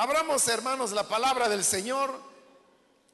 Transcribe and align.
Abramos, 0.00 0.46
hermanos, 0.46 0.92
la 0.92 1.08
palabra 1.08 1.48
del 1.48 1.64
Señor 1.64 2.16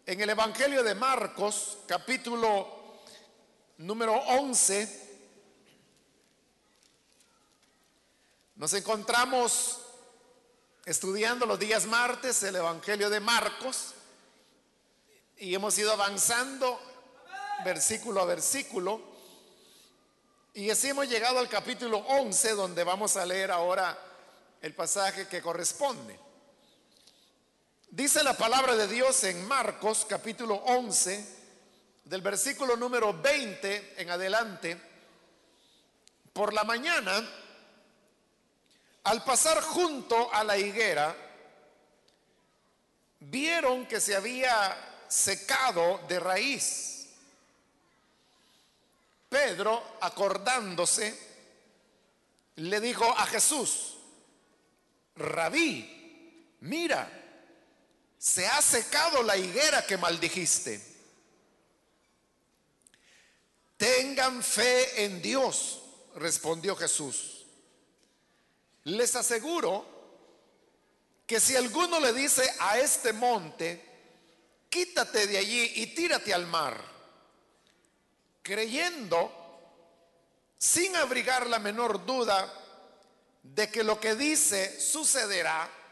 en 0.04 0.20
el 0.20 0.28
Evangelio 0.28 0.82
de 0.82 0.94
Marcos, 0.94 1.78
capítulo 1.86 3.00
número 3.78 4.12
11. 4.12 5.18
Nos 8.56 8.74
encontramos 8.74 9.80
estudiando 10.84 11.46
los 11.46 11.58
días 11.58 11.86
martes 11.86 12.42
el 12.42 12.56
Evangelio 12.56 13.08
de 13.08 13.20
Marcos 13.20 13.94
y 15.38 15.54
hemos 15.54 15.78
ido 15.78 15.90
avanzando 15.90 16.78
versículo 17.64 18.20
a 18.20 18.26
versículo. 18.26 19.00
Y 20.52 20.68
así 20.68 20.90
hemos 20.90 21.08
llegado 21.08 21.38
al 21.38 21.48
capítulo 21.48 21.96
11 21.96 22.50
donde 22.50 22.84
vamos 22.84 23.16
a 23.16 23.24
leer 23.24 23.52
ahora 23.52 23.98
el 24.60 24.74
pasaje 24.74 25.26
que 25.28 25.40
corresponde. 25.40 26.33
Dice 27.94 28.24
la 28.24 28.36
palabra 28.36 28.74
de 28.74 28.88
Dios 28.88 29.22
en 29.22 29.46
Marcos 29.46 30.04
capítulo 30.08 30.56
11, 30.56 31.24
del 32.06 32.22
versículo 32.22 32.76
número 32.76 33.12
20 33.22 34.02
en 34.02 34.10
adelante. 34.10 34.76
Por 36.32 36.52
la 36.52 36.64
mañana, 36.64 37.24
al 39.04 39.22
pasar 39.22 39.62
junto 39.62 40.34
a 40.34 40.42
la 40.42 40.58
higuera, 40.58 41.14
vieron 43.20 43.86
que 43.86 44.00
se 44.00 44.16
había 44.16 45.04
secado 45.06 46.00
de 46.08 46.18
raíz. 46.18 47.10
Pedro, 49.28 49.98
acordándose, 50.00 51.16
le 52.56 52.80
dijo 52.80 53.04
a 53.04 53.24
Jesús, 53.26 53.98
rabí, 55.14 56.56
mira, 56.58 57.20
se 58.24 58.46
ha 58.46 58.62
secado 58.62 59.22
la 59.22 59.36
higuera 59.36 59.84
que 59.84 59.98
maldijiste. 59.98 60.80
Tengan 63.76 64.42
fe 64.42 65.04
en 65.04 65.20
Dios, 65.20 65.82
respondió 66.14 66.74
Jesús. 66.74 67.44
Les 68.84 69.14
aseguro 69.14 69.84
que 71.26 71.38
si 71.38 71.54
alguno 71.54 72.00
le 72.00 72.14
dice 72.14 72.50
a 72.60 72.78
este 72.78 73.12
monte, 73.12 73.84
quítate 74.70 75.26
de 75.26 75.36
allí 75.36 75.72
y 75.74 75.88
tírate 75.88 76.32
al 76.32 76.46
mar, 76.46 76.82
creyendo, 78.42 79.30
sin 80.56 80.96
abrigar 80.96 81.46
la 81.46 81.58
menor 81.58 82.06
duda, 82.06 82.50
de 83.42 83.70
que 83.70 83.84
lo 83.84 84.00
que 84.00 84.14
dice 84.14 84.80
sucederá, 84.80 85.83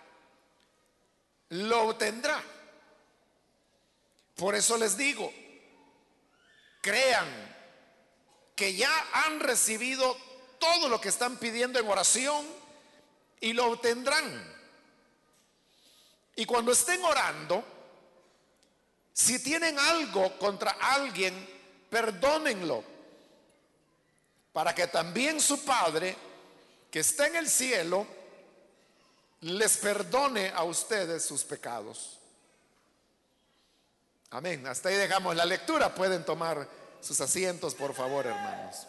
lo 1.52 1.88
obtendrá. 1.88 2.42
Por 4.36 4.54
eso 4.54 4.78
les 4.78 4.96
digo, 4.96 5.30
crean 6.80 7.28
que 8.56 8.74
ya 8.74 8.90
han 9.12 9.38
recibido 9.38 10.16
todo 10.58 10.88
lo 10.88 11.00
que 11.00 11.10
están 11.10 11.36
pidiendo 11.36 11.78
en 11.78 11.88
oración 11.88 12.46
y 13.40 13.52
lo 13.52 13.66
obtendrán. 13.66 14.50
Y 16.36 16.46
cuando 16.46 16.72
estén 16.72 17.04
orando, 17.04 17.62
si 19.12 19.42
tienen 19.42 19.78
algo 19.78 20.38
contra 20.38 20.70
alguien, 20.80 21.34
perdónenlo, 21.90 22.82
para 24.54 24.74
que 24.74 24.86
también 24.86 25.38
su 25.38 25.62
Padre, 25.66 26.16
que 26.90 27.00
está 27.00 27.26
en 27.26 27.36
el 27.36 27.48
cielo, 27.50 28.06
les 29.42 29.76
perdone 29.76 30.52
a 30.54 30.62
ustedes 30.62 31.24
sus 31.24 31.44
pecados. 31.44 32.18
Amén. 34.30 34.66
Hasta 34.66 34.88
ahí 34.88 34.96
dejamos 34.96 35.36
la 35.36 35.44
lectura. 35.44 35.94
Pueden 35.94 36.24
tomar 36.24 36.68
sus 37.00 37.20
asientos, 37.20 37.74
por 37.74 37.92
favor, 37.92 38.26
hermanos. 38.26 38.86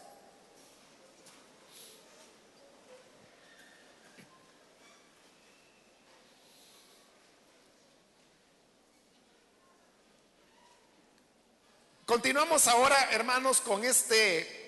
Continuamos 12.05 12.67
ahora, 12.67 13.09
hermanos, 13.11 13.59
con 13.59 13.83
este 13.83 14.61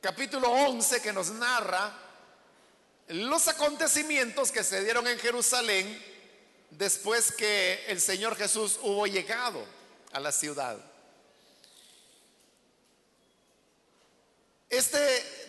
capítulo 0.00 0.48
11 0.52 1.02
que 1.02 1.12
nos 1.12 1.30
narra 1.32 2.05
los 3.08 3.48
acontecimientos 3.48 4.50
que 4.50 4.64
se 4.64 4.82
dieron 4.82 5.06
en 5.06 5.18
Jerusalén 5.18 6.02
después 6.70 7.32
que 7.32 7.84
el 7.86 8.00
Señor 8.00 8.36
Jesús 8.36 8.78
hubo 8.82 9.06
llegado 9.06 9.64
a 10.12 10.20
la 10.20 10.32
ciudad. 10.32 10.78
Este 14.68 14.98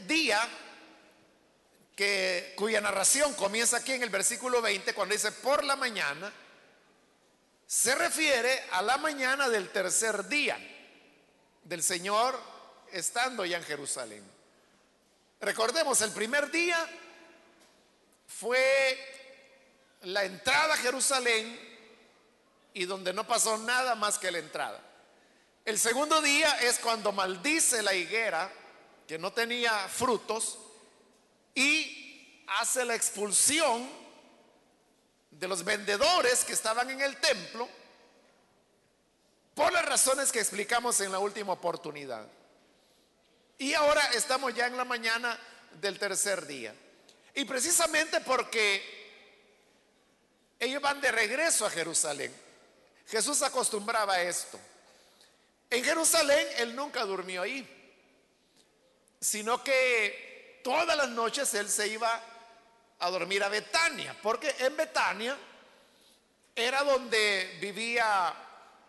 día 0.08 0.40
que 1.96 2.54
cuya 2.56 2.80
narración 2.80 3.34
comienza 3.34 3.78
aquí 3.78 3.94
en 3.94 4.04
el 4.04 4.10
versículo 4.10 4.62
20 4.62 4.94
cuando 4.94 5.14
dice 5.14 5.32
por 5.32 5.64
la 5.64 5.76
mañana 5.76 6.32
se 7.66 7.96
refiere 7.96 8.64
a 8.72 8.84
la 8.84 8.98
mañana 8.98 9.50
del 9.50 9.70
tercer 9.70 10.28
día 10.28 10.58
del 11.64 11.82
Señor 11.82 12.40
estando 12.92 13.44
ya 13.46 13.58
en 13.58 13.64
Jerusalén. 13.64 14.24
Recordemos, 15.42 16.02
el 16.02 16.12
primer 16.12 16.50
día 16.50 16.78
fue 18.40 18.98
la 20.02 20.24
entrada 20.24 20.76
a 20.76 20.78
Jerusalén 20.78 21.60
y 22.74 22.86
donde 22.86 23.12
no 23.12 23.26
pasó 23.26 23.58
nada 23.58 23.96
más 23.96 24.20
que 24.20 24.30
la 24.32 24.38
entrada. 24.38 24.80
El 25.66 25.80
segundo 25.80 26.22
día 26.22 26.60
es 26.60 26.78
cuando 26.78 27.12
maldice 27.12 27.82
la 27.82 27.96
higuera 27.96 28.52
que 29.08 29.18
no 29.18 29.34
tenía 29.34 29.88
frutos 29.88 30.60
y 31.56 32.44
hace 32.48 32.86
la 32.86 32.94
expulsión 32.94 33.90
de 35.32 35.48
los 35.48 35.64
vendedores 35.64 36.46
que 36.46 36.54
estaban 36.54 36.92
en 36.92 37.02
el 37.02 37.18
templo 37.18 37.68
por 39.56 39.74
las 39.74 39.86
razones 39.86 40.32
que 40.32 40.40
explicamos 40.40 41.02
en 41.02 41.12
la 41.12 41.20
última 41.20 41.54
oportunidad. 41.54 42.28
Y 43.58 43.74
ahora 43.74 44.06
estamos 44.14 44.54
ya 44.54 44.68
en 44.68 44.78
la 44.78 44.86
mañana 44.86 45.40
del 45.82 45.98
tercer 45.98 46.46
día. 46.46 46.76
Y 47.38 47.46
precisamente 47.46 48.20
porque 48.22 48.82
ellos 50.58 50.82
van 50.82 51.00
de 51.00 51.12
regreso 51.12 51.68
a 51.68 51.70
Jerusalén. 51.70 52.34
Jesús 53.06 53.44
acostumbraba 53.44 54.14
a 54.16 54.24
esto. 54.24 54.60
En 55.70 55.84
Jerusalén 55.84 56.48
él 56.58 56.76
nunca 56.76 57.06
durmió 57.06 57.44
ahí, 57.44 57.94
sino 59.22 59.64
que 59.64 60.62
todas 60.64 60.98
las 60.98 61.10
noches 61.10 61.54
él 61.54 61.70
se 61.70 61.88
iba 61.90 62.20
a 62.98 63.10
dormir 63.12 63.44
a 63.44 63.50
Betania, 63.50 64.18
porque 64.24 64.56
en 64.58 64.76
Betania 64.76 65.38
era 66.56 66.82
donde 66.82 67.56
vivía 67.62 68.34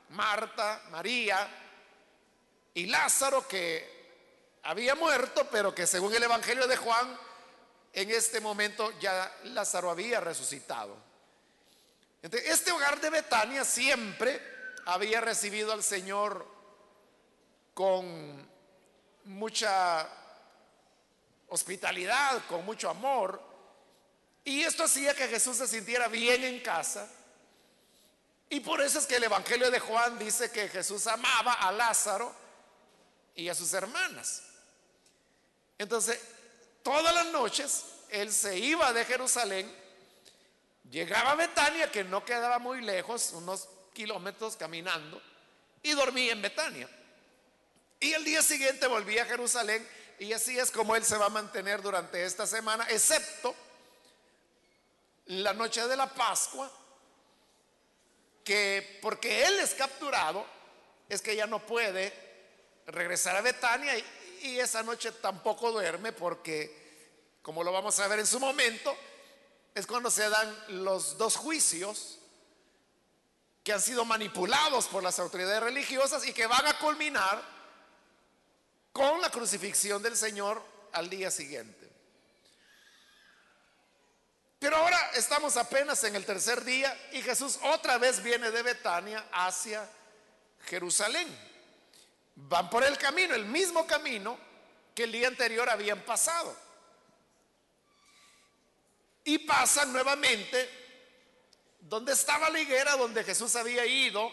Marta, 0.08 0.84
María 0.88 1.46
y 2.72 2.86
Lázaro, 2.86 3.46
que 3.46 4.56
había 4.62 4.94
muerto, 4.94 5.46
pero 5.50 5.74
que 5.74 5.86
según 5.86 6.14
el 6.14 6.22
Evangelio 6.22 6.66
de 6.66 6.78
Juan 6.78 7.27
en 7.92 8.10
este 8.10 8.40
momento 8.40 8.98
ya 9.00 9.32
Lázaro 9.44 9.90
había 9.90 10.20
resucitado. 10.20 10.96
este 12.22 12.72
hogar 12.72 13.00
de 13.00 13.10
Betania 13.10 13.64
siempre 13.64 14.40
había 14.86 15.20
recibido 15.20 15.72
al 15.72 15.82
Señor 15.82 16.46
con 17.74 18.48
mucha 19.24 20.08
hospitalidad, 21.48 22.44
con 22.46 22.64
mucho 22.64 22.90
amor. 22.90 23.40
Y 24.44 24.62
esto 24.62 24.84
hacía 24.84 25.14
que 25.14 25.28
Jesús 25.28 25.56
se 25.56 25.68
sintiera 25.68 26.08
bien 26.08 26.42
en 26.44 26.60
casa. 26.60 27.08
Y 28.50 28.60
por 28.60 28.80
eso 28.80 28.98
es 28.98 29.06
que 29.06 29.16
el 29.16 29.24
Evangelio 29.24 29.70
de 29.70 29.78
Juan 29.78 30.18
dice 30.18 30.50
que 30.50 30.68
Jesús 30.68 31.06
amaba 31.06 31.52
a 31.52 31.70
Lázaro 31.70 32.34
y 33.34 33.48
a 33.48 33.54
sus 33.54 33.72
hermanas. 33.74 34.42
Entonces, 35.76 36.18
todas 36.88 37.14
las 37.14 37.26
noches 37.26 37.84
él 38.08 38.32
se 38.32 38.56
iba 38.56 38.94
de 38.94 39.04
Jerusalén, 39.04 39.70
llegaba 40.90 41.32
a 41.32 41.34
Betania, 41.34 41.92
que 41.92 42.02
no 42.02 42.24
quedaba 42.24 42.58
muy 42.58 42.80
lejos, 42.80 43.32
unos 43.34 43.68
kilómetros 43.92 44.56
caminando, 44.56 45.20
y 45.82 45.92
dormía 45.92 46.32
en 46.32 46.40
Betania. 46.40 46.88
Y 48.00 48.14
el 48.14 48.24
día 48.24 48.40
siguiente 48.40 48.86
volvía 48.86 49.24
a 49.24 49.26
Jerusalén 49.26 49.86
y 50.18 50.32
así 50.32 50.58
es 50.58 50.70
como 50.70 50.96
él 50.96 51.04
se 51.04 51.18
va 51.18 51.26
a 51.26 51.28
mantener 51.28 51.82
durante 51.82 52.24
esta 52.24 52.46
semana, 52.46 52.86
excepto 52.88 53.54
la 55.26 55.52
noche 55.52 55.86
de 55.86 55.94
la 55.94 56.06
Pascua, 56.06 56.72
que 58.42 58.98
porque 59.02 59.44
él 59.44 59.58
es 59.58 59.74
capturado, 59.74 60.46
es 61.06 61.20
que 61.20 61.36
ya 61.36 61.46
no 61.46 61.58
puede 61.66 62.14
regresar 62.86 63.36
a 63.36 63.42
Betania 63.42 63.94
esa 64.58 64.82
noche 64.82 65.12
tampoco 65.12 65.72
duerme 65.72 66.12
porque, 66.12 67.38
como 67.42 67.64
lo 67.64 67.72
vamos 67.72 67.98
a 67.98 68.08
ver 68.08 68.20
en 68.20 68.26
su 68.26 68.38
momento, 68.40 68.96
es 69.74 69.86
cuando 69.86 70.10
se 70.10 70.28
dan 70.28 70.56
los 70.84 71.18
dos 71.18 71.36
juicios 71.36 72.18
que 73.62 73.72
han 73.72 73.80
sido 73.80 74.04
manipulados 74.04 74.86
por 74.86 75.02
las 75.02 75.18
autoridades 75.18 75.62
religiosas 75.62 76.26
y 76.26 76.32
que 76.32 76.46
van 76.46 76.66
a 76.66 76.78
culminar 76.78 77.42
con 78.92 79.20
la 79.20 79.30
crucifixión 79.30 80.02
del 80.02 80.16
Señor 80.16 80.62
al 80.92 81.10
día 81.10 81.30
siguiente. 81.30 81.88
Pero 84.58 84.76
ahora 84.76 84.98
estamos 85.14 85.56
apenas 85.56 86.02
en 86.04 86.16
el 86.16 86.24
tercer 86.24 86.64
día 86.64 86.96
y 87.12 87.22
Jesús 87.22 87.58
otra 87.62 87.98
vez 87.98 88.22
viene 88.22 88.50
de 88.50 88.62
Betania 88.62 89.24
hacia 89.32 89.88
Jerusalén. 90.64 91.28
Van 92.40 92.70
por 92.70 92.84
el 92.84 92.96
camino, 92.96 93.34
el 93.34 93.46
mismo 93.46 93.84
camino 93.86 94.38
que 94.94 95.04
el 95.04 95.12
día 95.12 95.26
anterior 95.26 95.68
habían 95.68 96.00
pasado. 96.02 96.54
Y 99.24 99.38
pasan 99.38 99.92
nuevamente 99.92 100.68
donde 101.80 102.12
estaba 102.12 102.48
la 102.48 102.60
higuera, 102.60 102.96
donde 102.96 103.24
Jesús 103.24 103.56
había 103.56 103.84
ido 103.84 104.30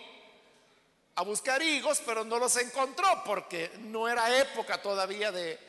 a 1.16 1.24
buscar 1.24 1.62
higos, 1.63 2.02
pero 2.06 2.24
no 2.24 2.38
los 2.38 2.56
encontró 2.57 3.24
porque 3.24 3.72
no 3.80 4.07
era 4.07 4.38
época 4.38 4.81
todavía 4.81 5.31
de, 5.31 5.60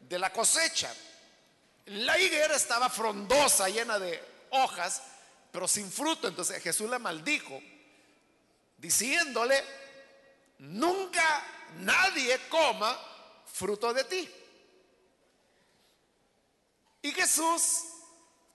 de 0.00 0.18
la 0.18 0.32
cosecha. 0.32 0.94
La 1.86 2.18
higuera 2.18 2.56
estaba 2.56 2.90
frondosa, 2.90 3.68
llena 3.68 3.98
de 3.98 4.22
hojas, 4.50 5.02
pero 5.50 5.66
sin 5.66 5.90
fruto. 5.90 6.28
Entonces 6.28 6.62
Jesús 6.62 6.90
la 6.90 6.98
maldijo, 6.98 7.58
diciéndole, 8.76 9.64
nunca 10.58 11.55
nadie 11.80 12.38
coma 12.48 12.96
fruto 13.52 13.92
de 13.92 14.04
ti. 14.04 14.34
Y 17.02 17.12
Jesús 17.12 17.84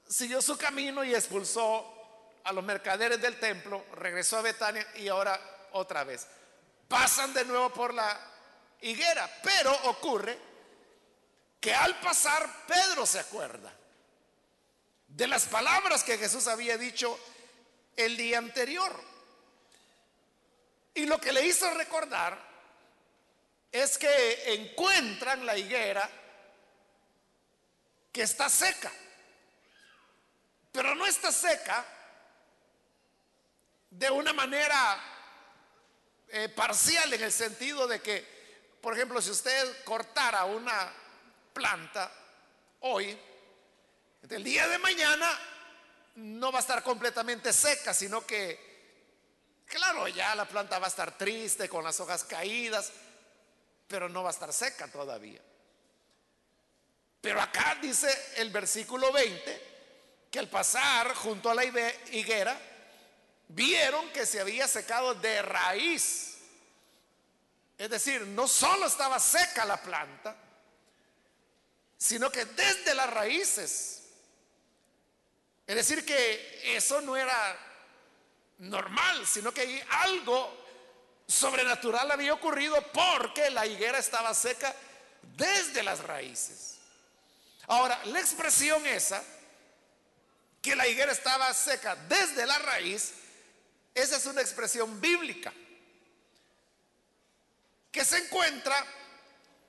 siguió 0.08 0.42
su 0.42 0.58
camino 0.58 1.04
y 1.04 1.16
expulsó 1.16 2.02
a 2.44 2.52
los 2.52 2.64
mercaderes 2.64 3.22
del 3.22 3.40
templo, 3.40 3.86
regresó 3.94 4.38
a 4.38 4.42
Betania 4.42 4.86
y 4.96 5.08
ahora 5.08 5.40
otra 5.74 6.04
vez. 6.04 6.28
Pasan 6.88 7.34
de 7.34 7.46
nuevo 7.46 7.70
por 7.72 7.94
la 7.94 8.20
higuera, 8.82 9.30
pero 9.42 9.72
ocurre 9.86 10.38
que 11.60 11.74
al 11.74 12.00
pasar 12.00 12.66
Pedro 12.68 13.06
se 13.06 13.20
acuerda 13.20 13.72
de 15.08 15.28
las 15.28 15.46
palabras 15.46 16.04
que 16.04 16.18
Jesús 16.18 16.48
había 16.48 16.78
dicho 16.78 17.18
el 17.96 18.18
día 18.18 18.38
anterior. 18.38 18.92
Y 20.94 21.06
lo 21.06 21.22
que 21.22 21.32
le 21.32 21.46
hizo 21.46 21.72
recordar 21.76 22.51
es 23.72 23.98
que 23.98 24.54
encuentran 24.54 25.46
la 25.46 25.58
higuera 25.58 26.10
que 28.12 28.24
está 28.24 28.50
seca, 28.50 28.92
pero 30.72 30.94
no 30.96 31.06
está 31.06 31.32
seca 31.32 31.86
de 33.90 34.10
una 34.10 34.34
manera 34.34 35.00
eh, 36.28 36.50
parcial 36.50 37.14
en 37.14 37.24
el 37.24 37.32
sentido 37.32 37.88
de 37.88 38.02
que, 38.02 38.78
por 38.82 38.94
ejemplo, 38.94 39.22
si 39.22 39.32
usted 39.32 39.84
cortara 39.84 40.46
una 40.46 40.92
planta 41.54 42.12
hoy, 42.82 43.18
el 44.30 44.44
día 44.44 44.68
de 44.68 44.78
mañana 44.78 45.40
no 46.16 46.52
va 46.52 46.60
a 46.60 46.62
estar 46.62 46.84
completamente 46.84 47.54
seca, 47.54 47.94
sino 47.94 48.26
que, 48.26 49.64
claro, 49.66 50.08
ya 50.10 50.36
la 50.36 50.46
planta 50.46 50.80
va 50.80 50.88
a 50.88 50.90
estar 50.90 51.18
triste, 51.18 51.70
con 51.70 51.84
las 51.84 52.00
hojas 52.00 52.24
caídas, 52.24 52.92
pero 53.92 54.08
no 54.08 54.24
va 54.24 54.30
a 54.30 54.32
estar 54.32 54.54
seca 54.54 54.88
todavía. 54.88 55.42
Pero 57.20 57.42
acá 57.42 57.78
dice 57.82 58.10
el 58.38 58.50
versículo 58.50 59.12
20 59.12 59.72
que 60.32 60.40
al 60.40 60.50
pasar 60.50 61.14
junto 61.14 61.50
a 61.50 61.56
la 61.56 61.66
higuera, 61.66 62.58
vieron 63.50 64.10
que 64.12 64.26
se 64.26 64.40
había 64.40 64.66
secado 64.66 65.14
de 65.16 65.42
raíz. 65.42 66.38
Es 67.78 67.90
decir, 67.90 68.26
no 68.28 68.48
solo 68.48 68.86
estaba 68.86 69.20
seca 69.20 69.66
la 69.66 69.82
planta, 69.82 70.38
sino 71.98 72.32
que 72.32 72.46
desde 72.46 72.96
las 72.96 73.10
raíces. 73.10 74.04
Es 75.68 75.76
decir, 75.76 76.06
que 76.06 76.76
eso 76.78 77.02
no 77.02 77.18
era 77.18 77.58
normal, 78.60 79.28
sino 79.28 79.54
que 79.54 79.86
algo 79.90 80.62
sobrenatural 81.32 82.12
había 82.12 82.34
ocurrido 82.34 82.82
porque 82.92 83.50
la 83.50 83.66
higuera 83.66 83.98
estaba 83.98 84.34
seca 84.34 84.76
desde 85.38 85.82
las 85.82 86.00
raíces. 86.02 86.78
Ahora, 87.68 88.00
la 88.06 88.20
expresión 88.20 88.86
esa, 88.86 89.24
que 90.62 90.76
la 90.76 90.88
higuera 90.88 91.12
estaba 91.12 91.54
seca 91.54 91.96
desde 91.96 92.46
la 92.46 92.60
raíz, 92.60 93.14
esa 93.96 94.18
es 94.18 94.26
una 94.26 94.42
expresión 94.42 95.00
bíblica 95.00 95.54
que 97.92 98.06
se 98.06 98.18
encuentra 98.18 98.86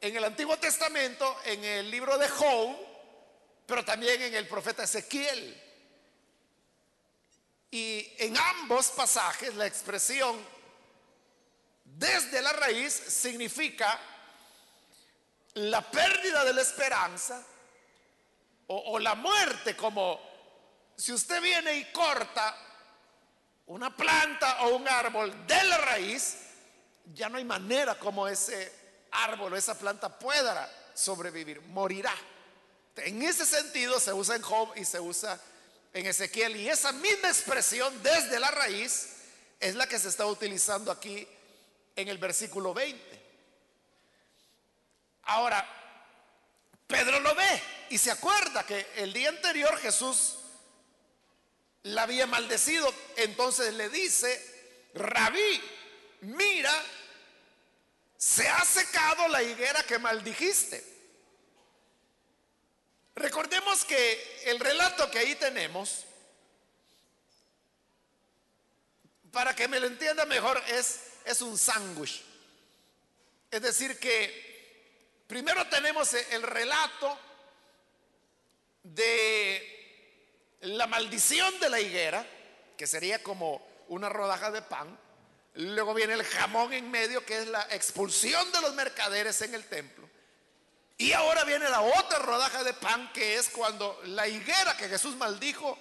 en 0.00 0.16
el 0.16 0.24
Antiguo 0.24 0.56
Testamento, 0.58 1.40
en 1.44 1.64
el 1.64 1.90
libro 1.90 2.18
de 2.18 2.28
Job, 2.28 2.76
pero 3.66 3.84
también 3.84 4.20
en 4.22 4.34
el 4.34 4.48
profeta 4.48 4.82
Ezequiel. 4.82 5.60
Y 7.70 8.12
en 8.18 8.36
ambos 8.36 8.88
pasajes 8.90 9.54
la 9.54 9.66
expresión 9.66 10.36
desde 11.98 12.40
la 12.40 12.52
raíz 12.52 12.92
significa 12.92 13.98
la 15.54 15.82
pérdida 15.90 16.44
de 16.44 16.54
la 16.54 16.62
esperanza 16.62 17.44
o, 18.68 18.98
la 18.98 19.14
muerte, 19.14 19.76
como 19.76 20.18
si 20.96 21.12
usted 21.12 21.42
viene 21.42 21.76
y 21.76 21.92
corta 21.92 22.56
una 23.66 23.94
planta 23.94 24.62
o 24.62 24.76
un 24.76 24.88
árbol 24.88 25.46
de 25.46 25.64
la 25.64 25.76
raíz, 25.76 26.38
ya 27.12 27.28
no 27.28 27.36
hay 27.36 27.44
manera 27.44 27.98
como 27.98 28.26
ese 28.26 28.72
árbol 29.10 29.52
o 29.52 29.56
esa 29.56 29.78
planta 29.78 30.18
pueda 30.18 30.70
sobrevivir, 30.94 31.60
morirá. 31.62 32.14
En 32.96 33.20
ese 33.22 33.44
sentido 33.44 34.00
se 34.00 34.14
usa 34.14 34.36
en 34.36 34.42
Job 34.42 34.72
y 34.76 34.86
se 34.86 35.00
usa 35.00 35.38
en 35.92 36.06
Ezequiel. 36.06 36.56
Y 36.56 36.70
esa 36.70 36.92
misma 36.92 37.28
expresión 37.28 38.02
desde 38.02 38.40
la 38.40 38.50
raíz 38.50 39.16
es 39.60 39.74
la 39.74 39.86
que 39.86 39.98
se 39.98 40.08
está 40.08 40.24
utilizando 40.24 40.90
aquí 40.90 41.28
en 41.96 42.08
el 42.08 42.18
versículo 42.18 42.74
20. 42.74 43.22
Ahora, 45.24 45.66
Pedro 46.86 47.20
lo 47.20 47.34
ve 47.34 47.62
y 47.90 47.98
se 47.98 48.10
acuerda 48.10 48.66
que 48.66 48.86
el 48.96 49.12
día 49.12 49.28
anterior 49.28 49.76
Jesús 49.78 50.38
la 51.84 52.02
había 52.02 52.26
maldecido. 52.26 52.92
Entonces 53.16 53.74
le 53.74 53.88
dice, 53.88 54.90
rabí, 54.94 55.60
mira 56.22 56.72
se 58.22 58.48
ha 58.48 58.64
secado 58.64 59.26
la 59.26 59.42
higuera 59.42 59.82
que 59.82 59.98
maldijiste. 59.98 60.80
Recordemos 63.16 63.84
que 63.84 64.42
el 64.44 64.60
relato 64.60 65.10
que 65.10 65.18
ahí 65.18 65.34
tenemos, 65.34 66.04
para 69.32 69.56
que 69.56 69.66
me 69.66 69.80
lo 69.80 69.88
entienda 69.88 70.24
mejor, 70.24 70.62
es, 70.68 71.00
es 71.24 71.40
un 71.42 71.56
sándwich. 71.58 72.22
Es 73.50 73.62
decir, 73.62 73.98
que 73.98 75.24
primero 75.26 75.66
tenemos 75.68 76.14
el 76.14 76.42
relato 76.42 77.18
de 78.82 80.58
la 80.62 80.86
maldición 80.86 81.58
de 81.60 81.70
la 81.70 81.80
higuera, 81.80 82.26
que 82.76 82.86
sería 82.86 83.22
como 83.22 83.66
una 83.88 84.08
rodaja 84.08 84.50
de 84.50 84.62
pan. 84.62 84.98
Luego 85.54 85.92
viene 85.92 86.14
el 86.14 86.24
jamón 86.24 86.72
en 86.72 86.90
medio, 86.90 87.24
que 87.26 87.38
es 87.38 87.48
la 87.48 87.62
expulsión 87.70 88.50
de 88.52 88.60
los 88.62 88.74
mercaderes 88.74 89.42
en 89.42 89.54
el 89.54 89.64
templo. 89.64 90.08
Y 90.96 91.12
ahora 91.12 91.44
viene 91.44 91.68
la 91.68 91.80
otra 91.80 92.18
rodaja 92.20 92.64
de 92.64 92.74
pan, 92.74 93.12
que 93.12 93.36
es 93.36 93.48
cuando 93.50 94.00
la 94.04 94.28
higuera 94.28 94.76
que 94.76 94.88
Jesús 94.88 95.16
maldijo 95.16 95.76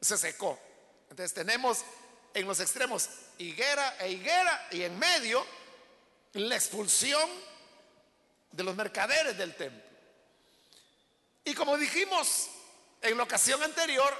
se 0.00 0.16
secó. 0.16 0.58
Entonces 1.10 1.34
tenemos 1.34 1.84
en 2.36 2.46
los 2.46 2.60
extremos 2.60 3.08
higuera 3.38 3.96
e 3.98 4.10
higuera 4.10 4.68
y 4.70 4.82
en 4.82 4.98
medio 4.98 5.44
la 6.34 6.54
expulsión 6.54 7.26
de 8.52 8.62
los 8.62 8.76
mercaderes 8.76 9.38
del 9.38 9.56
templo. 9.56 9.82
Y 11.46 11.54
como 11.54 11.78
dijimos 11.78 12.50
en 13.00 13.16
la 13.16 13.22
ocasión 13.22 13.62
anterior, 13.62 14.14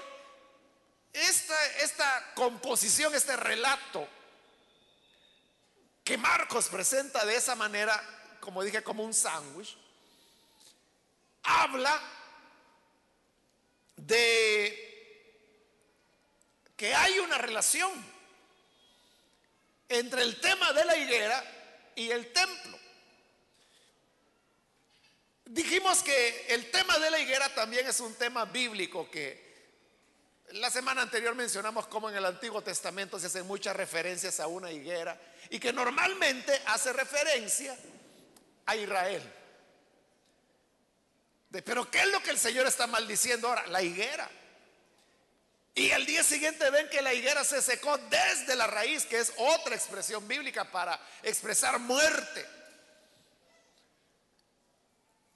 esta, 1.13 1.67
esta 1.83 2.33
composición, 2.35 3.15
este 3.15 3.37
relato 3.37 4.09
que 6.03 6.17
Marcos 6.17 6.69
presenta 6.71 7.23
de 7.27 7.37
esa 7.37 7.55
manera, 7.55 8.03
como 8.41 8.63
dije, 8.63 8.83
como 8.83 9.05
un 9.05 9.13
sándwich, 9.13 9.77
habla 11.43 12.01
de 13.97 14.86
que 16.77 16.95
hay 16.95 17.19
una 17.19 17.39
relación 17.39 17.91
entre 19.89 20.23
el 20.23 20.41
tema 20.41 20.73
de 20.73 20.85
la 20.85 20.97
higuera 20.97 21.43
y 21.95 22.11
el 22.11 22.33
templo. 22.33 22.79
Dijimos 25.47 26.03
que 26.03 26.47
el 26.49 26.71
tema 26.71 26.99
de 26.99 27.11
la 27.11 27.19
higuera 27.19 27.49
también 27.55 27.87
es 27.87 28.01
un 28.01 28.15
tema 28.15 28.45
bíblico 28.45 29.11
que 29.11 29.47
La 30.53 30.71
semana 30.71 31.03
anterior 31.03 31.35
mencionamos 31.35 31.89
cómo 31.89 32.09
en 32.09 32.17
el 32.17 32.25
Antiguo 32.25 32.63
Testamento 32.63 33.19
se 33.19 33.27
hacen 33.27 33.47
muchas 33.49 33.75
referencias 33.75 34.39
a 34.39 34.47
una 34.47 34.71
higuera 34.71 35.21
y 35.51 35.59
que 35.59 35.73
normalmente 35.73 36.63
hace 36.67 36.93
referencia 36.93 37.77
a 38.67 38.77
Israel. 38.77 39.23
Pero 41.51 41.91
¿qué 41.91 41.99
es 41.99 42.09
lo 42.09 42.23
que 42.23 42.31
el 42.31 42.39
Señor 42.39 42.67
está 42.67 42.87
maldiciendo 42.87 43.49
ahora? 43.49 43.67
La 43.69 43.83
higuera. 43.83 44.31
Y 45.79 45.91
al 45.91 46.07
día 46.07 46.25
siguiente 46.25 46.71
ven 46.71 46.89
que 46.89 47.03
la 47.03 47.13
higuera 47.13 47.45
se 47.45 47.61
secó 47.61 47.99
desde 47.99 48.57
la 48.57 48.67
raíz, 48.67 49.05
que 49.05 49.19
es 49.19 49.31
otra 49.37 49.75
expresión 49.75 50.27
bíblica 50.27 50.65
para 50.73 50.99
expresar 51.23 51.79
muerte. 51.79 52.47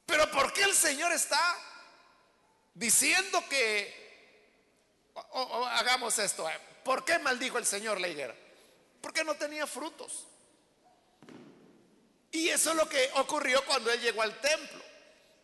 Pero 0.07 0.31
¿por 0.31 0.51
qué 0.55 0.63
el 0.63 0.75
Señor 0.75 1.13
está 1.13 1.39
diciendo 2.73 3.45
que 3.51 4.43
hagamos 5.73 6.19
esto? 6.19 6.49
¿Por 6.85 7.05
qué 7.05 7.19
maldijo 7.19 7.59
el 7.59 7.67
Señor 7.67 8.01
la 8.01 8.09
higuera? 8.09 8.35
Porque 9.03 9.23
no 9.23 9.35
tenía 9.35 9.67
frutos. 9.67 10.27
Y 12.33 12.49
eso 12.49 12.71
es 12.71 12.77
lo 12.77 12.89
que 12.89 13.11
ocurrió 13.17 13.63
cuando 13.67 13.93
él 13.93 14.01
llegó 14.01 14.23
al 14.23 14.41
templo. 14.41 14.83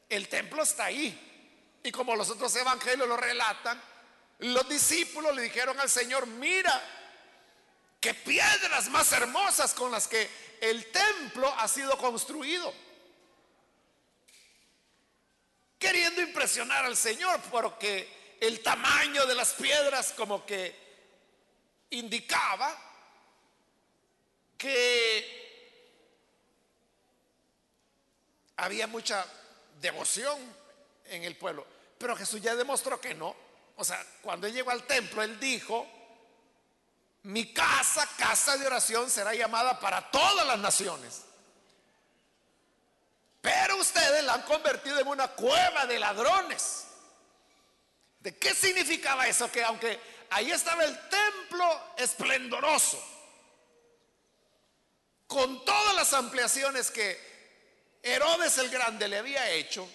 El 0.08 0.26
templo 0.28 0.62
está 0.62 0.86
ahí. 0.86 1.80
Y 1.84 1.92
como 1.92 2.16
los 2.16 2.30
otros 2.30 2.56
evangelios 2.56 3.06
lo 3.06 3.18
relatan, 3.18 3.78
los 4.38 4.68
discípulos 4.68 5.34
le 5.34 5.42
dijeron 5.42 5.78
al 5.80 5.88
Señor, 5.88 6.26
mira, 6.26 6.82
qué 8.00 8.14
piedras 8.14 8.88
más 8.90 9.10
hermosas 9.12 9.72
con 9.74 9.90
las 9.90 10.06
que 10.06 10.28
el 10.60 10.90
templo 10.90 11.52
ha 11.58 11.66
sido 11.68 11.96
construido. 11.96 12.72
Queriendo 15.78 16.20
impresionar 16.22 16.84
al 16.84 16.96
Señor 16.96 17.40
porque 17.50 18.36
el 18.40 18.62
tamaño 18.62 19.26
de 19.26 19.34
las 19.34 19.54
piedras 19.54 20.12
como 20.12 20.44
que 20.44 20.74
indicaba 21.90 22.76
que 24.58 25.46
había 28.56 28.86
mucha 28.86 29.26
devoción 29.80 30.38
en 31.06 31.24
el 31.24 31.36
pueblo. 31.36 31.66
Pero 31.98 32.16
Jesús 32.16 32.40
ya 32.40 32.54
demostró 32.54 33.00
que 33.00 33.14
no. 33.14 33.45
O 33.76 33.84
sea, 33.84 34.04
cuando 34.22 34.46
él 34.46 34.54
llegó 34.54 34.70
al 34.70 34.84
templo, 34.84 35.22
él 35.22 35.38
dijo, 35.38 35.86
mi 37.22 37.52
casa, 37.52 38.08
casa 38.16 38.56
de 38.56 38.66
oración, 38.66 39.10
será 39.10 39.34
llamada 39.34 39.78
para 39.78 40.10
todas 40.10 40.46
las 40.46 40.58
naciones. 40.58 41.22
Pero 43.40 43.76
ustedes 43.76 44.24
la 44.24 44.34
han 44.34 44.42
convertido 44.42 44.98
en 44.98 45.06
una 45.06 45.28
cueva 45.28 45.86
de 45.86 45.98
ladrones. 45.98 46.86
¿De 48.20 48.36
qué 48.36 48.54
significaba 48.54 49.28
eso? 49.28 49.50
Que 49.52 49.62
aunque 49.62 50.00
ahí 50.30 50.50
estaba 50.50 50.82
el 50.84 50.98
templo 51.08 51.94
esplendoroso, 51.96 53.00
con 55.26 55.64
todas 55.64 55.94
las 55.94 56.12
ampliaciones 56.12 56.90
que 56.90 57.98
Herodes 58.02 58.58
el 58.58 58.70
Grande 58.70 59.06
le 59.08 59.18
había 59.18 59.50
hecho, 59.50 59.88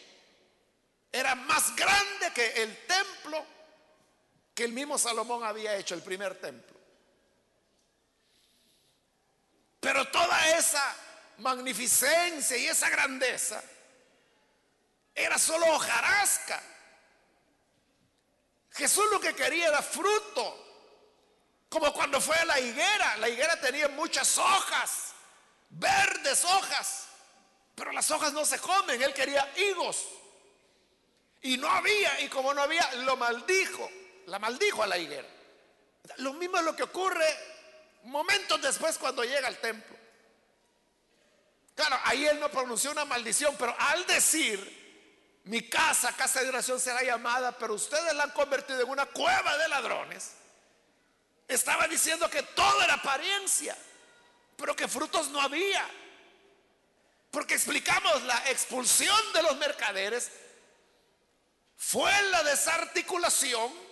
era 1.12 1.36
más 1.36 1.76
grande 1.76 2.32
que 2.34 2.64
el 2.64 2.86
templo 2.86 3.46
que 4.62 4.66
el 4.66 4.74
mismo 4.74 4.96
Salomón 5.00 5.44
había 5.44 5.76
hecho, 5.76 5.96
el 5.96 6.04
primer 6.04 6.40
templo. 6.40 6.78
Pero 9.80 10.08
toda 10.10 10.56
esa 10.56 10.96
magnificencia 11.40 12.56
y 12.58 12.68
esa 12.68 12.88
grandeza 12.92 13.64
era 15.16 15.40
solo 15.40 15.66
hojarasca. 15.66 16.62
Jesús 18.70 19.04
lo 19.12 19.20
que 19.20 19.34
quería 19.34 19.70
era 19.70 19.82
fruto. 19.82 20.64
Como 21.68 21.92
cuando 21.92 22.22
fue 22.22 22.36
a 22.36 22.46
la 22.46 22.60
higuera. 22.60 23.18
La 23.18 23.30
higuera 23.30 23.60
tenía 23.60 23.88
muchas 23.88 24.38
hojas, 24.38 25.14
verdes 25.72 26.46
hojas. 26.46 27.08
Pero 27.74 27.92
las 27.94 28.12
hojas 28.12 28.32
no 28.32 28.46
se 28.46 28.60
comen. 28.60 29.02
Él 29.02 29.16
quería 29.16 29.52
higos. 29.58 30.06
Y 31.42 31.58
no 31.58 31.68
había. 31.68 32.22
Y 32.22 32.30
como 32.30 32.54
no 32.54 32.62
había, 32.62 32.88
lo 32.98 33.18
maldijo 33.18 33.90
la 34.32 34.40
maldijo 34.40 34.82
a 34.82 34.88
la 34.88 34.98
higuera. 34.98 35.28
Lo 36.18 36.32
mismo 36.34 36.58
es 36.58 36.64
lo 36.64 36.74
que 36.74 36.84
ocurre 36.84 37.28
momentos 38.04 38.62
después 38.62 38.98
cuando 38.98 39.26
llega 39.26 39.46
al 39.46 39.58
templo. 39.58 39.98
Claro, 41.76 42.00
ahí 42.06 42.26
él 42.26 42.40
no 42.40 42.50
pronunció 42.50 42.92
una 42.92 43.04
maldición, 43.04 43.56
pero 43.60 43.76
al 43.78 44.06
decir, 44.08 45.42
mi 45.44 45.68
casa, 45.68 46.16
casa 46.16 46.42
de 46.42 46.48
oración 46.48 46.80
será 46.80 47.04
llamada, 47.04 47.58
pero 47.58 47.74
ustedes 47.74 48.14
la 48.14 48.24
han 48.24 48.32
convertido 48.32 48.82
en 48.82 48.90
una 48.90 49.06
cueva 49.06 49.58
de 49.58 49.68
ladrones, 49.68 50.32
estaba 51.46 51.86
diciendo 51.90 52.30
que 52.30 52.42
todo 52.42 52.82
era 52.84 52.94
apariencia, 52.94 53.78
pero 54.56 54.78
que 54.78 54.88
frutos 54.88 55.28
no 55.30 55.42
había. 55.42 55.86
Porque 57.32 57.56
explicamos 57.56 58.24
la 58.24 58.50
expulsión 58.50 59.34
de 59.34 59.44
los 59.44 59.58
mercaderes 59.58 60.32
fue 61.76 62.12
la 62.30 62.44
desarticulación 62.44 63.91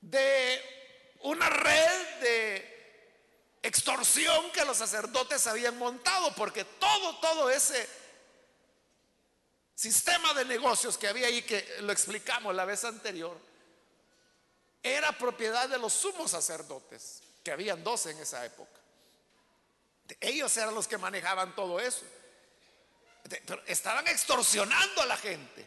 de 0.00 1.16
una 1.22 1.48
red 1.48 2.20
de 2.20 2.70
extorsión 3.62 4.50
que 4.52 4.64
los 4.64 4.76
sacerdotes 4.76 5.46
habían 5.46 5.78
montado, 5.78 6.34
porque 6.34 6.64
todo, 6.64 7.16
todo 7.16 7.50
ese 7.50 7.88
sistema 9.74 10.34
de 10.34 10.44
negocios 10.44 10.96
que 10.96 11.08
había 11.08 11.26
ahí, 11.26 11.42
que 11.42 11.76
lo 11.80 11.92
explicamos 11.92 12.54
la 12.54 12.64
vez 12.64 12.84
anterior, 12.84 13.38
era 14.82 15.12
propiedad 15.12 15.68
de 15.68 15.78
los 15.78 15.92
sumos 15.92 16.30
sacerdotes, 16.30 17.22
que 17.44 17.52
habían 17.52 17.84
dos 17.84 18.06
en 18.06 18.18
esa 18.18 18.44
época. 18.44 18.80
Ellos 20.20 20.56
eran 20.56 20.74
los 20.74 20.88
que 20.88 20.98
manejaban 20.98 21.54
todo 21.54 21.78
eso. 21.78 22.04
Pero 23.46 23.62
estaban 23.66 24.08
extorsionando 24.08 25.02
a 25.02 25.06
la 25.06 25.16
gente. 25.16 25.66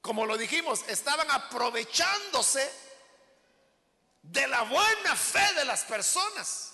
Como 0.00 0.26
lo 0.26 0.36
dijimos, 0.36 0.84
estaban 0.88 1.30
aprovechándose 1.30 2.70
de 4.24 4.46
la 4.48 4.62
buena 4.62 5.14
fe 5.16 5.54
de 5.54 5.64
las 5.64 5.84
personas, 5.84 6.72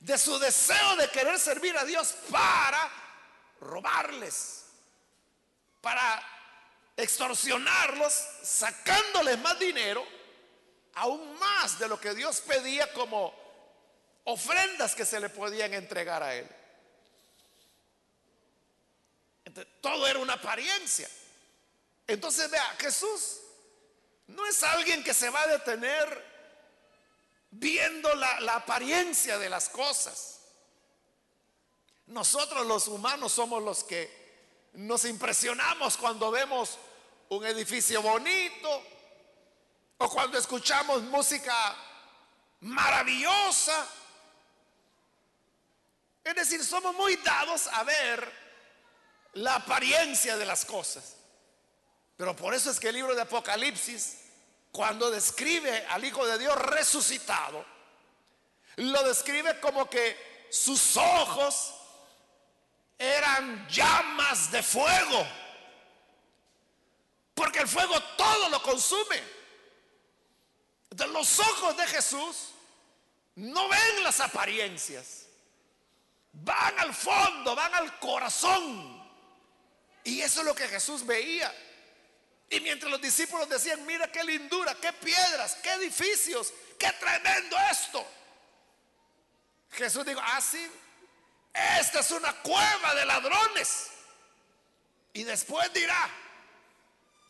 de 0.00 0.18
su 0.18 0.38
deseo 0.38 0.96
de 0.96 1.08
querer 1.10 1.38
servir 1.38 1.76
a 1.76 1.84
Dios 1.84 2.14
para 2.30 2.90
robarles, 3.60 4.64
para 5.80 6.22
extorsionarlos, 6.96 8.12
sacándoles 8.42 9.38
más 9.38 9.58
dinero, 9.58 10.04
aún 10.94 11.38
más 11.38 11.78
de 11.78 11.88
lo 11.88 12.00
que 12.00 12.14
Dios 12.14 12.40
pedía 12.40 12.92
como 12.92 13.32
ofrendas 14.24 14.94
que 14.94 15.04
se 15.04 15.20
le 15.20 15.28
podían 15.28 15.72
entregar 15.74 16.22
a 16.22 16.34
Él. 16.34 16.48
todo 19.80 20.06
era 20.06 20.18
una 20.18 20.34
apariencia. 20.34 21.08
Entonces 22.06 22.50
vea, 22.50 22.76
Jesús 22.78 23.40
no 24.28 24.46
es 24.46 24.62
alguien 24.62 25.02
que 25.02 25.14
se 25.14 25.28
va 25.30 25.42
a 25.42 25.46
detener 25.48 26.29
viendo 27.50 28.14
la, 28.14 28.54
apariencia 28.54 29.38
de 29.38 29.48
las 29.48 29.68
cosas. 29.68 30.40
Nosotros 32.06 32.66
los 32.66 32.88
humanos 32.88 33.32
somos 33.32 33.62
los 33.62 33.84
que 33.84 34.18
nos 34.74 35.04
impresionamos 35.04 35.96
cuando 35.96 36.30
vemos 36.30 36.78
un 37.28 37.44
edificio 37.44 38.02
bonito 38.02 38.82
o 39.98 40.10
cuando 40.10 40.38
escuchamos 40.38 41.02
música 41.02 41.76
maravillosa. 42.60 43.86
Es 46.24 46.34
decir, 46.34 46.64
somos 46.64 46.94
muy 46.94 47.16
dados 47.16 47.68
a 47.68 47.84
ver 47.84 48.40
la 49.34 49.56
apariencia 49.56 50.36
de 50.36 50.46
las 50.46 50.64
cosas. 50.64 51.16
Pero 52.16 52.36
por 52.36 52.54
eso 52.54 52.70
es 52.70 52.78
que 52.78 52.88
el 52.88 52.96
libro 52.96 53.14
de 53.14 53.22
Apocalipsis 53.22 54.19
cuando 54.72 55.10
describe 55.10 55.86
al 55.88 56.04
Hijo 56.04 56.26
de 56.26 56.38
Dios 56.38 56.56
resucitado, 56.56 57.64
lo 58.76 59.02
describe 59.04 59.58
como 59.60 59.88
que 59.90 60.46
sus 60.50 60.96
ojos 60.96 61.74
eran 62.98 63.66
llamas 63.68 64.50
de 64.50 64.62
fuego, 64.62 65.26
porque 67.34 67.60
el 67.60 67.68
fuego 67.68 68.00
todo 68.16 68.48
lo 68.48 68.62
consume. 68.62 69.40
De 70.90 71.06
los 71.06 71.38
ojos 71.38 71.76
de 71.76 71.86
Jesús 71.86 72.50
no 73.36 73.68
ven 73.68 74.02
las 74.04 74.20
apariencias, 74.20 75.26
van 76.32 76.78
al 76.78 76.94
fondo, 76.94 77.54
van 77.54 77.74
al 77.74 77.98
corazón. 77.98 79.00
Y 80.04 80.20
eso 80.20 80.40
es 80.40 80.46
lo 80.46 80.54
que 80.54 80.68
Jesús 80.68 81.06
veía. 81.06 81.54
Y 82.50 82.60
mientras 82.60 82.90
los 82.90 83.00
discípulos 83.00 83.48
decían, 83.48 83.86
mira 83.86 84.10
qué 84.10 84.24
lindura, 84.24 84.74
qué 84.74 84.92
piedras, 84.92 85.56
qué 85.62 85.70
edificios, 85.74 86.52
qué 86.78 86.92
tremendo 86.92 87.56
esto. 87.70 88.04
Jesús 89.70 90.04
dijo, 90.04 90.20
ah, 90.22 90.40
sí, 90.40 90.68
esta 91.78 92.00
es 92.00 92.10
una 92.10 92.32
cueva 92.42 92.94
de 92.96 93.06
ladrones. 93.06 93.90
Y 95.12 95.22
después 95.22 95.72
dirá, 95.72 96.10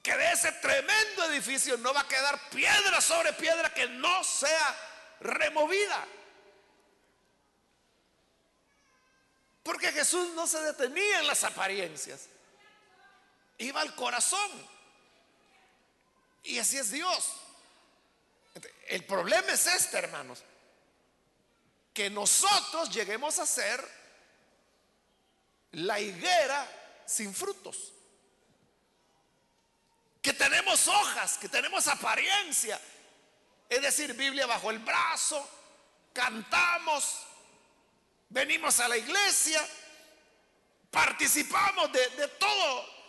que 0.03 0.17
de 0.17 0.33
ese 0.33 0.53
tremendo 0.53 1.25
edificio 1.25 1.77
no 1.77 1.93
va 1.93 2.01
a 2.01 2.09
quedar 2.09 2.39
piedra 2.49 3.01
sobre 3.01 3.33
piedra 3.35 3.73
que 3.75 3.87
no 3.89 4.25
sea 4.25 4.77
removida. 5.21 6.07
Porque 9.63 9.93
Jesús 9.93 10.31
no 10.35 10.47
se 10.47 10.61
detenía 10.63 11.21
en 11.21 11.27
las 11.27 11.45
apariencias, 11.45 12.29
iba 13.59 13.83
al 13.83 13.95
corazón. 13.95 14.80
Y 16.45 16.59
así 16.59 16.79
es 16.79 16.91
Dios. 16.91 17.33
El 18.89 19.05
problema 19.05 19.53
es 19.53 19.67
este, 19.67 19.99
hermanos, 19.99 20.43
que 21.95 22.11
nosotros 22.11 22.91
lleguemos 22.91 23.39
a 23.39 23.47
ser 23.47 23.87
la 25.73 26.01
higuera 26.01 27.03
sin 27.07 27.35
frutos. 27.35 27.93
Que 30.23 30.33
tenemos 30.33 30.87
hojas, 30.89 31.39
que 31.39 31.49
tenemos 31.49 31.87
apariencia, 31.89 32.81
es 33.69 33.81
decir, 33.81 34.15
Biblia 34.15 34.47
bajo 34.47 34.71
el 34.71 34.81
brazo, 34.81 35.49
cantamos, 36.13 37.21
venimos 38.29 38.81
a 38.81 38.89
la 38.89 38.97
iglesia, 38.97 39.67
participamos 40.91 41.93
de, 41.93 42.09
de, 42.11 42.29
todo 42.29 43.00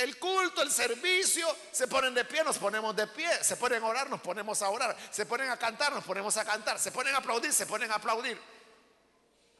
el 0.00 0.18
culto, 0.18 0.62
el 0.62 0.70
servicio, 0.70 1.54
se 1.70 1.86
ponen 1.86 2.14
de 2.14 2.24
pie, 2.24 2.42
nos 2.42 2.58
ponemos 2.58 2.96
de 2.96 3.06
pie, 3.06 3.44
se 3.44 3.56
ponen 3.56 3.82
a 3.82 3.86
orar, 3.86 4.08
nos 4.08 4.20
ponemos 4.20 4.62
a 4.62 4.70
orar, 4.70 4.96
se 5.10 5.26
ponen 5.26 5.50
a 5.50 5.58
cantar, 5.58 5.92
nos 5.92 6.04
ponemos 6.04 6.36
a 6.36 6.44
cantar, 6.44 6.78
se 6.78 6.90
ponen 6.90 7.14
a 7.14 7.18
aplaudir, 7.18 7.52
se 7.52 7.66
ponen 7.66 7.90
a 7.90 7.96
aplaudir. 7.96 8.40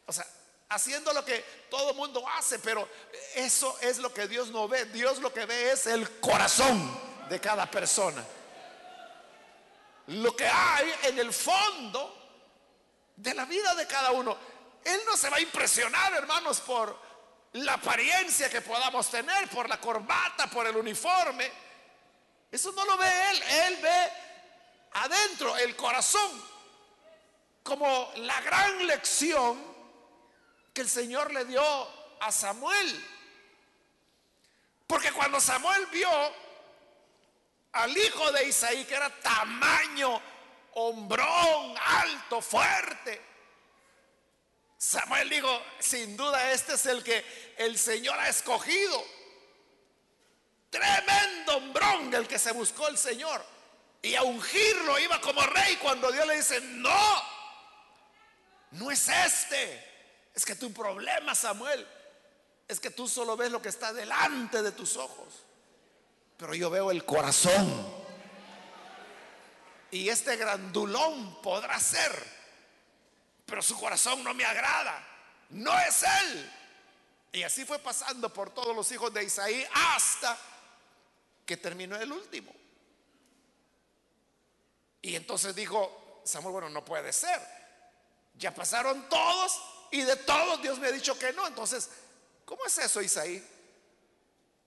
O 0.06 0.12
sea, 0.12 0.26
haciendo 0.70 1.12
lo 1.12 1.25
que 1.25 1.44
todo 1.68 1.94
mundo 1.94 2.25
hace, 2.37 2.59
pero 2.59 2.88
eso 3.35 3.76
es 3.82 3.99
lo 3.99 4.12
que 4.14 4.28
Dios 4.28 4.49
no 4.49 4.66
ve. 4.66 4.87
Dios 4.87 5.18
lo 5.18 5.32
que 5.32 5.44
ve 5.44 5.73
es 5.73 5.87
el 5.87 6.20
corazón 6.20 6.99
de 7.28 7.40
cada 7.40 7.70
persona. 7.70 8.25
Lo 10.06 10.35
que 10.35 10.47
hay 10.47 10.92
en 11.04 11.18
el 11.18 11.32
fondo 11.32 12.16
de 13.16 13.35
la 13.35 13.44
vida 13.44 13.75
de 13.75 13.87
cada 13.87 14.12
uno. 14.12 14.37
Él 14.85 15.00
no 15.06 15.16
se 15.16 15.28
va 15.28 15.37
a 15.37 15.40
impresionar, 15.40 16.14
hermanos, 16.14 16.61
por 16.61 17.10
la 17.52 17.75
apariencia 17.75 18.49
que 18.49 18.61
podamos 18.61 19.11
tener, 19.11 19.49
por 19.49 19.69
la 19.69 19.80
corbata, 19.80 20.47
por 20.49 20.66
el 20.66 20.76
uniforme. 20.76 21.50
Eso 22.50 22.73
no 22.73 22.85
lo 22.85 22.97
ve 22.97 23.30
Él. 23.30 23.42
Él 23.42 23.78
ve 23.83 24.12
adentro 24.92 25.57
el 25.57 25.75
corazón 25.76 26.50
como 27.62 28.12
la 28.16 28.40
gran 28.40 28.87
lección 28.87 29.62
que 30.73 30.80
el 30.83 30.88
Señor 30.88 31.33
le 31.33 31.45
dio 31.45 31.62
a 32.21 32.30
Samuel. 32.30 33.07
Porque 34.87 35.12
cuando 35.12 35.40
Samuel 35.40 35.87
vio 35.87 36.11
al 37.73 37.97
hijo 37.97 38.33
de 38.33 38.49
Isaí, 38.49 38.85
que 38.85 38.95
era 38.95 39.11
tamaño, 39.21 40.21
hombrón, 40.75 41.75
alto, 41.78 42.40
fuerte, 42.40 43.29
Samuel 44.80 45.28
dijo, 45.28 45.62
sin 45.78 46.16
duda 46.16 46.52
este 46.52 46.72
es 46.72 46.87
el 46.87 47.04
que 47.04 47.22
el 47.58 47.76
Señor 47.76 48.18
ha 48.18 48.30
escogido. 48.30 49.04
Tremendo 50.70 51.58
hombrón 51.58 52.14
el 52.14 52.26
que 52.26 52.38
se 52.38 52.50
buscó 52.52 52.88
el 52.88 52.96
Señor. 52.96 53.44
Y 54.00 54.14
a 54.14 54.22
ungirlo 54.22 54.99
iba 54.99 55.20
como 55.20 55.42
rey 55.42 55.76
cuando 55.82 56.10
Dios 56.10 56.26
le 56.26 56.37
dice, 56.37 56.62
no, 56.62 57.22
no 58.70 58.90
es 58.90 59.06
este. 59.06 59.87
Es 60.34 60.46
que 60.46 60.54
tu 60.54 60.72
problema, 60.72 61.34
Samuel, 61.34 61.87
es 62.66 62.80
que 62.80 62.88
tú 62.88 63.06
solo 63.06 63.37
ves 63.37 63.50
lo 63.50 63.60
que 63.60 63.68
está 63.68 63.92
delante 63.92 64.62
de 64.62 64.72
tus 64.72 64.96
ojos. 64.96 65.44
Pero 66.38 66.54
yo 66.54 66.70
veo 66.70 66.90
el 66.90 67.04
corazón. 67.04 67.87
Y 69.90 70.08
este 70.08 70.37
grandulón 70.37 71.42
podrá 71.42 71.78
ser, 71.78 72.10
pero 73.50 73.61
su 73.61 73.78
corazón 73.78 74.23
no 74.23 74.33
me 74.33 74.44
agrada. 74.44 75.05
No 75.51 75.77
es 75.81 76.05
él. 76.05 76.53
Y 77.33 77.42
así 77.42 77.64
fue 77.64 77.81
pasando 77.81 78.33
por 78.33 78.55
todos 78.55 78.74
los 78.74 78.90
hijos 78.92 79.12
de 79.12 79.24
Isaí 79.24 79.66
hasta 79.74 80.38
que 81.44 81.57
terminó 81.57 81.96
el 81.96 82.12
último. 82.12 82.55
Y 85.03 85.16
entonces 85.16 85.55
dijo 85.55 86.22
Samuel, 86.24 86.53
bueno, 86.53 86.68
no 86.68 86.85
puede 86.85 87.12
ser. 87.12 87.40
Ya 88.35 88.55
pasaron 88.55 89.09
todos 89.09 89.61
y 89.90 90.03
de 90.03 90.16
todos 90.16 90.62
Dios 90.62 90.79
me 90.79 90.87
ha 90.87 90.92
dicho 90.92 91.18
que 91.18 91.33
no. 91.33 91.46
Entonces, 91.46 91.90
¿cómo 92.44 92.64
es 92.66 92.79
eso, 92.79 93.03
Isaí? 93.03 93.44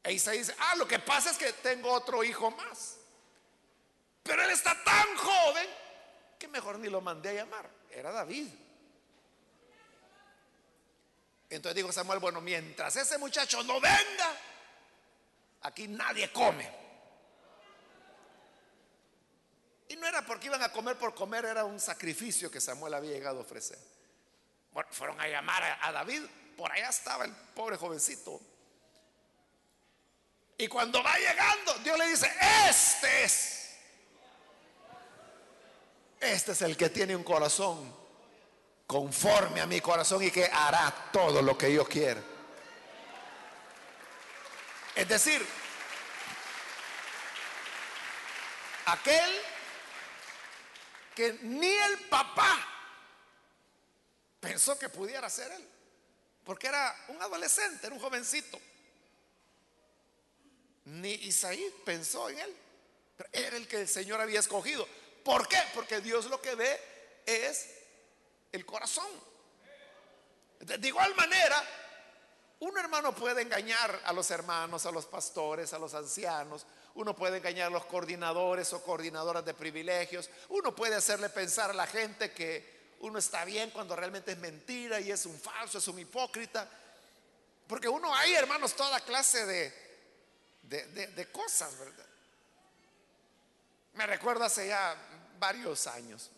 E 0.03 0.11
Isaí 0.11 0.39
dice, 0.39 0.55
ah, 0.59 0.75
lo 0.75 0.87
que 0.87 0.99
pasa 0.99 1.31
es 1.31 1.37
que 1.37 1.53
tengo 1.53 1.91
otro 1.91 2.23
hijo 2.23 2.51
más. 2.51 2.97
Pero 4.23 4.43
él 4.43 4.49
está 4.49 4.75
tan 4.83 5.15
joven 5.15 5.67
que 6.37 6.47
mejor 6.49 6.79
ni 6.79 6.89
lo 6.89 6.99
mandé 6.99 7.29
a 7.29 7.33
llamar. 7.33 7.69
Era 7.89 8.11
David. 8.11 8.47
Entonces 11.55 11.75
dijo 11.75 11.91
Samuel, 11.91 12.19
bueno, 12.19 12.41
mientras 12.41 12.95
ese 12.95 13.17
muchacho 13.19 13.61
no 13.63 13.79
venga, 13.79 14.37
aquí 15.61 15.87
nadie 15.87 16.31
come. 16.31 16.67
Y 19.87 19.95
no 19.95 20.07
era 20.07 20.25
porque 20.25 20.47
iban 20.47 20.63
a 20.63 20.71
comer 20.71 20.97
por 20.97 21.13
comer, 21.13 21.45
era 21.45 21.63
un 21.63 21.79
sacrificio 21.79 22.49
que 22.49 22.59
Samuel 22.59 22.95
había 22.95 23.11
llegado 23.11 23.37
a 23.37 23.41
ofrecer. 23.41 23.77
Bueno, 24.71 24.89
fueron 24.91 25.21
a 25.21 25.27
llamar 25.27 25.77
a, 25.79 25.91
David, 25.91 26.23
por 26.57 26.71
allá 26.71 26.89
estaba 26.89 27.25
el 27.25 27.31
pobre 27.31 27.77
jovencito. 27.77 28.41
Y 30.57 30.67
cuando 30.67 31.03
va 31.03 31.15
llegando, 31.17 31.75
Dios 31.83 31.99
le 31.99 32.07
dice, 32.07 32.31
este 32.67 33.23
es. 33.25 33.75
Este 36.19 36.53
es 36.53 36.61
el 36.63 36.75
que 36.75 36.89
tiene 36.89 37.15
un 37.15 37.23
corazón 37.23 38.02
conforme 38.87 39.61
a 39.61 39.65
mi 39.65 39.81
corazón 39.81 40.23
y 40.23 40.31
que 40.31 40.45
hará 40.45 41.09
todo 41.11 41.41
lo 41.41 41.57
que 41.57 41.73
yo 41.73 41.85
quiero. 41.87 42.21
Es 44.95 45.07
decir, 45.07 45.45
aquel 48.85 49.41
que 51.15 51.39
ni 51.41 51.69
el 51.69 51.99
papá 52.09 52.67
pensó 54.39 54.77
que 54.77 54.89
pudiera 54.89 55.29
ser 55.29 55.51
él, 55.51 55.67
porque 56.43 56.67
era 56.67 56.95
un 57.07 57.21
adolescente, 57.21 57.87
era 57.87 57.95
un 57.95 58.01
jovencito. 58.01 58.59
Ni 60.85 61.13
Isaí 61.13 61.73
pensó 61.85 62.29
en 62.29 62.39
él, 62.39 62.55
pero 63.15 63.29
era 63.31 63.57
el 63.57 63.67
que 63.67 63.81
el 63.81 63.87
Señor 63.87 64.19
había 64.19 64.41
escogido. 64.41 64.87
¿Por 65.23 65.47
qué? 65.47 65.59
Porque 65.73 66.01
Dios 66.01 66.25
lo 66.25 66.41
que 66.41 66.55
ve 66.55 66.79
es 67.25 67.82
el 68.53 68.65
corazón. 68.65 69.09
De 70.59 70.87
igual 70.87 71.13
manera, 71.15 71.61
un 72.59 72.77
hermano 72.77 73.13
puede 73.13 73.41
engañar 73.41 74.01
a 74.05 74.13
los 74.13 74.31
hermanos, 74.31 74.85
a 74.85 74.91
los 74.91 75.05
pastores, 75.05 75.73
a 75.73 75.79
los 75.79 75.93
ancianos, 75.93 76.65
uno 76.95 77.13
puede 77.15 77.37
engañar 77.37 77.67
a 77.67 77.71
los 77.71 77.85
coordinadores 77.85 78.71
o 78.71 78.81
coordinadoras 78.81 79.43
de 79.43 79.53
privilegios, 79.53 80.29
uno 80.49 80.73
puede 80.73 80.95
hacerle 80.95 81.27
pensar 81.27 81.71
a 81.71 81.73
la 81.73 81.87
gente 81.87 82.31
que 82.31 82.95
uno 83.01 83.19
está 83.19 83.43
bien 83.43 83.71
cuando 83.71 83.97
realmente 83.97 84.31
es 84.31 84.37
mentira 84.37 85.01
y 85.01 85.11
es 85.11 85.25
un 85.25 85.37
falso, 85.37 85.79
es 85.79 85.87
un 85.89 85.99
hipócrita. 85.99 86.69
Porque 87.67 87.89
uno 87.89 88.15
hay, 88.15 88.33
hermanos, 88.33 88.75
toda 88.75 88.99
clase 89.01 89.45
de, 89.45 89.73
de, 90.63 91.31
cosas, 91.31 91.77
¿verdad? 91.77 92.05
Me 93.93 94.05
recuerdo 94.07 94.45
hace 94.45 94.67
ya 94.67 94.95
varios 95.37 95.87
años, 95.87 96.29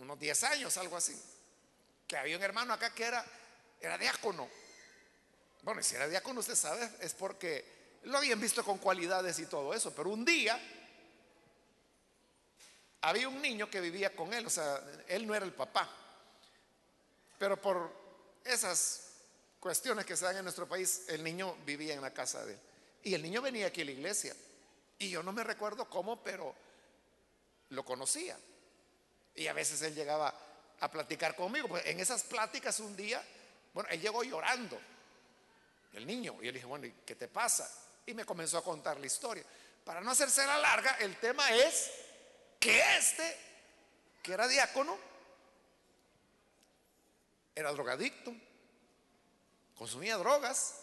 unos 0.00 0.18
10 0.18 0.44
años, 0.44 0.76
algo 0.76 0.96
así, 0.96 1.16
que 2.06 2.16
había 2.16 2.36
un 2.36 2.42
hermano 2.42 2.72
acá 2.72 2.92
que 2.94 3.04
era, 3.04 3.24
era 3.80 3.96
diácono. 3.96 4.48
Bueno, 5.62 5.82
si 5.82 5.94
era 5.94 6.08
diácono, 6.08 6.40
usted 6.40 6.56
sabe, 6.56 6.90
es 7.00 7.14
porque 7.14 7.98
lo 8.04 8.18
habían 8.18 8.40
visto 8.40 8.64
con 8.64 8.78
cualidades 8.78 9.38
y 9.38 9.46
todo 9.46 9.74
eso, 9.74 9.94
pero 9.94 10.10
un 10.10 10.24
día 10.24 10.58
había 13.02 13.28
un 13.28 13.40
niño 13.40 13.70
que 13.70 13.80
vivía 13.80 14.14
con 14.14 14.32
él, 14.32 14.46
o 14.46 14.50
sea, 14.50 14.82
él 15.06 15.26
no 15.26 15.34
era 15.34 15.44
el 15.44 15.52
papá, 15.52 15.88
pero 17.38 17.60
por 17.60 17.90
esas 18.44 19.10
cuestiones 19.60 20.06
que 20.06 20.16
se 20.16 20.24
dan 20.24 20.38
en 20.38 20.44
nuestro 20.44 20.66
país, 20.66 21.04
el 21.08 21.22
niño 21.22 21.56
vivía 21.66 21.94
en 21.94 22.00
la 22.00 22.12
casa 22.12 22.44
de 22.44 22.54
él. 22.54 22.60
Y 23.02 23.14
el 23.14 23.22
niño 23.22 23.40
venía 23.40 23.66
aquí 23.66 23.82
a 23.82 23.84
la 23.84 23.92
iglesia. 23.92 24.34
Y 24.98 25.10
yo 25.10 25.22
no 25.22 25.32
me 25.32 25.44
recuerdo 25.44 25.88
cómo, 25.88 26.22
pero 26.22 26.54
lo 27.70 27.84
conocía. 27.84 28.38
Y 29.34 29.46
a 29.46 29.52
veces 29.52 29.80
él 29.82 29.94
llegaba 29.94 30.34
a 30.80 30.90
platicar 30.90 31.34
conmigo. 31.36 31.68
Pues 31.68 31.86
en 31.86 32.00
esas 32.00 32.22
pláticas 32.24 32.80
un 32.80 32.96
día, 32.96 33.22
bueno, 33.72 33.88
él 33.90 34.00
llegó 34.00 34.22
llorando, 34.22 34.80
el 35.92 36.06
niño. 36.06 36.34
Y 36.40 36.46
yo 36.46 36.52
le 36.52 36.52
dije, 36.52 36.66
bueno, 36.66 36.86
¿y 36.86 36.92
qué 37.04 37.14
te 37.14 37.28
pasa? 37.28 37.70
Y 38.06 38.14
me 38.14 38.24
comenzó 38.24 38.58
a 38.58 38.64
contar 38.64 38.98
la 38.98 39.06
historia. 39.06 39.44
Para 39.84 40.00
no 40.00 40.10
hacerse 40.10 40.46
la 40.46 40.58
larga, 40.58 40.96
el 41.00 41.16
tema 41.16 41.50
es 41.52 41.90
que 42.58 42.96
este, 42.96 43.36
que 44.22 44.32
era 44.32 44.46
diácono, 44.46 44.96
era 47.54 47.72
drogadicto, 47.72 48.32
consumía 49.74 50.16
drogas 50.16 50.76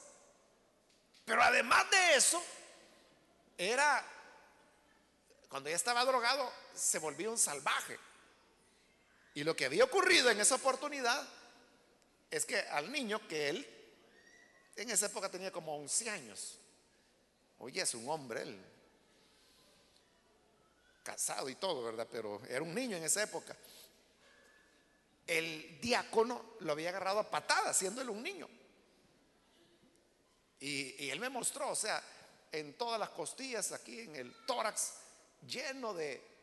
Pero 1.25 1.41
además 1.41 1.89
de 1.91 2.15
eso, 2.15 2.43
era, 3.57 4.03
cuando 5.49 5.69
ya 5.69 5.75
estaba 5.75 6.05
drogado, 6.05 6.51
se 6.73 6.99
volvió 6.99 7.31
un 7.31 7.37
salvaje. 7.37 7.99
Y 9.37 9.43
lo 9.43 9.55
que 9.55 9.65
había 9.65 9.83
ocurrido 9.83 10.31
en 10.31 10.39
esa 10.41 10.55
oportunidad 10.55 11.23
es 12.31 12.43
que 12.43 12.57
al 12.57 12.91
niño 12.91 13.27
que 13.27 13.49
él 13.49 13.67
en 14.75 14.89
esa 14.89 15.05
época 15.05 15.29
tenía 15.29 15.51
como 15.51 15.77
11 15.77 16.09
años. 16.09 16.57
Oye, 17.59 17.79
es 17.83 17.93
un 17.93 18.09
hombre, 18.09 18.41
él 18.41 18.59
casado 21.03 21.47
y 21.49 21.53
todo, 21.53 21.83
¿verdad? 21.83 22.07
Pero 22.11 22.41
era 22.47 22.63
un 22.63 22.73
niño 22.73 22.97
en 22.97 23.03
esa 23.03 23.21
época. 23.21 23.55
El 25.27 25.79
diácono 25.81 26.55
lo 26.61 26.71
había 26.71 26.89
agarrado 26.89 27.19
a 27.19 27.29
patadas, 27.29 27.77
siendo 27.77 28.01
él 28.01 28.09
un 28.09 28.23
niño. 28.23 28.49
Y, 30.61 31.05
y, 31.05 31.11
él 31.11 31.19
me 31.19 31.29
mostró, 31.29 31.69
o 31.69 31.75
sea, 31.75 32.03
en 32.51 32.73
todas 32.73 32.99
las 32.99 33.11
costillas, 33.11 33.71
aquí 33.71 33.99
en 33.99 34.15
el 34.15 34.33
tórax, 34.47 34.93
lleno 35.45 35.93
de 35.93 36.36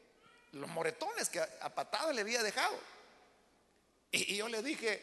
los 0.54 0.68
moretones 0.70 1.28
que 1.28 1.40
a, 1.40 1.74
patadas 1.74 2.14
le 2.14 2.22
había 2.22 2.42
dejado. 2.42 2.78
Y, 4.10 4.36
yo 4.36 4.48
le 4.48 4.62
dije, 4.62 5.02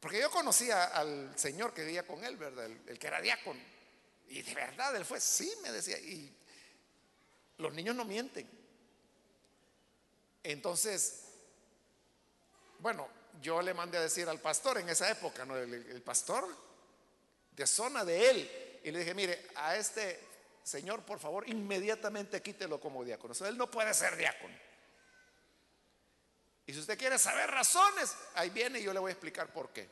porque 0.00 0.20
yo 0.20 0.30
conocía 0.30 0.84
al 0.84 1.36
señor 1.36 1.74
que 1.74 1.84
vivía 1.84 2.06
con 2.06 2.24
él, 2.24 2.36
¿verdad? 2.36 2.66
El, 2.66 2.98
que 2.98 3.06
era 3.06 3.20
diácono. 3.20 3.60
Y 4.28 4.42
de 4.42 4.54
verdad, 4.54 4.94
él 4.96 5.04
fue, 5.04 5.20
sí, 5.20 5.52
me 5.62 5.72
decía. 5.72 5.98
Y 5.98 6.34
los 7.58 7.72
niños 7.74 7.94
no 7.94 8.04
mienten. 8.04 8.48
Entonces, 10.42 11.24
bueno, 12.78 13.08
yo 13.40 13.60
le 13.62 13.74
mandé 13.74 13.98
a 13.98 14.02
decir 14.02 14.28
al 14.28 14.40
pastor 14.40 14.78
en 14.78 14.88
esa 14.88 15.10
época, 15.10 15.44
¿no? 15.44 15.56
el 15.56 16.02
pastor 16.02 16.46
de 17.52 17.66
zona 17.66 18.04
de 18.04 18.30
él. 18.30 18.80
Y 18.84 18.92
le 18.92 19.00
dije, 19.00 19.14
mire, 19.14 19.48
a 19.56 19.76
este 19.76 20.25
señor, 20.66 21.04
por 21.04 21.20
favor, 21.20 21.48
inmediatamente 21.48 22.42
quítelo 22.42 22.80
como 22.80 23.04
diácono. 23.04 23.34
él 23.46 23.56
no 23.56 23.70
puede 23.70 23.94
ser 23.94 24.16
diácono. 24.16 24.54
Y 26.66 26.72
si 26.72 26.80
usted 26.80 26.98
quiere 26.98 27.18
saber 27.18 27.48
razones, 27.50 28.16
ahí 28.34 28.50
viene 28.50 28.80
y 28.80 28.82
yo 28.82 28.92
le 28.92 28.98
voy 28.98 29.10
a 29.10 29.12
explicar 29.12 29.52
por 29.52 29.70
qué. 29.72 29.88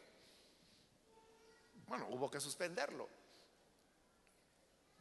Bueno, 1.86 2.08
hubo 2.10 2.28
que 2.28 2.40
suspenderlo. 2.40 3.08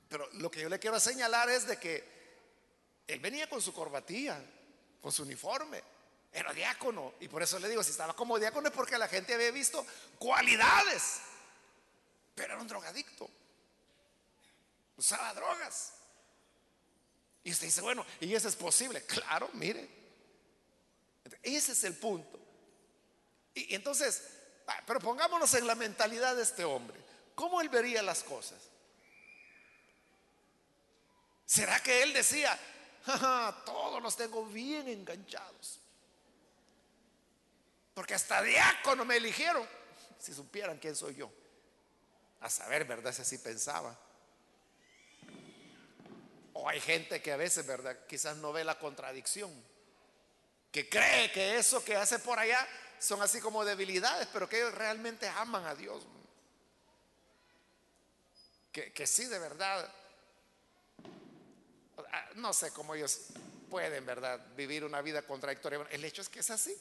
Pero 0.07 0.29
lo 0.33 0.51
que 0.51 0.62
yo 0.62 0.69
le 0.69 0.77
quiero 0.77 0.99
señalar 0.99 1.49
es 1.49 1.65
de 1.65 1.79
que 1.79 2.13
él 3.07 3.19
venía 3.19 3.49
con 3.49 3.59
su 3.59 3.73
corbatilla, 3.73 4.39
con 5.01 5.12
su 5.12 5.23
uniforme, 5.23 5.81
era 6.31 6.53
diácono. 6.53 7.15
Y 7.19 7.27
por 7.27 7.41
eso 7.41 7.57
le 7.57 7.67
digo, 7.67 7.81
si 7.83 7.89
estaba 7.89 8.15
como 8.15 8.38
diácono 8.38 8.67
es 8.67 8.73
porque 8.75 8.97
la 8.99 9.07
gente 9.07 9.33
había 9.33 9.49
visto 9.49 9.83
cualidades 10.19 11.21
pero 12.36 12.53
era 12.53 12.62
un 12.62 12.67
drogadicto. 12.67 13.29
Usaba 14.97 15.34
drogas. 15.34 15.93
Y 17.43 17.51
usted 17.51 17.67
dice, 17.67 17.82
bueno, 17.82 18.06
¿y 18.19 18.34
eso 18.34 18.47
es 18.47 18.56
posible? 18.56 19.03
Claro, 19.06 19.49
mire. 19.53 19.89
Ese 21.41 21.73
es 21.73 21.84
el 21.84 21.95
punto. 21.95 22.39
Y, 23.53 23.75
entonces, 23.75 24.23
ah, 24.67 24.82
pero 24.86 24.99
pongámonos 24.99 25.53
en 25.53 25.67
la 25.67 25.75
mentalidad 25.75 26.36
de 26.36 26.43
este 26.43 26.63
hombre. 26.63 26.99
¿Cómo 27.36 27.62
él 27.62 27.69
vería 27.69 28.01
las 28.01 28.23
cosas? 28.23 28.60
¿Será 31.45 31.82
que 31.82 32.03
él 32.03 32.13
decía, 32.13 32.58
todos 33.65 34.01
los 34.01 34.15
tengo 34.15 34.45
bien 34.45 34.88
enganchados? 34.88 35.79
Porque 37.93 38.13
hasta 38.13 38.41
diácono 38.41 39.06
me 39.06 39.17
eligieron. 39.17 39.67
Si 40.17 40.34
supieran 40.34 40.79
quién 40.79 40.95
soy 40.95 41.15
yo. 41.15 41.32
A 42.39 42.49
saber, 42.49 42.86
¿verdad? 42.86 43.13
Si 43.13 43.21
así 43.21 43.38
pensaba. 43.38 43.97
O 46.54 46.70
hay 46.70 46.80
gente 46.80 47.22
que 47.22 47.32
a 47.32 47.38
veces, 47.38 47.66
¿verdad? 47.66 47.98
Quizás 48.08 48.38
no 48.38 48.54
ve 48.54 48.63
la 48.63 48.78
contradicción. 48.78 49.52
Que 50.72 50.88
cree 50.88 51.32
que 51.32 51.58
eso 51.58 51.84
que 51.84 51.96
hace 51.96 52.20
por 52.20 52.39
allá 52.39 52.68
son 53.00 53.22
así 53.22 53.39
como 53.39 53.66
debilidades, 53.66 54.28
pero 54.32 54.48
que 54.48 54.58
ellos 54.58 54.74
realmente 54.74 55.28
aman 55.28 55.66
a 55.66 55.76
Dios. 55.76 56.06
Que, 58.72 58.92
que 58.94 59.06
sí, 59.06 59.26
de 59.26 59.39
verdad. 59.39 59.94
No 62.36 62.54
sé 62.54 62.72
cómo 62.72 62.96
ellos 62.96 63.28
pueden, 63.70 64.06
¿verdad? 64.06 64.39
Vivir 64.56 64.84
una 64.84 65.02
vida 65.02 65.24
contradictoria. 65.24 65.86
El 65.89 66.06
hecho 66.06 66.22
es 66.22 66.30
que 66.30 66.39
es 66.39 66.50
así. 66.50 66.76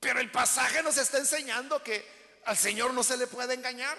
Pero 0.00 0.20
el 0.20 0.30
pasaje 0.30 0.82
nos 0.82 0.96
está 0.96 1.18
enseñando 1.18 1.82
que 1.82 2.04
al 2.44 2.56
Señor 2.56 2.94
no 2.94 3.02
se 3.02 3.16
le 3.16 3.26
puede 3.26 3.54
engañar. 3.54 3.98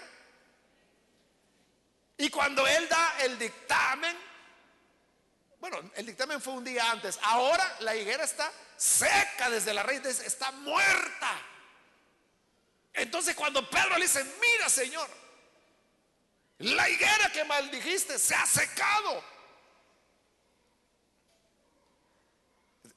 Y 2.16 2.30
cuando 2.30 2.66
Él 2.66 2.88
da 2.88 3.14
el 3.20 3.38
dictamen, 3.38 4.16
bueno, 5.58 5.78
el 5.94 6.06
dictamen 6.06 6.40
fue 6.40 6.54
un 6.54 6.64
día 6.64 6.90
antes, 6.90 7.18
ahora 7.22 7.76
la 7.80 7.94
higuera 7.94 8.24
está 8.24 8.50
seca 8.76 9.48
desde 9.48 9.72
la 9.72 9.82
raíz, 9.82 10.04
está 10.04 10.50
muerta. 10.50 11.40
Entonces 12.92 13.34
cuando 13.34 13.68
Pedro 13.70 13.96
le 13.96 14.02
dice, 14.04 14.24
mira 14.40 14.68
Señor, 14.68 15.08
la 16.58 16.88
higuera 16.88 17.30
que 17.32 17.44
maldijiste 17.44 18.18
se 18.18 18.34
ha 18.34 18.46
secado. 18.46 19.24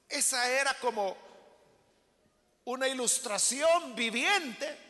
Esa 0.10 0.50
era 0.50 0.74
como 0.76 1.18
una 2.66 2.88
ilustración 2.88 3.96
viviente 3.96 4.85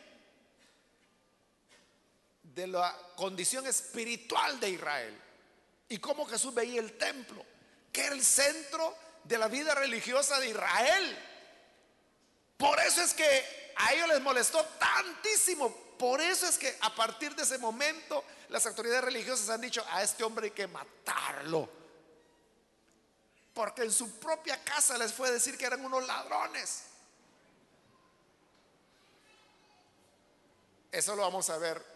de 2.56 2.66
la 2.66 2.96
condición 3.14 3.66
espiritual 3.66 4.58
de 4.58 4.70
Israel 4.70 5.22
y 5.90 5.98
cómo 5.98 6.24
Jesús 6.24 6.54
veía 6.54 6.80
el 6.80 6.96
templo, 6.96 7.44
que 7.92 8.06
era 8.06 8.14
el 8.14 8.24
centro 8.24 8.96
de 9.24 9.36
la 9.36 9.46
vida 9.46 9.74
religiosa 9.74 10.40
de 10.40 10.48
Israel. 10.48 11.18
Por 12.56 12.80
eso 12.80 13.02
es 13.02 13.12
que 13.12 13.74
a 13.76 13.92
ellos 13.92 14.08
les 14.08 14.22
molestó 14.22 14.64
tantísimo. 14.78 15.68
Por 15.98 16.18
eso 16.22 16.48
es 16.48 16.56
que 16.56 16.78
a 16.80 16.94
partir 16.94 17.36
de 17.36 17.42
ese 17.42 17.58
momento 17.58 18.24
las 18.48 18.64
autoridades 18.64 19.04
religiosas 19.04 19.50
han 19.50 19.60
dicho, 19.60 19.84
a 19.90 20.02
este 20.02 20.24
hombre 20.24 20.46
hay 20.46 20.52
que 20.52 20.66
matarlo. 20.66 21.68
Porque 23.52 23.82
en 23.82 23.92
su 23.92 24.18
propia 24.18 24.64
casa 24.64 24.96
les 24.96 25.12
fue 25.12 25.28
a 25.28 25.32
decir 25.32 25.58
que 25.58 25.66
eran 25.66 25.84
unos 25.84 26.06
ladrones. 26.06 26.84
Eso 30.90 31.14
lo 31.14 31.20
vamos 31.20 31.50
a 31.50 31.58
ver 31.58 31.95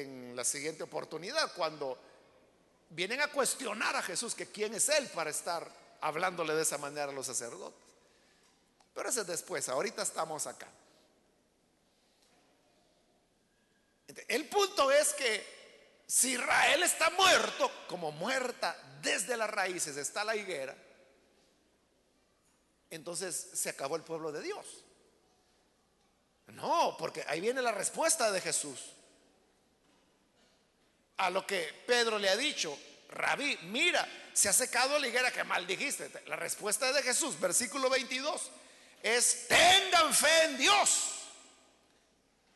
en 0.00 0.36
la 0.36 0.44
siguiente 0.44 0.82
oportunidad, 0.82 1.52
cuando 1.54 1.98
vienen 2.90 3.20
a 3.20 3.28
cuestionar 3.28 3.96
a 3.96 4.02
Jesús 4.02 4.34
que 4.34 4.46
quién 4.46 4.74
es 4.74 4.88
Él 4.88 5.08
para 5.08 5.30
estar 5.30 5.68
hablándole 6.00 6.54
de 6.54 6.62
esa 6.62 6.78
manera 6.78 7.04
a 7.04 7.12
los 7.12 7.26
sacerdotes. 7.26 7.80
Pero 8.94 9.08
ese 9.08 9.22
es 9.22 9.26
después, 9.26 9.68
ahorita 9.68 10.02
estamos 10.02 10.46
acá. 10.46 10.68
El 14.28 14.48
punto 14.48 14.90
es 14.92 15.12
que 15.14 16.02
si 16.06 16.32
Israel 16.32 16.82
está 16.82 17.10
muerto, 17.10 17.70
como 17.88 18.12
muerta 18.12 18.76
desde 19.02 19.36
las 19.36 19.50
raíces 19.50 19.96
está 19.96 20.22
la 20.22 20.36
higuera, 20.36 20.76
entonces 22.90 23.50
se 23.54 23.70
acabó 23.70 23.96
el 23.96 24.02
pueblo 24.02 24.30
de 24.30 24.42
Dios. 24.42 24.84
No, 26.48 26.96
porque 26.98 27.24
ahí 27.26 27.40
viene 27.40 27.62
la 27.62 27.72
respuesta 27.72 28.30
de 28.30 28.40
Jesús 28.40 28.94
a 31.16 31.30
lo 31.30 31.46
que 31.46 31.84
Pedro 31.86 32.18
le 32.18 32.28
ha 32.28 32.36
dicho, 32.36 32.76
Rabí, 33.08 33.56
mira, 33.62 34.06
se 34.32 34.48
ha 34.48 34.52
secado 34.52 34.98
la 34.98 35.06
higuera 35.06 35.30
que 35.30 35.44
maldijiste. 35.44 36.10
La 36.26 36.36
respuesta 36.36 36.92
de 36.92 37.02
Jesús, 37.02 37.38
versículo 37.38 37.88
22, 37.88 38.50
es, 39.02 39.46
tengan 39.48 40.12
fe 40.12 40.44
en 40.44 40.58
Dios. 40.58 41.10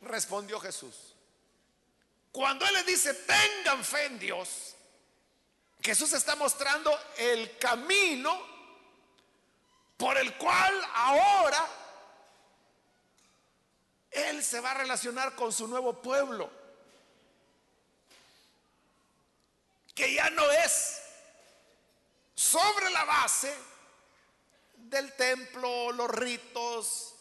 Respondió 0.01 0.59
Jesús. 0.59 0.95
Cuando 2.31 2.65
Él 2.67 2.73
le 2.73 2.83
dice, 2.83 3.13
tengan 3.13 3.83
fe 3.83 4.05
en 4.05 4.19
Dios, 4.19 4.75
Jesús 5.81 6.11
está 6.13 6.35
mostrando 6.35 6.97
el 7.17 7.57
camino 7.57 8.37
por 9.95 10.17
el 10.17 10.35
cual 10.35 10.73
ahora 10.93 11.67
Él 14.11 14.43
se 14.43 14.59
va 14.59 14.71
a 14.71 14.75
relacionar 14.75 15.35
con 15.35 15.53
su 15.53 15.67
nuevo 15.67 16.01
pueblo. 16.01 16.58
Que 19.99 20.13
ya 20.13 20.29
no 20.29 20.49
es 20.49 21.01
sobre 22.33 22.89
la 22.89 23.03
base 23.03 23.53
del 24.77 25.11
templo, 25.17 25.91
los 25.91 26.09
ritos, 26.09 27.15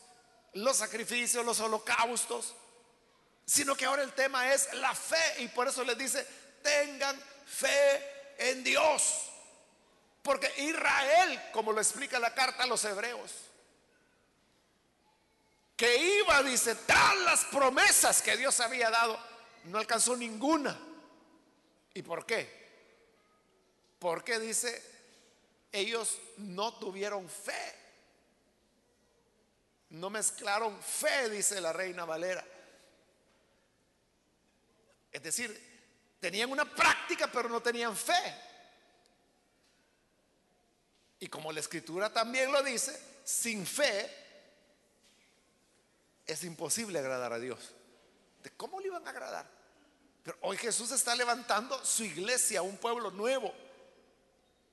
los 0.53 0.77
sacrificios, 0.77 1.45
los 1.45 1.59
holocaustos, 1.59 2.55
sino 3.45 3.75
que 3.75 3.85
ahora 3.85 4.05
el 4.05 4.13
tema 4.13 4.55
es 4.55 4.73
la 4.75 4.95
fe 4.95 5.43
y 5.43 5.49
por 5.49 5.67
eso 5.67 5.83
les 5.83 5.99
dice, 5.99 6.25
tengan 6.63 7.21
fe 7.47 8.37
en 8.39 8.63
Dios. 8.63 9.25
Porque 10.23 10.53
Israel, 10.59 11.51
como 11.53 11.73
lo 11.73 11.81
explica 11.81 12.21
la 12.21 12.33
carta 12.33 12.63
a 12.63 12.69
los 12.69 12.85
hebreos, 12.85 13.33
que 15.77 15.97
iba, 16.21 16.45
dice, 16.45 16.77
tras 16.77 17.17
las 17.19 17.45
promesas 17.47 18.23
que 18.23 18.37
Dios 18.37 18.61
había 18.61 18.89
dado, 18.89 19.19
no 19.65 19.79
alcanzó 19.79 20.17
ninguna. 20.17 20.79
¿Y 21.93 22.03
por 22.03 22.25
qué? 22.25 22.68
Porque 23.99 24.39
dice, 24.39 24.83
ellos 25.73 26.19
no 26.37 26.79
tuvieron 26.79 27.29
fe. 27.29 27.75
No 29.91 30.11
mezclaron 30.11 30.81
fe, 30.83 31.31
dice 31.31 31.61
la 31.61 31.73
reina 31.73 32.05
Valera. 32.05 32.45
Es 35.11 35.23
decir, 35.23 36.17
tenían 36.21 36.51
una 36.51 36.65
práctica, 36.65 37.31
pero 37.33 37.49
no 37.49 37.61
tenían 37.61 37.97
fe. 37.97 38.35
Y 41.21 41.29
como 41.29 41.51
la 41.51 41.61
escritura 41.61 42.13
también 42.13 42.53
lo 42.53 42.63
dice, 42.63 43.01
sin 43.25 43.67
fe 43.67 44.09
es 46.27 46.45
imposible 46.45 46.99
agradar 46.99 47.33
a 47.33 47.39
Dios. 47.39 47.73
¿De 48.43 48.51
cómo 48.51 48.79
le 48.81 48.87
iban 48.87 49.07
a 49.07 49.11
agradar? 49.11 49.47
Pero 50.23 50.39
hoy 50.43 50.59
Jesús 50.59 50.91
está 50.93 51.17
levantando 51.17 51.83
su 51.85 52.05
iglesia, 52.05 52.63
un 52.63 52.77
pueblo 52.77 53.11
nuevo. 53.11 53.53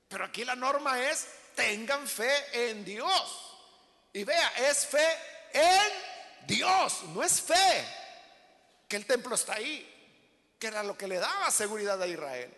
Pero 0.08 0.24
aquí 0.24 0.44
la 0.44 0.54
norma 0.54 1.00
es, 1.00 1.26
tengan 1.54 2.06
fe 2.06 2.70
en 2.70 2.84
Dios. 2.84 3.58
Y 4.12 4.24
vea, 4.24 4.48
es 4.68 4.86
fe 4.86 5.06
en 5.52 6.46
Dios, 6.46 7.02
no 7.08 7.22
es 7.22 7.40
fe 7.40 7.86
que 8.88 8.96
el 8.96 9.06
templo 9.06 9.34
está 9.34 9.54
ahí, 9.54 10.54
que 10.58 10.68
era 10.68 10.82
lo 10.82 10.96
que 10.96 11.08
le 11.08 11.18
daba 11.18 11.50
seguridad 11.50 12.00
a 12.00 12.06
Israel. 12.06 12.54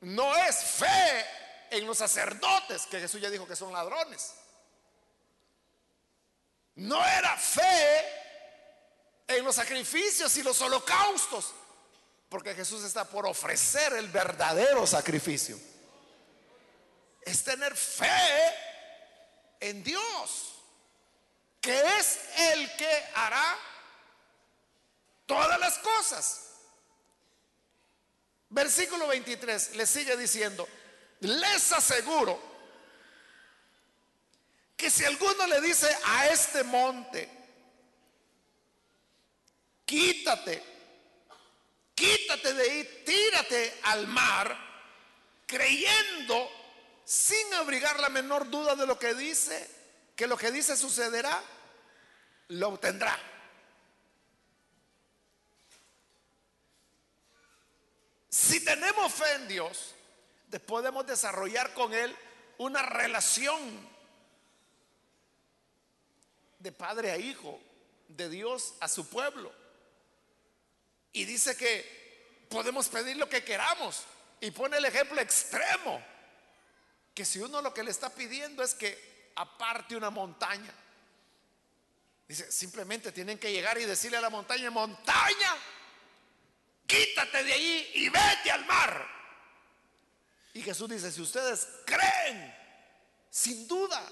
No 0.00 0.36
es 0.36 0.56
fe 0.56 1.26
en 1.70 1.86
los 1.86 1.98
sacerdotes, 1.98 2.86
que 2.86 3.00
Jesús 3.00 3.20
ya 3.20 3.30
dijo 3.30 3.46
que 3.46 3.56
son 3.56 3.72
ladrones. 3.72 4.34
No 6.76 7.04
era 7.04 7.36
fe 7.36 8.04
en 9.26 9.44
los 9.44 9.56
sacrificios 9.56 10.36
y 10.36 10.42
los 10.42 10.60
holocaustos, 10.60 11.52
porque 12.28 12.54
Jesús 12.54 12.84
está 12.84 13.04
por 13.04 13.26
ofrecer 13.26 13.94
el 13.94 14.08
verdadero 14.08 14.86
sacrificio. 14.86 15.58
Es 17.26 17.42
tener 17.42 17.76
fe 17.76 18.54
en 19.58 19.82
Dios, 19.82 20.54
que 21.60 21.78
es 21.98 22.20
el 22.52 22.76
que 22.76 23.04
hará 23.14 23.58
todas 25.26 25.58
las 25.58 25.76
cosas. 25.78 26.42
Versículo 28.48 29.08
23 29.08 29.74
le 29.74 29.86
sigue 29.86 30.16
diciendo, 30.16 30.68
les 31.20 31.72
aseguro 31.72 32.40
que 34.76 34.88
si 34.88 35.04
alguno 35.04 35.48
le 35.48 35.60
dice 35.60 35.88
a 36.04 36.28
este 36.28 36.62
monte, 36.62 37.28
quítate, 39.84 40.62
quítate 41.92 42.54
de 42.54 42.62
ahí, 42.62 43.02
tírate 43.04 43.80
al 43.82 44.06
mar, 44.06 44.56
creyendo 45.44 46.65
sin 47.06 47.54
abrigar 47.54 48.00
la 48.00 48.08
menor 48.08 48.50
duda 48.50 48.74
de 48.74 48.86
lo 48.86 48.98
que 48.98 49.14
dice, 49.14 49.70
que 50.16 50.26
lo 50.26 50.36
que 50.36 50.50
dice 50.50 50.76
sucederá, 50.76 51.40
lo 52.48 52.68
obtendrá. 52.68 53.16
Si 58.28 58.62
tenemos 58.64 59.14
fe 59.14 59.32
en 59.34 59.46
Dios, 59.46 59.94
podemos 60.58 61.06
desarrollar 61.06 61.72
con 61.74 61.94
Él 61.94 62.14
una 62.58 62.82
relación 62.82 63.60
de 66.58 66.72
padre 66.72 67.12
a 67.12 67.16
hijo, 67.16 67.60
de 68.08 68.28
Dios 68.28 68.74
a 68.80 68.88
su 68.88 69.08
pueblo. 69.08 69.52
Y 71.12 71.24
dice 71.24 71.56
que 71.56 72.46
podemos 72.48 72.88
pedir 72.88 73.16
lo 73.16 73.28
que 73.28 73.44
queramos. 73.44 74.02
Y 74.40 74.50
pone 74.50 74.76
el 74.76 74.84
ejemplo 74.84 75.20
extremo, 75.20 76.04
que 77.16 77.24
si 77.24 77.38
uno 77.38 77.62
lo 77.62 77.72
que 77.72 77.82
le 77.82 77.90
está 77.90 78.10
pidiendo 78.10 78.62
es 78.62 78.74
que 78.74 79.32
aparte 79.36 79.96
una 79.96 80.10
montaña, 80.10 80.70
dice, 82.28 82.52
simplemente 82.52 83.10
tienen 83.10 83.38
que 83.38 83.50
llegar 83.50 83.78
y 83.78 83.86
decirle 83.86 84.18
a 84.18 84.20
la 84.20 84.28
montaña, 84.28 84.70
montaña, 84.70 85.56
quítate 86.86 87.42
de 87.42 87.52
ahí 87.54 87.90
y 87.94 88.10
vete 88.10 88.50
al 88.50 88.66
mar. 88.66 89.08
Y 90.52 90.60
Jesús 90.60 90.90
dice, 90.90 91.10
si 91.10 91.22
ustedes 91.22 91.66
creen, 91.86 92.54
sin 93.30 93.66
duda, 93.66 94.06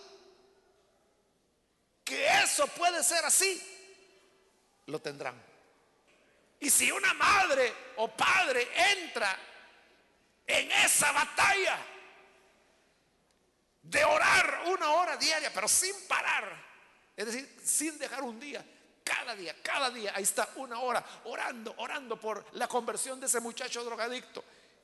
que 2.03 2.27
eso 2.43 2.67
puede 2.69 3.05
ser 3.05 3.23
así, 3.27 3.63
lo 4.87 4.99
tendrán. 4.99 5.39
Y 6.59 6.71
si 6.71 6.91
una 6.91 7.13
madre 7.13 7.71
o 7.97 8.09
padre 8.17 8.67
entra 8.95 9.39
en 10.47 10.73
esa 10.73 11.13
batalla 11.13 11.94
de 13.85 14.05
orar 14.05 14.63
una 14.67 14.91
hora 14.93 15.17
diaria, 15.17 15.53
pero 15.53 15.69
sin 15.69 15.95
parar, 16.09 16.45
es 17.17 17.27
decir, 17.27 17.61
sin 17.63 17.99
dejar 17.99 18.23
un 18.23 18.41
día, 18.41 18.65
cada 19.05 19.37
día, 19.37 19.55
cada 19.63 19.91
día, 19.91 20.13
ahí 20.15 20.23
está 20.23 20.49
una 20.57 20.81
hora 20.81 21.05
orando, 21.25 21.75
orando 21.77 22.19
por 22.19 22.45
la 22.53 22.67
conversión 22.67 23.21
de 23.21 23.27
ese 23.27 23.41
muchacho 23.41 23.85
drogadicto 23.85 24.43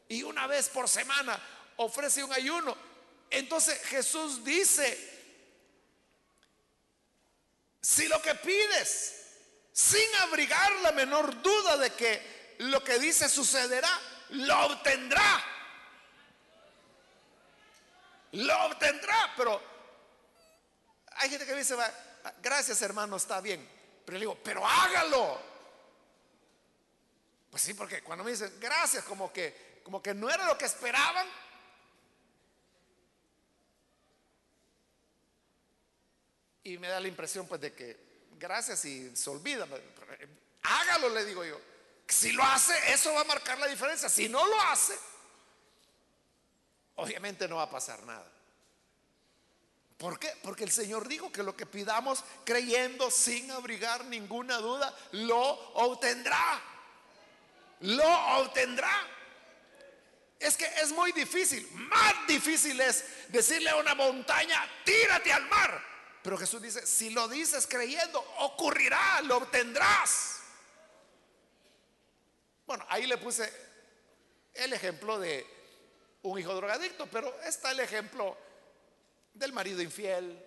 y 0.09 0.23
una 0.23 0.47
vez 0.47 0.69
por 0.69 0.89
semana 0.89 1.41
ofrece 1.77 2.23
un 2.23 2.33
ayuno. 2.33 2.77
Entonces 3.31 3.81
Jesús 3.87 4.45
dice, 4.45 5.19
si 7.81 8.09
lo 8.09 8.21
que 8.21 8.35
pides, 8.35 9.17
sin 9.73 10.15
abrigar 10.17 10.71
la 10.83 10.93
menor 10.93 11.41
duda 11.41 11.77
de 11.79 11.93
que 11.95 12.57
lo 12.59 12.85
que 12.85 12.99
dice 12.99 13.29
sucederá, 13.29 13.91
lo 14.31 14.67
obtendrá. 14.67 15.45
Lo 18.33 18.67
obtendrá, 18.67 19.33
pero 19.37 19.61
hay 21.17 21.31
gente 21.31 21.47
que 21.47 21.55
dice, 21.55 21.77
gracias 22.43 22.81
hermano, 22.83 23.17
está 23.17 23.41
bien. 23.41 23.69
Pero 24.05 24.19
le 24.19 24.21
digo, 24.21 24.39
pero 24.43 24.67
hágalo. 24.67 25.41
Pues 27.51 27.63
sí, 27.63 27.75
porque 27.75 28.03
cuando 28.03 28.25
me 28.25 28.31
dicen 28.31 28.53
gracias, 28.61 29.05
como 29.05 29.33
que 29.33 29.71
como 29.83 30.03
que 30.03 30.15
no 30.15 30.31
era 30.31 30.47
lo 30.47 30.57
que 30.57 30.67
esperaban. 30.67 31.27
Y 36.63 36.79
me 36.79 36.89
da 36.89 37.01
la 37.01 37.09
impresión 37.09 37.49
pues 37.49 37.61
de 37.61 37.73
que 37.75 37.97
gracias 38.39 38.85
y 38.85 39.17
se 39.17 39.31
olvida. 39.31 39.67
Hágalo, 40.63 41.09
le 41.09 41.25
digo 41.25 41.45
yo. 41.45 41.61
Si 42.07 42.33
lo 42.33 42.43
hace, 42.43 42.75
eso 42.93 43.13
va 43.15 43.23
a 43.23 43.25
marcar 43.25 43.59
la 43.59 43.67
diferencia. 43.67 44.09
Si 44.09 44.29
no 44.29 44.47
lo 44.47 44.61
hace, 44.63 44.97
obviamente 47.01 47.49
no 47.49 47.57
va 47.57 47.63
a 47.63 47.71
pasar 47.71 48.03
nada. 48.05 48.31
¿Por 49.97 50.19
qué? 50.19 50.33
Porque 50.43 50.65
el 50.65 50.71
Señor 50.71 51.09
dijo 51.09 51.31
que 51.31 51.43
lo 51.43 51.57
que 51.57 51.67
pidamos 51.67 52.25
creyendo 52.45 53.11
sin 53.11 53.51
abrigar 53.51 54.05
ninguna 54.07 54.57
duda, 54.59 54.97
lo 55.13 55.39
obtendrá. 55.75 56.63
Lo 57.81 58.39
obtendrá. 58.39 58.91
Es 60.39 60.57
que 60.57 60.65
es 60.65 60.93
muy 60.93 61.13
difícil. 61.13 61.69
Más 61.73 62.27
difícil 62.27 62.81
es 62.81 63.05
decirle 63.29 63.71
a 63.71 63.77
una 63.77 63.95
montaña, 63.95 64.67
tírate 64.85 65.33
al 65.33 65.47
mar. 65.49 65.85
Pero 66.23 66.39
Jesús 66.39 66.63
dice, 66.63 66.87
si 66.87 67.11
lo 67.11 67.29
dices 67.29 67.67
creyendo, 67.67 68.21
ocurrirá, 68.39 69.21
lo 69.23 69.37
obtendrás. 69.37 70.41
Bueno, 72.67 72.87
ahí 72.89 73.07
le 73.07 73.19
puse 73.19 73.53
el 74.55 74.73
ejemplo 74.73 75.19
de 75.19 75.60
un 76.23 76.39
hijo 76.39 76.55
drogadicto, 76.55 77.07
pero 77.07 77.41
está 77.43 77.71
el 77.71 77.81
ejemplo 77.81 78.37
del 79.35 79.53
marido 79.53 79.81
infiel, 79.81 80.45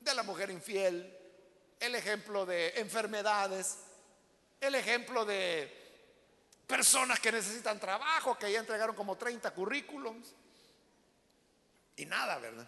de 0.00 0.14
la 0.14 0.22
mujer 0.22 0.50
infiel, 0.50 1.16
el 1.78 1.94
ejemplo 1.94 2.46
de 2.46 2.70
enfermedades, 2.76 3.78
el 4.60 4.74
ejemplo 4.74 5.24
de 5.24 5.80
personas 6.66 7.18
que 7.20 7.32
necesitan 7.32 7.80
trabajo, 7.80 8.38
que 8.38 8.52
ya 8.52 8.60
entregaron 8.60 8.94
como 8.94 9.16
30 9.16 9.50
currículums. 9.52 10.34
Y 11.96 12.06
nada, 12.06 12.38
¿verdad? 12.38 12.66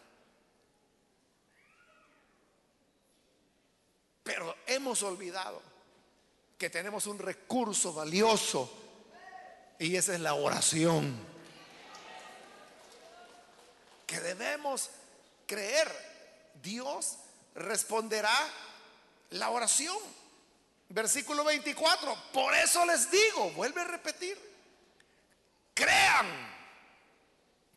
Pero 4.22 4.56
hemos 4.66 5.02
olvidado 5.02 5.62
que 6.58 6.70
tenemos 6.70 7.06
un 7.06 7.18
recurso 7.18 7.92
valioso 7.92 8.70
y 9.78 9.96
esa 9.96 10.14
es 10.14 10.20
la 10.20 10.34
oración. 10.34 11.31
Que 14.12 14.20
debemos 14.20 14.90
creer. 15.46 15.90
Dios 16.62 17.16
responderá 17.54 18.36
la 19.30 19.48
oración. 19.48 19.96
Versículo 20.90 21.44
24, 21.44 22.14
por 22.34 22.54
eso 22.54 22.84
les 22.84 23.10
digo, 23.10 23.50
vuelve 23.52 23.80
a 23.80 23.84
repetir, 23.84 24.38
crean 25.72 26.26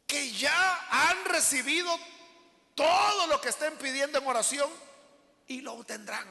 que 0.06 0.34
ya 0.34 0.86
han 0.90 1.24
recibido 1.24 1.98
todo 2.76 3.28
lo 3.28 3.40
que 3.40 3.48
estén 3.48 3.78
pidiendo 3.78 4.18
en 4.18 4.28
oración 4.28 4.70
y 5.48 5.62
lo 5.62 5.76
obtendrán. 5.76 6.28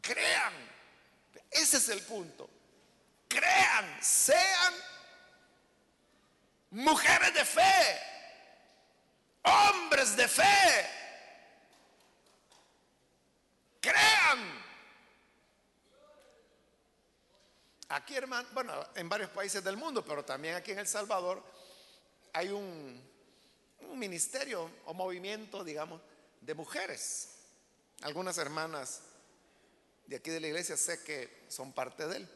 Crean, 0.00 0.54
Ese 1.50 1.78
es 1.78 1.88
el 1.88 2.02
punto. 2.02 2.48
Crean, 3.26 3.98
sean 4.00 4.74
mujeres 6.72 7.34
de 7.34 7.44
fe, 7.44 8.11
hombres 9.42 10.16
de 10.16 10.28
fe. 10.28 10.88
Crean. 13.80 14.62
Aquí, 17.88 18.14
hermano, 18.16 18.48
bueno, 18.52 18.72
en 18.94 19.08
varios 19.08 19.30
países 19.30 19.62
del 19.62 19.76
mundo, 19.76 20.04
pero 20.04 20.24
también 20.24 20.54
aquí 20.54 20.70
en 20.70 20.78
El 20.78 20.86
Salvador, 20.86 21.42
hay 22.32 22.48
un, 22.48 23.02
un 23.80 23.98
ministerio 23.98 24.70
o 24.86 24.94
movimiento, 24.94 25.62
digamos, 25.62 26.00
de 26.40 26.54
mujeres. 26.54 27.34
Algunas 28.02 28.38
hermanas 28.38 29.02
de 30.06 30.16
aquí 30.16 30.30
de 30.30 30.40
la 30.40 30.46
iglesia 30.48 30.76
sé 30.76 31.02
que 31.02 31.44
son 31.48 31.72
parte 31.72 32.06
de 32.06 32.16
él. 32.16 32.28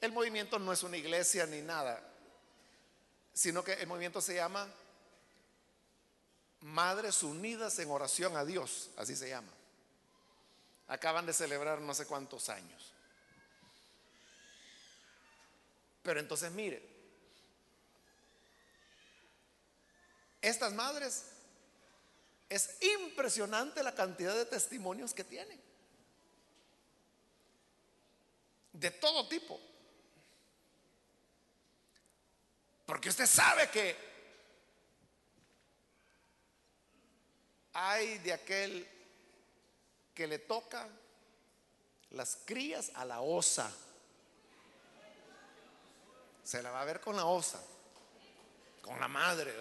El 0.00 0.12
movimiento 0.12 0.58
no 0.58 0.72
es 0.72 0.82
una 0.82 0.96
iglesia 0.96 1.46
ni 1.46 1.62
nada, 1.62 2.02
sino 3.32 3.64
que 3.64 3.74
el 3.74 3.86
movimiento 3.86 4.20
se 4.20 4.34
llama 4.34 4.68
Madres 6.64 7.22
Unidas 7.22 7.78
en 7.78 7.90
Oración 7.90 8.38
a 8.38 8.44
Dios, 8.44 8.88
así 8.96 9.14
se 9.14 9.28
llama. 9.28 9.52
Acaban 10.88 11.26
de 11.26 11.34
celebrar 11.34 11.78
no 11.82 11.92
sé 11.92 12.06
cuántos 12.06 12.48
años. 12.48 12.94
Pero 16.02 16.20
entonces 16.20 16.50
mire, 16.52 16.82
estas 20.40 20.72
madres 20.72 21.26
es 22.48 22.82
impresionante 22.82 23.82
la 23.82 23.94
cantidad 23.94 24.34
de 24.34 24.46
testimonios 24.46 25.12
que 25.12 25.24
tienen. 25.24 25.60
De 28.72 28.90
todo 28.90 29.28
tipo. 29.28 29.60
Porque 32.86 33.10
usted 33.10 33.26
sabe 33.26 33.68
que 33.68 34.13
hay 37.74 38.18
de 38.18 38.32
aquel 38.32 38.88
que 40.14 40.26
le 40.26 40.38
toca 40.38 40.88
las 42.10 42.38
crías 42.44 42.92
a 42.94 43.04
la 43.04 43.20
osa. 43.20 43.70
Se 46.44 46.62
la 46.62 46.70
va 46.70 46.82
a 46.82 46.84
ver 46.84 47.00
con 47.00 47.16
la 47.16 47.26
osa, 47.26 47.60
con 48.80 48.98
la 49.00 49.08
madre. 49.08 49.52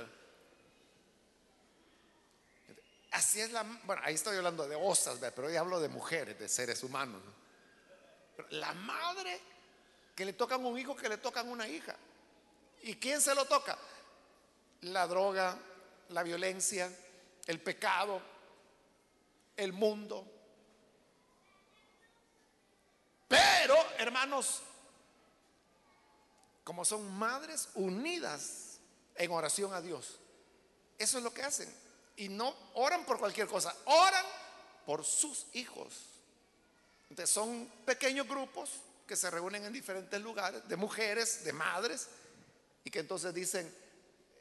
Así 3.12 3.42
es 3.42 3.52
la... 3.52 3.64
Bueno, 3.84 4.02
ahí 4.06 4.16
estoy 4.16 4.38
hablando 4.38 4.68
de 4.68 4.76
osas, 4.76 5.18
pero 5.36 5.48
hoy 5.48 5.56
hablo 5.56 5.80
de 5.80 5.90
mujeres, 5.90 6.38
de 6.38 6.48
seres 6.48 6.84
humanos. 6.84 7.22
La 8.50 8.74
madre 8.74 9.40
que 10.16 10.26
le 10.26 10.34
tocan 10.34 10.64
un 10.66 10.78
hijo, 10.78 10.96
que 10.96 11.10
le 11.10 11.18
tocan 11.18 11.50
una 11.50 11.68
hija. 11.68 11.96
¿Y 12.84 12.96
quién 12.96 13.22
se 13.22 13.34
lo 13.34 13.46
toca? 13.46 13.78
La 14.82 15.08
droga, 15.08 15.58
la 16.10 16.22
violencia, 16.22 16.92
el 17.48 17.62
pecado, 17.62 18.22
el 19.56 19.74
mundo. 19.74 20.26
Pero, 23.28 23.76
hermanos, 23.98 24.62
como 26.64 26.86
son 26.86 27.12
madres 27.18 27.70
unidas 27.76 28.80
en 29.16 29.32
oración 29.32 29.74
a 29.74 29.82
Dios, 29.82 30.20
eso 30.98 31.18
es 31.18 31.24
lo 31.24 31.34
que 31.34 31.44
hacen. 31.44 31.74
Y 32.16 32.30
no 32.30 32.56
oran 32.76 33.06
por 33.06 33.20
cualquier 33.20 33.48
cosa, 33.48 33.76
oran 33.86 34.26
por 34.86 35.04
sus 35.04 35.48
hijos. 35.54 36.06
Entonces 37.10 37.34
son 37.34 37.72
pequeños 37.86 38.28
grupos 38.28 38.70
que 39.08 39.16
se 39.16 39.30
reúnen 39.30 39.66
en 39.66 39.74
diferentes 39.74 40.20
lugares, 40.22 40.68
de 40.68 40.76
mujeres, 40.76 41.44
de 41.44 41.54
madres, 41.54 42.08
y 42.84 42.90
que 42.90 43.00
entonces 43.00 43.34
dicen, 43.34 43.74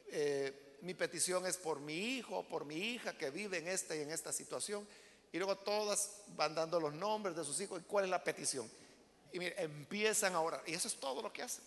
eh, 0.09 0.62
mi 0.83 0.95
petición 0.95 1.47
es 1.47 1.57
por 1.57 1.79
mi 1.79 1.95
hijo, 1.95 2.43
por 2.49 2.65
mi 2.65 2.77
hija 2.77 3.17
que 3.17 3.31
vive 3.31 3.59
en 3.59 3.69
esta 3.69 3.95
y 3.95 4.01
en 4.01 4.11
esta 4.11 4.33
situación. 4.33 4.87
Y 5.33 5.39
luego 5.39 5.57
todas 5.57 6.23
van 6.37 6.55
dando 6.55 6.81
los 6.81 6.93
nombres 6.93 7.37
de 7.37 7.45
sus 7.45 7.59
hijos 7.61 7.81
y 7.81 7.85
cuál 7.85 8.05
es 8.05 8.11
la 8.11 8.23
petición. 8.23 8.69
Y 9.33 9.39
mire, 9.39 9.55
empiezan 9.63 10.35
a 10.35 10.41
orar. 10.41 10.63
Y 10.67 10.75
eso 10.75 10.89
es 10.89 10.97
todo 10.97 11.23
lo 11.23 11.33
que 11.33 11.43
hacen. 11.43 11.65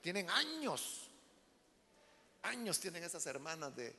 Tienen 0.00 0.30
años, 0.30 1.10
años 2.42 2.78
tienen 2.78 3.02
esas 3.02 3.26
hermanas 3.26 3.74
de, 3.74 3.92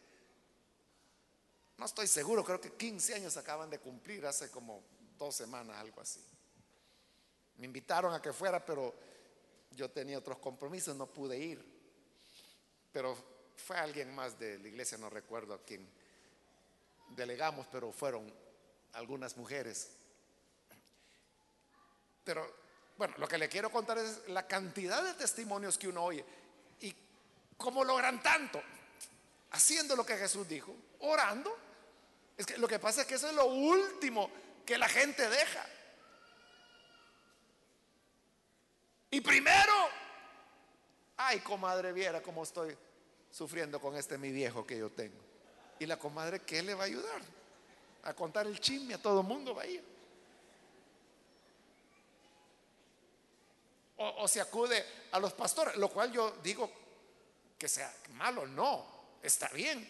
no 1.78 1.86
estoy 1.86 2.08
seguro, 2.08 2.46
creo 2.46 2.62
que 2.62 2.72
15 2.72 3.16
años 3.16 3.36
acaban 3.36 3.70
de 3.70 3.80
cumplir 3.80 4.26
hace 4.26 4.50
como 4.50 4.82
dos 5.20 5.36
semanas, 5.36 5.78
algo 5.78 6.00
así. 6.00 6.24
Me 7.58 7.66
invitaron 7.66 8.14
a 8.14 8.22
que 8.22 8.32
fuera, 8.32 8.66
pero 8.66 8.96
yo 9.72 9.92
tenía 9.92 10.18
otros 10.18 10.38
compromisos, 10.38 10.96
no 10.96 11.08
pude 11.08 11.38
ir. 11.38 11.78
Pero 12.94 13.37
fue 13.58 13.78
alguien 13.78 14.14
más 14.16 14.40
de 14.40 14.60
la 14.60 14.68
iglesia, 14.68 14.98
no 14.98 15.10
recuerdo 15.10 15.54
a 15.54 15.64
quién 15.64 15.88
delegamos, 17.10 17.68
pero 17.72 17.92
fueron 17.92 18.32
algunas 18.94 19.36
mujeres. 19.36 19.90
Pero 22.24 22.56
bueno, 22.98 23.14
lo 23.18 23.28
que 23.28 23.38
le 23.38 23.50
quiero 23.50 23.72
contar 23.72 23.98
es 23.98 24.28
la 24.28 24.48
cantidad 24.48 25.04
de 25.04 25.14
testimonios 25.14 25.78
que 25.78 25.88
uno 25.88 26.04
oye 26.04 26.26
y 26.82 26.96
cómo 27.58 27.84
logran 27.84 28.22
tanto 28.22 28.62
haciendo 29.52 29.96
lo 29.96 30.06
que 30.06 30.18
Jesús 30.18 30.48
dijo, 30.48 30.76
orando. 31.00 31.56
Es 32.38 32.46
que 32.46 32.58
lo 32.58 32.68
que 32.68 32.80
pasa 32.80 33.02
es 33.02 33.08
que 33.08 33.16
eso 33.16 33.30
es 33.30 33.36
lo 33.36 33.46
último 33.46 34.30
que 34.66 34.78
la 34.78 34.88
gente 34.88 35.28
deja. 35.30 35.66
Y 39.10 39.22
primero, 39.22 39.74
ay, 41.16 41.40
comadre, 41.40 41.94
viera 41.94 42.22
cómo 42.22 42.44
estoy 42.44 42.78
sufriendo 43.32 43.80
con 43.80 43.96
este 43.96 44.18
mi 44.18 44.32
viejo 44.32 44.66
que 44.66 44.78
yo 44.78 44.90
tengo. 44.90 45.18
Y 45.80 45.86
la 45.86 45.98
comadre, 45.98 46.42
¿qué 46.42 46.62
le 46.62 46.74
va 46.74 46.84
a 46.84 46.88
ayudar? 46.88 47.22
A 48.04 48.14
contar 48.14 48.48
el 48.48 48.60
chisme 48.60 48.94
a 48.94 49.02
todo 49.02 49.24
mundo 49.24 49.54
va 49.54 49.64
a 49.64 49.68
ir. 49.68 49.84
O, 53.98 54.24
o, 54.24 54.28
se 54.28 54.40
acude 54.40 54.86
a 55.12 55.20
los 55.20 55.34
pastores, 55.34 55.76
lo 55.76 55.90
cual 55.90 56.12
yo 56.12 56.38
digo 56.44 56.72
que 57.58 57.68
sea 57.68 57.92
malo, 58.14 58.46
no, 58.46 58.86
está 59.24 59.50
bien. 59.50 59.88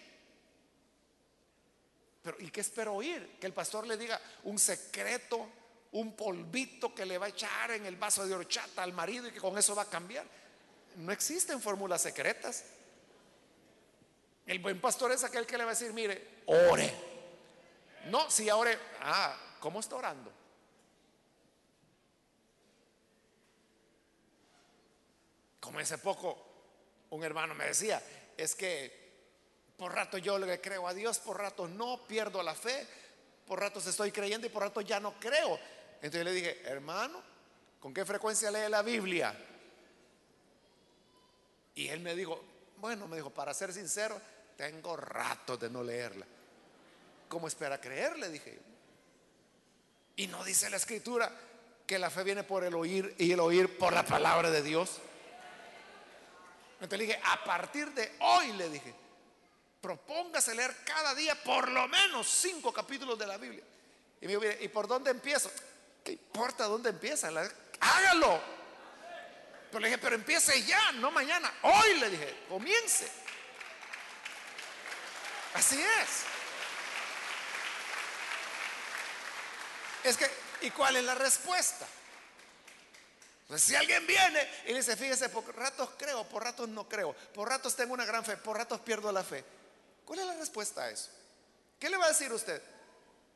Pero 2.24 2.38
¿y 2.40 2.50
qué 2.50 2.62
espero 2.62 2.94
oír? 2.96 3.38
Que 3.40 3.48
el 3.48 3.54
pastor 3.54 3.86
le 3.86 3.98
diga 3.98 4.20
un 4.44 4.58
secreto 4.58 5.50
un 5.94 6.16
polvito 6.16 6.94
que 6.94 7.06
le 7.06 7.18
va 7.18 7.28
a 7.28 7.30
echar 7.30 7.72
en 7.72 7.86
el 7.86 7.96
vaso 7.96 8.26
de 8.28 8.36
horchata 8.36 8.84
al 8.84 8.94
marido 8.94 9.28
y 9.28 9.32
que 9.32 9.40
con 9.40 9.58
eso 9.58 9.76
va 9.76 9.84
a 9.84 9.90
cambiar. 9.90 10.26
No 10.98 11.12
existen 11.12 11.62
fórmulas 11.62 12.02
secretas. 12.02 12.64
El 14.48 14.60
buen 14.60 14.80
pastor 14.80 15.12
es 15.12 15.26
aquel 15.26 15.46
que 15.46 15.58
le 15.58 15.66
va 15.66 15.72
a 15.72 15.74
decir, 15.74 15.92
mire, 15.92 16.42
ore. 16.46 16.94
No, 18.06 18.32
si 18.32 18.50
ore, 18.50 18.80
ah, 19.02 19.36
¿cómo 19.60 19.82
está 19.82 19.98
orando? 19.98 20.32
Como 25.60 25.80
hace 25.80 25.98
poco 25.98 26.46
un 27.10 27.24
hermano 27.26 27.54
me 27.54 27.66
decía, 27.66 28.02
es 28.38 28.56
que 28.56 29.06
por 29.76 29.94
rato 29.94 30.18
yo 30.18 30.40
le 30.40 30.62
creo 30.62 30.88
a 30.88 30.94
Dios, 30.94 31.20
por 31.20 31.38
rato 31.38 31.68
no, 31.68 32.08
pierdo 32.08 32.42
la 32.42 32.56
fe, 32.56 32.88
por 33.46 33.60
ratos 33.60 33.86
estoy 33.86 34.14
creyendo 34.14 34.48
y 34.48 34.50
por 34.50 34.64
rato 34.64 34.80
ya 34.80 35.02
no 35.02 35.20
creo. 35.20 35.60
Entonces 35.96 36.24
le 36.24 36.32
dije, 36.32 36.62
hermano, 36.64 37.22
¿con 37.82 37.94
qué 37.94 38.06
frecuencia 38.06 38.50
lee 38.50 38.70
la 38.70 38.82
Biblia? 38.82 39.38
Y 41.76 41.90
él 41.90 42.00
me 42.00 42.16
dijo, 42.16 42.42
bueno, 42.78 43.10
me 43.10 43.18
dijo, 43.18 43.30
para 43.30 43.54
ser 43.54 43.74
sincero, 43.74 44.20
tengo 44.58 44.98
rato 44.98 45.56
de 45.56 45.70
no 45.70 45.84
leerla. 45.84 46.26
¿Cómo 47.30 47.48
espera 47.48 47.80
creerle? 47.80 48.30
Dije 48.30 48.60
Y 50.16 50.28
no 50.28 50.44
dice 50.44 50.70
la 50.70 50.78
escritura 50.78 51.32
que 51.86 52.00
la 52.00 52.10
fe 52.10 52.24
viene 52.24 52.44
por 52.44 52.64
el 52.64 52.74
oír 52.74 53.16
y 53.18 53.32
el 53.32 53.40
oír 53.40 53.78
por 53.78 53.94
la 53.94 54.04
palabra 54.04 54.50
de 54.50 54.62
Dios. 54.62 54.98
Entonces 56.82 57.00
le 57.00 57.06
dije, 57.06 57.22
a 57.24 57.44
partir 57.44 57.92
de 57.94 58.12
hoy 58.20 58.52
le 58.54 58.70
dije, 58.70 58.94
propóngase 59.82 60.54
leer 60.54 60.76
cada 60.84 61.16
día 61.16 61.36
por 61.44 61.70
lo 61.70 61.88
menos 61.88 62.28
cinco 62.28 62.74
capítulos 62.74 63.18
de 63.18 63.28
la 63.28 63.38
Biblia. 63.38 63.64
Y 64.20 64.26
me 64.26 64.36
dijo, 64.36 64.44
¿y 64.60 64.68
por 64.68 64.88
dónde 64.88 65.12
empiezo? 65.12 65.52
¿Qué 66.04 66.12
importa 66.14 66.66
dónde 66.66 66.90
empieza? 66.90 67.30
hágalo. 67.80 68.42
Pero 69.70 69.80
le 69.80 69.88
dije, 69.88 69.98
pero 69.98 70.16
empiece 70.16 70.64
ya, 70.64 70.92
no 70.94 71.12
mañana. 71.12 71.52
Hoy 71.62 72.00
le 72.00 72.10
dije, 72.10 72.46
comience. 72.50 73.08
Así 75.54 75.82
es. 75.82 76.24
Es 80.04 80.18
que, 80.18 80.30
¿y 80.62 80.72
cuál 80.72 80.96
es 80.96 81.04
la 81.04 81.16
respuesta? 81.16 81.86
Pues 83.48 83.62
si 83.62 83.76
alguien 83.76 84.06
viene 84.06 84.46
y 84.68 84.74
dice, 84.74 84.96
fíjese, 84.98 85.30
por 85.30 85.56
ratos 85.56 85.92
creo, 85.98 86.26
por 86.26 86.44
ratos 86.44 86.68
no 86.68 86.88
creo, 86.88 87.14
por 87.34 87.48
ratos 87.48 87.76
tengo 87.76 87.94
una 87.94 88.06
gran 88.06 88.24
fe, 88.24 88.36
por 88.38 88.58
ratos 88.58 88.82
pierdo 88.82 89.12
la 89.12 89.24
fe. 89.24 89.44
¿Cuál 90.06 90.20
es 90.20 90.26
la 90.26 90.36
respuesta 90.36 90.84
a 90.84 90.90
eso? 90.90 91.10
¿Qué 91.80 91.90
le 91.90 91.98
va 91.98 92.06
a 92.06 92.10
decir 92.10 92.32
usted? 92.32 92.62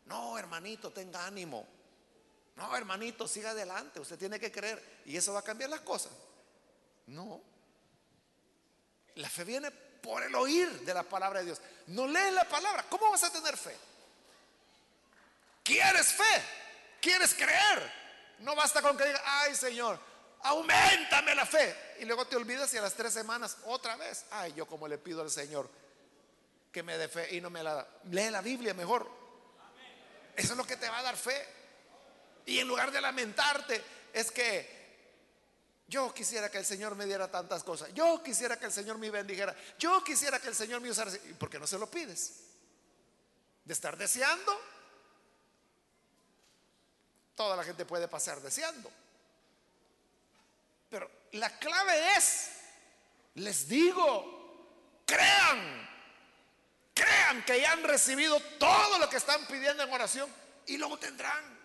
No, 0.05 0.37
hermanito, 0.37 0.91
tenga 0.91 1.25
ánimo. 1.25 1.65
No, 2.55 2.75
hermanito, 2.75 3.27
siga 3.27 3.51
adelante, 3.51 3.99
usted 3.99 4.17
tiene 4.17 4.39
que 4.39 4.51
creer 4.51 5.01
y 5.05 5.15
eso 5.15 5.33
va 5.33 5.39
a 5.39 5.43
cambiar 5.43 5.69
las 5.69 5.81
cosas. 5.81 6.11
No. 7.07 7.41
La 9.15 9.29
fe 9.29 9.43
viene 9.45 9.71
por 10.01 10.23
el 10.23 10.33
oír 10.35 10.69
de 10.81 10.93
la 10.93 11.03
palabra 11.03 11.39
de 11.39 11.45
Dios. 11.45 11.61
No 11.87 12.07
lees 12.07 12.33
la 12.33 12.45
palabra, 12.45 12.85
¿cómo 12.89 13.11
vas 13.11 13.23
a 13.23 13.31
tener 13.31 13.55
fe? 13.57 13.75
¿Quieres 15.63 16.07
fe? 16.07 16.43
¿Quieres 16.99 17.33
creer? 17.33 17.91
No 18.39 18.55
basta 18.55 18.81
con 18.81 18.97
que 18.97 19.05
diga, 19.05 19.21
ay 19.25 19.55
Señor, 19.55 19.99
aumentame 20.43 21.35
la 21.35 21.45
fe. 21.45 21.95
Y 21.99 22.05
luego 22.05 22.25
te 22.25 22.35
olvidas 22.35 22.73
y 22.73 22.77
a 22.77 22.81
las 22.81 22.93
tres 22.93 23.13
semanas 23.13 23.57
otra 23.65 23.95
vez, 23.95 24.25
ay, 24.31 24.53
yo 24.55 24.65
como 24.65 24.87
le 24.87 24.97
pido 24.97 25.21
al 25.21 25.29
Señor 25.29 25.69
que 26.71 26.83
me 26.83 26.97
dé 26.97 27.07
fe 27.07 27.35
y 27.35 27.41
no 27.41 27.49
me 27.49 27.61
la 27.61 27.73
da. 27.75 27.87
Lee 28.09 28.29
la 28.29 28.41
Biblia 28.41 28.73
mejor. 28.73 29.09
Eso 30.35 30.53
es 30.53 30.57
lo 30.57 30.65
que 30.65 30.77
te 30.77 30.89
va 30.89 30.99
a 30.99 31.03
dar 31.03 31.17
fe. 31.17 31.45
Y 32.45 32.59
en 32.59 32.67
lugar 32.67 32.91
de 32.91 33.01
lamentarte, 33.01 33.83
es 34.13 34.31
que 34.31 34.80
yo 35.91 36.13
quisiera 36.13 36.49
que 36.49 36.57
el 36.57 36.65
Señor 36.65 36.95
me 36.95 37.05
diera 37.05 37.29
tantas 37.29 37.65
cosas. 37.65 37.93
Yo 37.93 38.23
quisiera 38.23 38.57
que 38.57 38.65
el 38.65 38.71
Señor 38.71 38.97
me 38.97 39.09
bendijera. 39.09 39.53
Yo 39.77 40.01
quisiera 40.05 40.39
que 40.39 40.47
el 40.47 40.55
Señor 40.55 40.79
me 40.79 40.89
usara. 40.89 41.11
¿Y 41.11 41.33
por 41.33 41.49
qué 41.49 41.59
no 41.59 41.67
se 41.67 41.77
lo 41.77 41.91
pides? 41.91 42.45
De 43.65 43.73
estar 43.73 43.97
deseando. 43.97 44.57
Toda 47.35 47.57
la 47.57 47.65
gente 47.65 47.83
puede 47.83 48.07
pasar 48.07 48.39
deseando. 48.39 48.89
Pero 50.89 51.11
la 51.33 51.59
clave 51.59 52.15
es, 52.15 52.51
les 53.35 53.67
digo, 53.67 55.03
crean, 55.05 55.89
crean 56.93 57.43
que 57.43 57.59
ya 57.59 57.73
han 57.73 57.83
recibido 57.83 58.39
todo 58.57 58.97
lo 58.97 59.09
que 59.09 59.17
están 59.17 59.45
pidiendo 59.45 59.83
en 59.83 59.91
oración 59.91 60.33
y 60.67 60.77
luego 60.77 60.97
tendrán. 60.97 61.59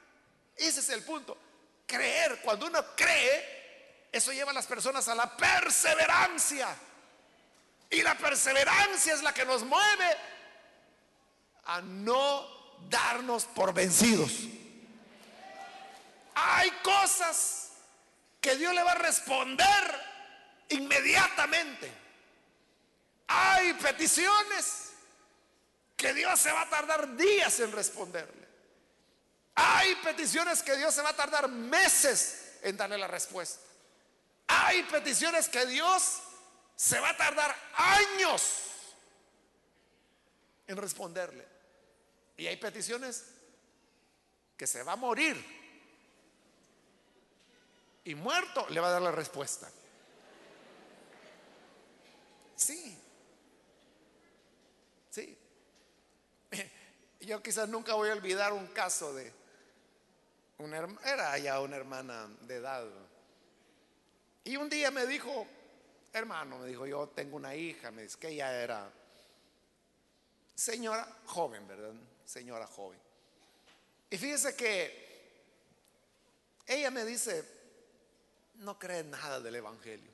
Ese 0.57 0.81
es 0.81 0.89
el 0.89 1.05
punto. 1.05 1.39
Creer, 1.87 2.41
cuando 2.43 2.67
uno 2.67 2.85
cree, 2.97 3.56
eso 4.17 4.33
lleva 4.33 4.51
a 4.51 4.55
las 4.55 4.67
personas 4.67 5.09
a 5.09 5.15
la 5.15 5.37
perseverancia. 5.37 6.69
Y 7.91 8.03
la 8.03 8.17
perseverancia 8.17 9.15
es 9.15 9.23
la 9.23 9.33
que 9.33 9.45
nos 9.45 9.63
mueve 9.65 10.17
a 11.67 11.81
no 11.81 12.47
darnos 12.89 13.45
por 13.45 13.73
vencidos. 13.73 14.33
Hay 16.35 16.71
cosas 16.83 17.71
que 18.41 18.57
Dios 18.57 18.75
le 18.75 18.83
va 18.83 18.93
a 18.93 18.97
responder 18.97 20.05
inmediatamente. 20.69 21.91
Hay 23.29 23.73
peticiones 23.75 24.93
que 25.97 26.13
Dios 26.13 26.39
se 26.39 26.53
va 26.53 26.63
a 26.63 26.71
tardar 26.71 27.17
días 27.17 27.59
en 27.61 27.73
responderle. 27.73 28.47
Hay 29.55 29.95
peticiones 29.97 30.63
que 30.63 30.77
Dios 30.77 30.95
se 30.95 31.03
va 31.03 31.11
a 31.11 31.17
tardar 31.17 31.49
meses 31.49 32.59
en 32.63 32.77
darle 32.77 32.99
la 32.99 33.09
respuesta. 33.09 33.66
Hay 34.65 34.83
peticiones 34.85 35.49
que 35.49 35.67
Dios 35.67 36.21
se 36.75 37.01
va 37.01 37.11
a 37.11 37.17
tardar 37.17 37.55
años 37.75 38.63
en 40.67 40.77
responderle. 40.77 41.47
Y 42.37 42.47
hay 42.47 42.57
peticiones 42.57 43.25
que 44.57 44.67
se 44.67 44.83
va 44.83 44.93
a 44.93 44.97
morir 44.97 45.37
y 48.07 48.15
muerto 48.15 48.67
le 48.71 48.81
va 48.81 48.89
a 48.89 48.93
dar 48.93 49.03
la 49.03 49.11
respuesta. 49.11 49.69
Sí. 52.55 52.97
Sí. 55.11 55.39
Yo 57.21 57.43
quizás 57.43 57.69
nunca 57.69 57.95
voy 57.95 58.11
a 58.11 58.13
olvidar 58.13 58.53
un 58.53 58.69
caso 58.69 59.13
de 59.13 59.33
una 60.59 60.87
era 61.05 61.37
ya 61.39 61.61
una 61.61 61.77
hermana 61.77 62.29
de 62.43 62.57
edad. 62.57 62.87
Y 64.47 64.57
un 64.57 64.69
día 64.71 64.93
me 64.93 65.05
dijo, 65.09 65.45
hermano, 66.13 66.61
me 66.61 66.69
dijo, 66.69 66.87
yo 66.87 67.09
tengo 67.09 67.35
una 67.35 67.57
hija, 67.57 67.91
me 67.91 68.03
dice 68.03 68.17
que 68.17 68.29
ella 68.29 68.63
era 68.63 68.89
señora 70.55 71.05
joven, 71.27 71.67
¿verdad? 71.67 71.93
Señora 72.25 72.65
joven. 72.69 72.97
Y 74.09 74.17
fíjese 74.17 74.55
que 74.55 75.07
ella 76.65 76.93
me 76.93 77.05
dice, 77.05 77.45
no 78.59 78.79
cree 78.79 79.03
nada 79.03 79.41
del 79.41 79.57
Evangelio. 79.57 80.13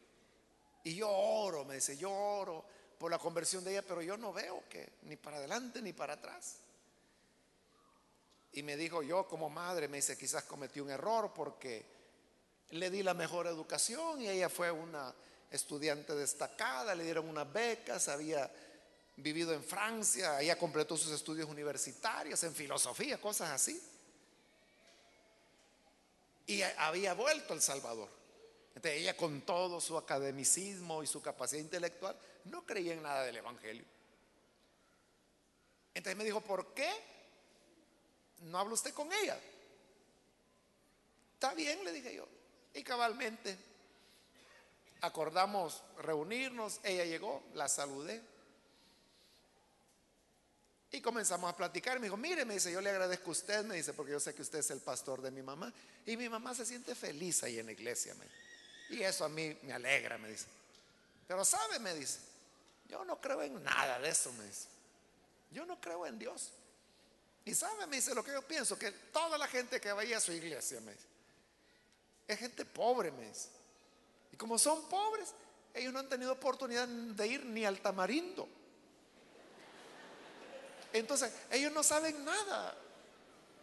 Y 0.85 0.95
yo 0.95 1.11
oro, 1.11 1.66
me 1.66 1.74
dice, 1.74 1.99
yo 1.99 2.11
oro 2.11 2.64
por 2.99 3.11
la 3.11 3.18
conversión 3.18 3.62
de 3.64 3.72
ella, 3.72 3.83
pero 3.83 4.01
yo 4.01 4.16
no 4.16 4.33
veo 4.33 4.64
que 4.70 4.95
ni 5.03 5.16
para 5.16 5.37
adelante 5.37 5.83
ni 5.83 5.93
para 5.93 6.14
atrás. 6.14 6.57
Y 8.55 8.62
me 8.62 8.78
dijo, 8.78 9.03
yo 9.03 9.28
como 9.28 9.51
madre, 9.51 9.89
me 9.89 9.99
dice, 9.99 10.16
quizás 10.16 10.45
cometí 10.45 10.80
un 10.80 10.89
error 10.89 11.35
porque 11.35 12.01
le 12.73 12.91
di 12.91 13.03
la 13.03 13.14
mejor 13.14 13.47
educación 13.47 14.20
y 14.23 14.29
ella 14.29 14.49
fue 14.49 14.70
una 14.70 15.14
estudiante 15.51 16.14
destacada, 16.14 16.95
le 16.95 17.05
dieron 17.05 17.29
unas 17.29 17.51
becas, 17.53 18.09
había 18.09 18.51
vivido 19.16 19.53
en 19.53 19.62
Francia, 19.62 20.41
ella 20.41 20.57
completó 20.57 20.97
sus 20.97 21.12
estudios 21.12 21.49
universitarios 21.49 22.43
en 22.45 22.55
filosofía, 22.55 23.20
cosas 23.20 23.51
así. 23.51 23.81
Y 26.47 26.62
había 26.62 27.12
vuelto 27.12 27.53
a 27.53 27.57
El 27.57 27.62
Salvador. 27.62 28.09
Entonces 28.75 29.01
ella 29.01 29.16
con 29.16 29.43
todo 29.43 29.79
su 29.79 29.99
academicismo 29.99 31.03
y 31.03 31.07
su 31.07 31.20
capacidad 31.20 31.61
intelectual 31.61 32.18
no 32.45 32.64
creía 32.64 32.95
en 32.95 33.03
nada 33.03 33.25
del 33.25 33.37
Evangelio. 33.37 33.85
Entonces 35.93 36.16
me 36.16 36.25
dijo, 36.25 36.41
¿por 36.41 36.73
qué 36.73 36.91
no 38.41 38.59
habla 38.59 38.73
usted 38.73 38.95
con 38.95 39.12
ella? 39.12 39.39
Está 41.35 41.53
bien, 41.53 41.85
le 41.85 41.93
dije 41.93 42.14
yo. 42.14 42.27
Y 42.75 42.83
cabalmente 42.83 43.57
acordamos 45.03 45.83
reunirnos, 45.99 46.81
ella 46.83 47.05
llegó, 47.05 47.43
la 47.55 47.68
saludé. 47.68 48.23
Y 50.91 51.01
comenzamos 51.01 51.51
a 51.51 51.57
platicar. 51.57 51.99
Me 51.99 52.07
dijo, 52.07 52.16
mire, 52.16 52.45
me 52.45 52.55
dice, 52.55 52.70
yo 52.70 52.81
le 52.81 52.91
agradezco 52.91 53.31
a 53.31 53.33
usted, 53.33 53.64
me 53.64 53.77
dice, 53.77 53.95
porque 53.95 54.12
yo 54.12 54.20
sé 54.20 54.35
que 54.35 54.43
usted 54.43 54.59
es 54.59 54.70
el 54.70 54.81
pastor 54.81 55.23
de 55.23 55.31
mi 55.31 55.43
mamá. 55.43 55.73
Y 56.05 56.16
mi 56.16 56.29
mamá 56.29 56.55
se 56.55 56.66
siente 56.66 56.95
feliz 56.95 57.43
ahí 57.43 57.59
en 57.59 57.66
la 57.66 57.73
iglesia. 57.73 58.14
Me 58.14 58.27
y 58.93 59.03
eso 59.03 59.25
a 59.25 59.29
mí 59.29 59.57
me 59.62 59.73
alegra, 59.73 60.18
me 60.18 60.29
dice. 60.29 60.47
Pero 61.27 61.45
sabe, 61.47 61.79
me 61.79 61.95
dice, 61.95 62.18
yo 62.89 63.05
no 63.07 63.18
creo 63.20 63.43
en 63.43 63.62
nada 63.62 63.99
de 63.99 64.11
eso, 64.11 64.31
me 64.35 64.45
dice. 64.45 64.68
Yo 65.51 65.64
no 65.64 65.81
creo 65.81 66.07
en 66.07 66.18
Dios. 66.18 66.53
Y 67.47 67.55
sabe, 67.55 67.87
me 67.87 67.97
dice 67.97 68.14
lo 68.14 68.23
que 68.23 68.33
yo 68.33 68.47
pienso, 68.47 68.79
que 68.79 68.93
toda 68.93 69.39
la 69.39 69.49
gente 69.49 69.81
que 69.81 69.93
vaya 69.93 70.18
a 70.18 70.20
su 70.20 70.33
iglesia, 70.33 70.79
me 70.83 70.93
dice, 70.93 71.07
es 72.29 72.39
gente 72.39 72.64
pobre, 72.64 73.11
me 73.11 73.29
dice. 73.29 73.49
Y 74.33 74.37
como 74.37 74.59
son 74.59 74.89
pobres, 74.89 75.35
ellos 75.75 75.93
no 75.93 75.99
han 75.99 76.09
tenido 76.09 76.33
oportunidad 76.33 76.87
de 76.89 77.27
ir 77.27 77.45
ni 77.45 77.64
al 77.64 77.81
tamarindo. 77.81 78.49
Entonces, 80.93 81.33
ellos 81.51 81.73
no 81.73 81.83
saben 81.83 82.25
nada. 82.25 82.77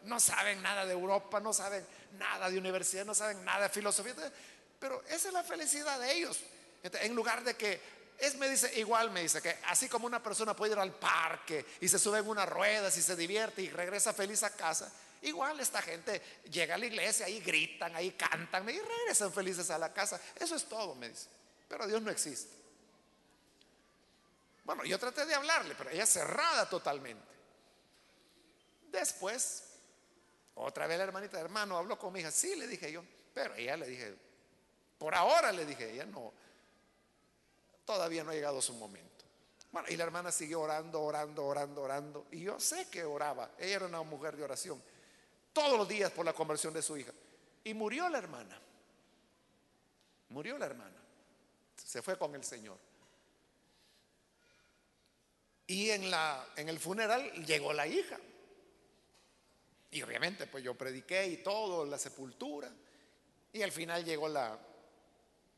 No 0.06 0.20
saben 0.20 0.62
nada 0.62 0.86
de 0.86 0.94
Europa, 0.94 1.40
no 1.40 1.54
saben 1.54 1.86
nada 2.18 2.50
de 2.50 2.58
universidad, 2.58 3.06
no 3.06 3.14
saben 3.14 3.44
nada 3.44 3.64
de 3.64 3.70
filosofía. 3.70 4.16
Pero 4.80 5.04
esa 5.08 5.28
es 5.28 5.34
la 5.34 5.44
felicidad 5.44 6.00
de 6.00 6.14
ellos. 6.14 6.40
En 6.84 7.14
lugar 7.14 7.44
de 7.44 7.56
que, 7.56 7.82
es, 8.18 8.36
me 8.36 8.50
dice, 8.50 8.80
igual 8.80 9.12
me 9.12 9.22
dice 9.22 9.42
que 9.42 9.58
así 9.68 9.88
como 9.88 10.06
una 10.06 10.22
persona 10.22 10.56
puede 10.56 10.74
ir 10.74 10.80
al 10.80 10.94
parque 10.94 11.66
y 11.82 11.88
se 11.88 12.00
sube 12.00 12.20
en 12.20 12.28
una 12.28 12.46
rueda 12.46 12.88
y 12.88 12.92
se 12.92 13.16
divierte 13.16 13.62
y 13.62 13.70
regresa 13.70 14.14
feliz 14.14 14.44
a 14.44 14.50
casa, 14.50 14.92
igual 15.22 15.60
esta 15.60 15.82
gente 15.82 16.22
llega 16.50 16.76
a 16.76 16.78
la 16.78 16.86
iglesia 16.86 17.28
y 17.30 17.40
gritan, 17.40 17.96
ahí 17.96 18.12
cantan 18.12 18.70
y 18.70 18.80
regresan 18.80 19.32
felices 19.34 19.70
a 19.70 19.78
la 19.78 19.94
casa. 19.94 20.20
Eso 20.36 20.56
es 20.56 20.66
todo, 20.66 20.96
me 20.96 21.10
dice. 21.10 21.28
Pero 21.68 21.88
Dios 21.88 22.02
no 22.02 22.12
existe. 22.12 22.54
Bueno, 24.64 24.86
yo 24.86 25.00
traté 25.00 25.26
de 25.26 25.34
hablarle, 25.34 25.76
pero 25.76 25.90
ella 25.90 26.06
cerrada 26.06 26.70
totalmente. 26.70 27.26
Después, 28.92 29.64
otra 30.56 30.88
vez 30.88 30.98
la 30.98 31.06
hermanita, 31.06 31.40
hermano, 31.40 31.78
habló 31.78 31.98
con 31.98 32.14
mi 32.14 32.20
hija. 32.20 32.32
Sí, 32.32 32.56
le 32.56 32.68
dije 32.68 32.92
yo, 32.92 33.04
pero 33.34 33.56
ella 33.56 33.78
le 33.78 33.88
dije, 33.88 34.16
por 34.98 35.16
ahora 35.16 35.52
le 35.52 35.66
dije, 35.66 35.92
ella 35.92 36.06
no, 36.06 36.34
todavía 37.86 38.24
no 38.24 38.32
ha 38.32 38.34
llegado 38.34 38.62
su 38.62 38.74
momento. 38.74 39.10
Bueno, 39.72 39.88
y 39.90 39.98
la 39.98 40.04
hermana 40.04 40.32
siguió 40.32 40.62
orando, 40.62 41.02
orando, 41.02 41.46
orando, 41.46 41.82
orando. 41.82 42.28
Y 42.32 42.42
yo 42.42 42.60
sé 42.60 42.88
que 42.90 43.04
oraba. 43.04 43.52
Ella 43.58 43.78
era 43.78 43.86
una 43.86 44.02
mujer 44.02 44.36
de 44.36 44.44
oración. 44.44 44.82
Todos 45.54 45.78
los 45.78 45.88
días 45.88 46.12
por 46.12 46.26
la 46.26 46.34
conversión 46.34 46.74
de 46.74 46.82
su 46.82 46.98
hija. 46.98 47.12
Y 47.64 47.74
murió 47.74 48.08
la 48.10 48.18
hermana. 48.18 48.60
Murió 50.30 50.58
la 50.58 50.66
hermana. 50.66 50.98
Se 51.76 52.02
fue 52.02 52.18
con 52.18 52.36
el 52.36 52.44
Señor. 52.44 52.78
Y 55.68 55.90
en, 55.92 56.10
la, 56.10 56.48
en 56.56 56.70
el 56.70 56.80
funeral 56.80 57.32
llegó 57.46 57.74
la 57.74 57.88
hija. 57.88 58.20
Y 59.92 60.02
obviamente 60.02 60.48
pues 60.48 60.64
yo 60.64 60.76
prediqué 60.76 61.28
y 61.28 61.38
todo, 61.38 61.86
la 61.86 61.98
sepultura. 61.98 62.72
Y 63.52 63.62
al 63.62 63.72
final 63.72 64.06
llegó 64.06 64.28
la, 64.28 64.60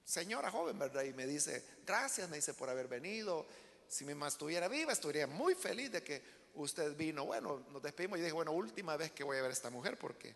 señora 0.03 0.51
joven, 0.51 0.77
¿verdad? 0.77 1.03
Y 1.03 1.13
me 1.13 1.25
dice, 1.25 1.63
gracias, 1.85 2.29
me 2.29 2.37
dice, 2.37 2.53
por 2.53 2.69
haber 2.69 2.87
venido. 2.87 3.45
Si 3.87 4.05
mi 4.05 4.13
mamá 4.13 4.27
estuviera 4.27 4.67
viva, 4.67 4.93
estaría 4.93 5.27
muy 5.27 5.55
feliz 5.55 5.91
de 5.91 6.03
que 6.03 6.21
usted 6.56 6.95
vino. 6.95 7.26
Bueno, 7.26 7.66
nos 7.72 7.82
despedimos 7.82 8.20
y 8.20 8.22
dije, 8.22 8.34
bueno, 8.34 8.52
última 8.52 8.97
vez 8.97 9.12
que 9.12 9.24
voy 9.24 9.38
a 9.38 9.41
ver 9.41 9.52
a 9.52 9.54
esta 9.54 9.70
mujer 9.70 9.97
porque 9.97 10.36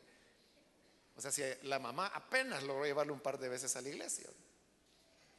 O 1.17 1.21
sea, 1.21 1.31
si 1.31 1.43
la 1.63 1.79
mamá 1.79 2.07
apenas 2.07 2.63
logró 2.63 2.85
llevarlo 2.85 3.13
un 3.13 3.21
par 3.21 3.39
de 3.39 3.49
veces 3.49 3.75
a 3.75 3.81
la 3.81 3.89
iglesia. 3.89 4.29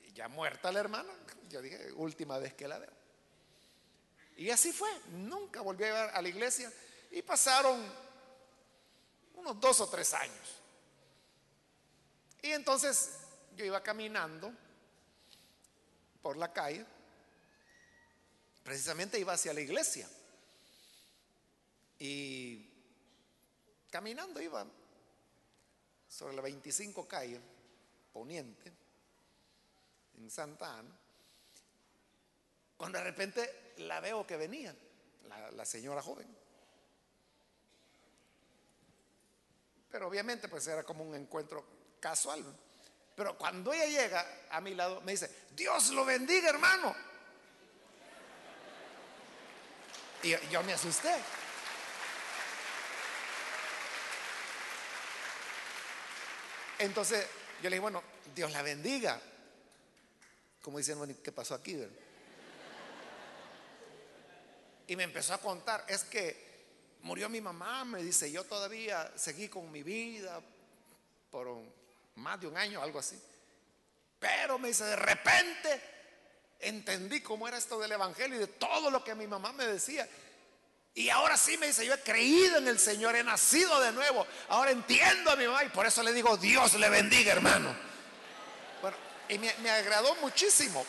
Y 0.04 0.12
ya 0.12 0.28
muerta 0.28 0.72
la 0.72 0.80
hermana, 0.80 1.12
yo 1.50 1.60
dije, 1.60 1.92
última 1.92 2.38
vez 2.38 2.54
que 2.54 2.66
la 2.66 2.78
veo. 2.78 2.92
Y 4.36 4.50
así 4.50 4.72
fue, 4.72 4.90
nunca 5.12 5.60
volvió 5.60 5.86
a 5.86 5.88
llevar 5.88 6.10
a 6.14 6.22
la 6.22 6.28
iglesia. 6.28 6.72
Y 7.10 7.22
pasaron 7.22 7.82
unos 9.34 9.60
dos 9.60 9.80
o 9.80 9.88
tres 9.88 10.12
años. 10.14 10.62
Y 12.42 12.52
entonces 12.52 13.18
yo 13.56 13.64
iba 13.64 13.82
caminando 13.82 14.52
por 16.22 16.36
la 16.36 16.52
calle, 16.52 16.84
precisamente 18.62 19.18
iba 19.18 19.32
hacia 19.32 19.52
la 19.52 19.60
iglesia. 19.60 20.08
Y 21.98 22.68
caminando 23.90 24.40
iba 24.40 24.66
sobre 26.08 26.34
la 26.34 26.42
25 26.42 27.06
calle 27.08 27.40
Poniente, 28.12 28.72
en 30.18 30.30
Santa 30.30 30.78
Ana, 30.78 30.96
cuando 32.76 32.98
de 32.98 33.04
repente 33.04 33.74
la 33.78 34.00
veo 34.00 34.26
que 34.26 34.36
venía, 34.36 34.74
la, 35.28 35.50
la 35.50 35.64
señora 35.64 36.02
joven. 36.02 36.26
Pero 39.90 40.08
obviamente 40.08 40.48
pues 40.48 40.66
era 40.66 40.82
como 40.82 41.04
un 41.04 41.14
encuentro 41.14 41.64
casual. 42.00 42.44
Pero 43.16 43.36
cuando 43.38 43.72
ella 43.72 43.86
llega 43.86 44.26
a 44.50 44.60
mi 44.60 44.74
lado, 44.74 45.00
me 45.00 45.12
dice, 45.12 45.30
Dios 45.52 45.90
lo 45.90 46.04
bendiga, 46.04 46.50
hermano. 46.50 46.94
Y 50.22 50.34
yo, 50.50 50.62
me 50.62 50.74
asusté. 50.74 51.14
Entonces 56.78 57.26
yo 57.62 57.70
le 57.70 57.76
dije, 57.76 57.80
bueno, 57.80 58.02
Dios 58.34 58.52
la 58.52 58.62
bendiga. 58.62 59.20
Como 60.62 60.78
dicen, 60.78 60.98
bueno, 60.98 61.14
¿qué 61.22 61.32
pasó 61.32 61.54
aquí? 61.54 61.78
Y 64.88 64.96
me 64.96 65.04
empezó 65.04 65.34
a 65.34 65.38
contar, 65.38 65.84
es 65.88 66.04
que 66.04 66.46
murió 67.02 67.28
mi 67.28 67.40
mamá, 67.40 67.84
me 67.84 68.02
dice, 68.02 68.30
yo 68.30 68.44
todavía 68.44 69.12
seguí 69.16 69.48
con 69.48 69.70
mi 69.70 69.82
vida 69.82 70.40
por 71.30 71.48
más 72.16 72.40
de 72.40 72.46
un 72.46 72.56
año, 72.56 72.82
algo 72.82 72.98
así. 72.98 73.20
Pero 74.18 74.58
me 74.58 74.68
dice, 74.68 74.84
de 74.84 74.96
repente 74.96 75.80
entendí 76.60 77.20
cómo 77.20 77.46
era 77.46 77.58
esto 77.58 77.78
del 77.78 77.92
Evangelio 77.92 78.36
y 78.36 78.40
de 78.40 78.46
todo 78.46 78.90
lo 78.90 79.04
que 79.04 79.14
mi 79.14 79.26
mamá 79.26 79.52
me 79.52 79.66
decía. 79.66 80.08
Y 80.96 81.10
ahora 81.10 81.36
sí 81.36 81.58
me 81.58 81.66
dice, 81.66 81.84
yo 81.84 81.92
he 81.92 82.00
creído 82.00 82.56
en 82.56 82.68
el 82.68 82.78
Señor, 82.78 83.14
he 83.16 83.22
nacido 83.22 83.78
de 83.82 83.92
nuevo. 83.92 84.26
Ahora 84.48 84.70
entiendo 84.70 85.30
a 85.30 85.36
mi 85.36 85.46
mamá 85.46 85.62
y 85.62 85.68
por 85.68 85.84
eso 85.84 86.02
le 86.02 86.10
digo, 86.14 86.38
Dios 86.38 86.72
le 86.74 86.88
bendiga, 86.88 87.32
hermano. 87.32 87.76
Bueno, 88.80 88.96
y 89.28 89.38
me, 89.38 89.70
agradó 89.70 90.14
muchísimo. 90.16 90.86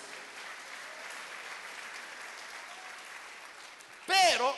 Pero 4.05 4.55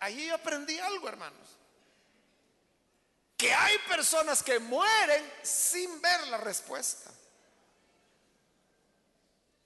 allí 0.00 0.26
yo 0.26 0.34
aprendí 0.34 0.78
algo, 0.80 1.08
hermanos 1.08 1.56
que 3.36 3.52
hay 3.52 3.76
personas 3.86 4.42
que 4.42 4.58
mueren 4.58 5.30
sin 5.42 6.00
ver 6.00 6.26
la 6.28 6.38
respuesta. 6.38 7.12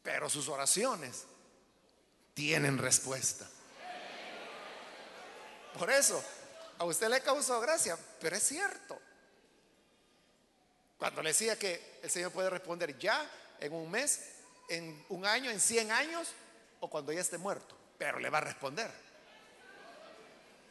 Pero 0.03 0.29
sus 0.29 0.49
oraciones 0.49 1.25
tienen 2.35 2.79
respuesta. 2.79 3.49
Por 5.79 5.91
eso, 5.91 6.23
a 6.79 6.85
usted 6.85 7.09
le 7.09 7.21
causó 7.21 7.61
gracia, 7.61 7.99
pero 8.21 8.37
es 8.37 8.43
cierto. 8.43 8.99
Cuando 10.99 11.23
le 11.23 11.31
decía 11.31 11.59
que 11.59 12.01
el 12.03 12.11
Señor 12.11 12.33
puede 12.33 12.51
responder 12.51 12.99
ya, 12.99 13.29
en 13.59 13.73
un 13.73 13.91
mes, 13.91 14.21
en 14.69 15.05
un 15.09 15.25
año, 15.25 15.51
en 15.51 15.61
100 15.61 15.91
años, 15.91 16.29
o 16.81 16.89
cuando 16.89 17.13
ya 17.13 17.21
esté 17.21 17.39
muerto, 17.39 17.77
pero 17.99 18.19
le 18.19 18.31
va 18.31 18.39
a 18.39 18.43
responder. 18.43 18.91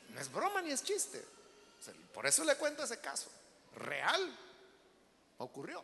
No 0.09 0.19
es 0.19 0.31
broma 0.31 0.61
ni 0.61 0.71
es 0.71 0.83
chiste. 0.83 1.23
Por 2.13 2.25
eso 2.25 2.43
le 2.43 2.55
cuento 2.55 2.83
ese 2.83 2.99
caso. 2.99 3.29
Real. 3.75 4.37
Ocurrió. 5.37 5.83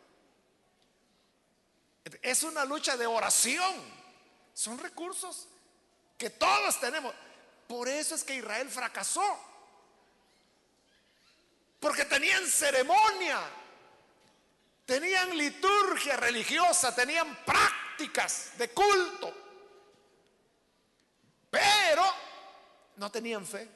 Es 2.22 2.42
una 2.42 2.64
lucha 2.64 2.96
de 2.96 3.06
oración. 3.06 3.74
Son 4.52 4.78
recursos 4.78 5.48
que 6.18 6.30
todos 6.30 6.78
tenemos. 6.80 7.14
Por 7.66 7.88
eso 7.88 8.14
es 8.14 8.24
que 8.24 8.36
Israel 8.36 8.68
fracasó. 8.70 9.38
Porque 11.80 12.04
tenían 12.04 12.46
ceremonia, 12.46 13.40
tenían 14.84 15.36
liturgia 15.36 16.16
religiosa, 16.16 16.94
tenían 16.94 17.44
prácticas 17.44 18.56
de 18.56 18.70
culto. 18.70 19.34
Pero 21.50 22.04
no 22.96 23.10
tenían 23.10 23.46
fe. 23.46 23.68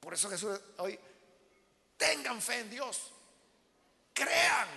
Por 0.00 0.14
eso 0.14 0.30
Jesús 0.30 0.58
hoy, 0.78 0.98
tengan 1.96 2.40
fe 2.40 2.60
en 2.60 2.70
Dios, 2.70 3.12
crean 4.14 4.68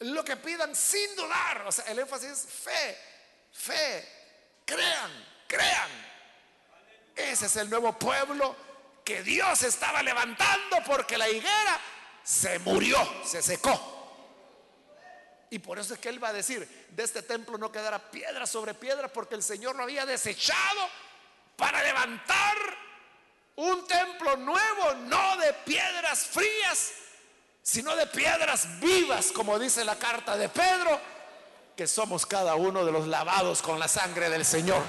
lo 0.00 0.24
que 0.24 0.36
pidan 0.36 0.74
sin 0.74 1.14
dudar. 1.16 1.66
O 1.66 1.72
sea, 1.72 1.84
el 1.86 1.98
énfasis 1.98 2.30
es 2.30 2.46
fe, 2.46 2.98
fe, 3.52 4.08
crean, 4.64 5.10
crean. 5.46 6.11
Ese 7.14 7.46
es 7.46 7.56
el 7.56 7.68
nuevo 7.68 7.92
pueblo 7.98 8.54
que 9.04 9.22
Dios 9.22 9.62
estaba 9.62 10.02
levantando 10.02 10.78
porque 10.86 11.18
la 11.18 11.28
higuera 11.28 11.80
se 12.22 12.58
murió, 12.60 12.96
se 13.24 13.42
secó. 13.42 13.90
Y 15.50 15.58
por 15.58 15.78
eso 15.78 15.94
es 15.94 16.00
que 16.00 16.08
Él 16.08 16.22
va 16.22 16.28
a 16.28 16.32
decir, 16.32 16.86
de 16.90 17.02
este 17.02 17.22
templo 17.22 17.58
no 17.58 17.70
quedará 17.70 18.10
piedra 18.10 18.46
sobre 18.46 18.72
piedra 18.72 19.08
porque 19.08 19.34
el 19.34 19.42
Señor 19.42 19.76
lo 19.76 19.82
había 19.82 20.06
desechado 20.06 20.88
para 21.56 21.82
levantar 21.82 22.56
un 23.56 23.86
templo 23.86 24.36
nuevo, 24.36 24.94
no 24.94 25.36
de 25.36 25.52
piedras 25.64 26.26
frías, 26.26 26.92
sino 27.62 27.94
de 27.94 28.06
piedras 28.06 28.80
vivas, 28.80 29.30
como 29.30 29.58
dice 29.58 29.84
la 29.84 29.98
carta 29.98 30.36
de 30.38 30.48
Pedro, 30.48 30.98
que 31.76 31.86
somos 31.86 32.24
cada 32.24 32.54
uno 32.54 32.84
de 32.84 32.92
los 32.92 33.06
lavados 33.06 33.60
con 33.60 33.78
la 33.78 33.88
sangre 33.88 34.30
del 34.30 34.44
Señor. 34.44 34.82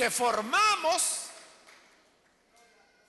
Que 0.00 0.10
formamos 0.10 1.26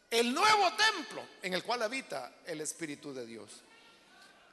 el 0.09 0.33
nuevo 0.33 0.73
templo 0.73 1.25
en 1.41 1.53
el 1.53 1.63
cual 1.63 1.83
habita 1.83 2.33
el 2.45 2.59
Espíritu 2.59 3.13
de 3.13 3.25
Dios. 3.25 3.49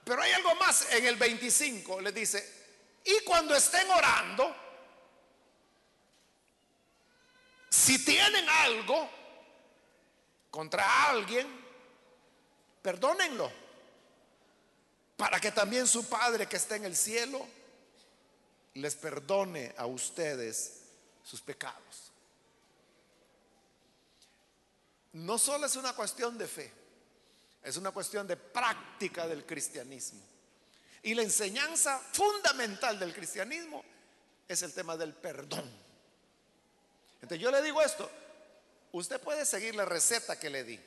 Pero 0.05 0.23
hay 0.23 0.31
algo 0.31 0.55
más 0.55 0.93
en 0.93 1.05
el 1.05 1.17
25, 1.17 2.01
le 2.01 2.13
dice, 2.13 2.69
y 3.05 3.25
cuando 3.25 3.57
estén 3.57 3.91
orando, 3.91 4.55
si 7.71 8.05
tienen 8.05 8.49
algo 8.49 9.11
contra 10.49 11.09
alguien, 11.09 11.49
perdónenlo, 12.81 13.51
para 15.17 15.41
que 15.41 15.51
también 15.51 15.89
su 15.89 16.09
Padre 16.09 16.47
que 16.47 16.57
está 16.57 16.77
en 16.77 16.85
el 16.85 16.95
cielo 16.95 17.45
les 18.75 18.95
perdone 18.95 19.75
a 19.77 19.87
ustedes 19.87 20.85
sus 21.25 21.41
pecados. 21.41 22.08
No 25.19 25.37
solo 25.37 25.67
es 25.67 25.75
una 25.75 25.95
cuestión 25.95 26.39
de 26.39 26.47
fe, 26.47 26.73
es 27.63 27.77
una 27.77 27.91
cuestión 27.91 28.27
de 28.27 28.37
práctica 28.37 29.27
del 29.27 29.45
cristianismo. 29.45 30.23
Y 31.03 31.15
la 31.15 31.23
enseñanza 31.23 31.99
fundamental 32.13 32.99
del 32.99 33.13
cristianismo 33.13 33.85
es 34.47 34.63
el 34.63 34.73
tema 34.73 34.97
del 34.97 35.15
perdón. 35.15 35.69
Entonces 37.15 37.41
yo 37.41 37.51
le 37.51 37.63
digo 37.63 37.83
esto, 37.83 38.09
usted 38.93 39.21
puede 39.21 39.45
seguir 39.45 39.75
la 39.75 39.85
receta 39.85 40.39
que 40.39 40.51
le 40.51 40.63
di, 40.63 40.81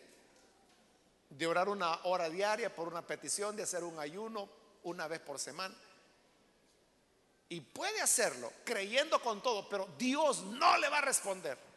de 1.29 1.47
orar 1.47 1.67
una 1.67 1.93
hora 2.03 2.29
diaria 2.29 2.73
por 2.73 2.87
una 2.87 3.05
petición, 3.05 3.55
de 3.57 3.63
hacer 3.63 3.83
un 3.83 3.99
ayuno 3.99 4.47
una 4.83 5.09
vez 5.09 5.19
por 5.19 5.39
semana. 5.39 5.75
Y 7.49 7.59
puede 7.59 7.99
hacerlo 7.99 8.53
creyendo 8.63 9.21
con 9.21 9.43
todo, 9.43 9.67
pero 9.67 9.89
Dios 9.97 10.41
no 10.43 10.77
le 10.77 10.87
va 10.87 10.99
a 10.99 11.01
responder 11.01 11.70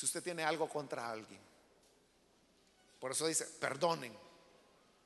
si 0.00 0.06
usted 0.06 0.22
tiene 0.22 0.42
algo 0.42 0.66
contra 0.66 1.10
alguien. 1.10 1.38
Por 2.98 3.12
eso 3.12 3.26
dice, 3.26 3.44
perdonen. 3.44 4.16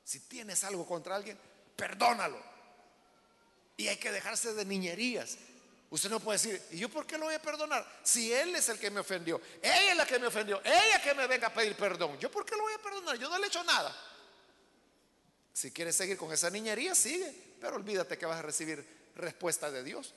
Si 0.05 0.21
tienes 0.21 0.63
algo 0.63 0.85
contra 0.85 1.17
alguien, 1.17 1.37
perdónalo. 1.75 2.41
Y 3.75 3.89
hay 3.89 3.97
que 3.97 4.09
dejarse 4.09 4.53
de 4.53 4.63
niñerías. 4.63 5.37
Usted 5.89 6.09
no 6.09 6.21
puede 6.21 6.37
decir, 6.37 6.61
¿y 6.71 6.77
yo 6.77 6.87
por 6.87 7.05
qué 7.05 7.17
lo 7.17 7.25
voy 7.25 7.35
a 7.35 7.41
perdonar? 7.41 7.85
Si 8.03 8.31
él 8.31 8.55
es 8.55 8.69
el 8.69 8.79
que 8.79 8.89
me 8.89 9.01
ofendió, 9.01 9.41
ella 9.61 9.91
es 9.91 9.97
la 9.97 10.07
que 10.07 10.17
me 10.17 10.27
ofendió, 10.27 10.61
ella 10.63 11.01
que 11.03 11.13
me 11.13 11.27
venga 11.27 11.47
a 11.47 11.53
pedir 11.53 11.75
perdón, 11.75 12.17
¿yo 12.17 12.31
por 12.31 12.45
qué 12.45 12.55
lo 12.55 12.63
voy 12.63 12.73
a 12.73 12.81
perdonar? 12.81 13.17
Yo 13.17 13.27
no 13.27 13.37
le 13.37 13.43
he 13.43 13.47
hecho 13.47 13.65
nada. 13.65 13.93
Si 15.51 15.71
quieres 15.71 15.97
seguir 15.97 16.15
con 16.15 16.31
esa 16.31 16.49
niñería, 16.49 16.95
sigue, 16.95 17.57
pero 17.59 17.75
olvídate 17.75 18.17
que 18.17 18.25
vas 18.25 18.39
a 18.39 18.43
recibir 18.43 19.11
respuesta 19.15 19.69
de 19.69 19.83
Dios. 19.83 20.13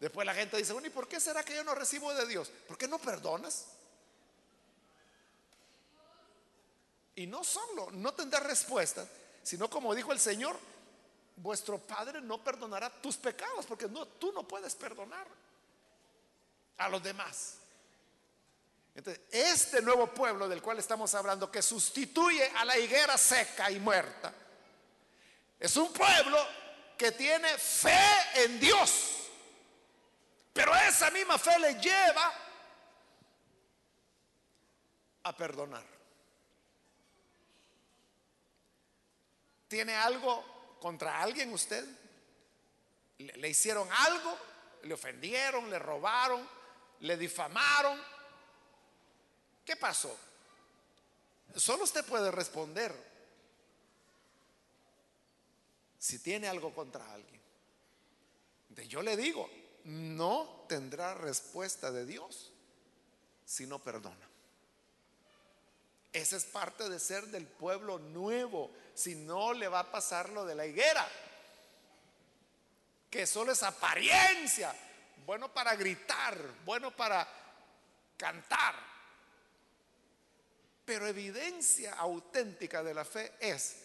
Después 0.00 0.24
la 0.24 0.34
gente 0.34 0.56
dice, 0.56 0.72
bueno, 0.72 0.86
¿y 0.86 0.90
por 0.90 1.08
qué 1.08 1.18
será 1.18 1.44
que 1.44 1.54
yo 1.54 1.64
no 1.64 1.74
recibo 1.74 2.14
de 2.14 2.26
Dios? 2.26 2.50
¿Por 2.68 2.78
qué 2.78 2.86
no 2.86 2.98
perdonas? 2.98 3.66
Y 7.16 7.26
no 7.26 7.42
solo, 7.42 7.90
no 7.90 8.14
tendrás 8.14 8.44
respuesta, 8.44 9.04
sino 9.42 9.68
como 9.68 9.92
dijo 9.94 10.12
el 10.12 10.20
Señor, 10.20 10.56
vuestro 11.34 11.78
Padre 11.78 12.20
no 12.20 12.42
perdonará 12.42 12.90
tus 12.90 13.16
pecados, 13.16 13.66
porque 13.66 13.88
tú 14.20 14.32
no 14.32 14.46
puedes 14.46 14.76
perdonar 14.76 15.26
a 16.76 16.88
los 16.88 17.02
demás. 17.02 17.54
Entonces, 18.94 19.22
este 19.32 19.82
nuevo 19.82 20.06
pueblo 20.14 20.48
del 20.48 20.62
cual 20.62 20.78
estamos 20.78 21.12
hablando, 21.14 21.50
que 21.50 21.60
sustituye 21.62 22.52
a 22.56 22.64
la 22.64 22.78
higuera 22.78 23.18
seca 23.18 23.68
y 23.70 23.80
muerta, 23.80 24.32
es 25.58 25.76
un 25.76 25.92
pueblo 25.92 26.38
que 26.96 27.10
tiene 27.10 27.58
fe 27.58 27.98
en 28.34 28.60
Dios. 28.60 29.17
Pero 30.58 30.74
esa 30.74 31.08
misma 31.12 31.38
fe 31.38 31.56
le 31.60 31.74
lleva 31.74 32.34
a 35.22 35.36
perdonar. 35.36 35.86
¿Tiene 39.68 39.94
algo 39.94 40.76
contra 40.80 41.22
alguien 41.22 41.52
usted? 41.52 41.86
¿Le, 43.18 43.48
hicieron 43.48 43.88
algo? 43.92 44.36
¿Le 44.82 44.94
ofendieron? 44.94 45.70
¿Le 45.70 45.78
robaron? 45.78 46.44
¿Le 47.02 47.16
difamaron? 47.16 47.96
¿Qué 49.64 49.76
pasó? 49.76 50.18
Solo 51.54 51.84
usted 51.84 52.04
puede 52.04 52.32
responder 52.32 52.92
si 56.00 56.18
tiene 56.18 56.48
algo 56.48 56.74
contra 56.74 57.12
alguien. 57.12 57.40
yo 58.88 59.02
le 59.02 59.16
digo, 59.16 59.48
no 59.88 60.66
tendrá 60.68 61.14
respuesta 61.14 61.90
de 61.90 62.04
Dios 62.04 62.52
si 63.46 63.66
no 63.66 63.78
perdona. 63.78 64.28
Esa 66.12 66.36
es 66.36 66.44
parte 66.44 66.90
de 66.90 66.98
ser 66.98 67.26
del 67.28 67.46
pueblo 67.46 67.98
nuevo, 67.98 68.70
si 68.94 69.14
no 69.14 69.54
le 69.54 69.66
va 69.66 69.80
a 69.80 69.90
pasar 69.90 70.28
lo 70.28 70.44
de 70.44 70.54
la 70.54 70.66
higuera, 70.66 71.08
que 73.10 73.26
solo 73.26 73.52
es 73.52 73.62
apariencia, 73.62 74.74
bueno 75.24 75.52
para 75.54 75.74
gritar, 75.74 76.38
bueno 76.66 76.94
para 76.94 77.26
cantar, 78.18 78.74
pero 80.84 81.06
evidencia 81.06 81.94
auténtica 81.94 82.82
de 82.82 82.92
la 82.92 83.06
fe 83.06 83.32
es 83.40 83.76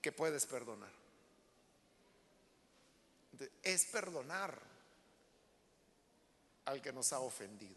que 0.00 0.12
puedes 0.12 0.46
perdonar. 0.46 0.90
Es 3.62 3.86
perdonar 3.86 4.75
al 6.66 6.82
que 6.82 6.92
nos 6.92 7.12
ha 7.12 7.20
ofendido. 7.20 7.74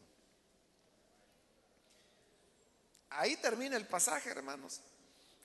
Ahí 3.11 3.37
termina 3.37 3.75
el 3.77 3.87
pasaje, 3.87 4.29
hermanos. 4.29 4.81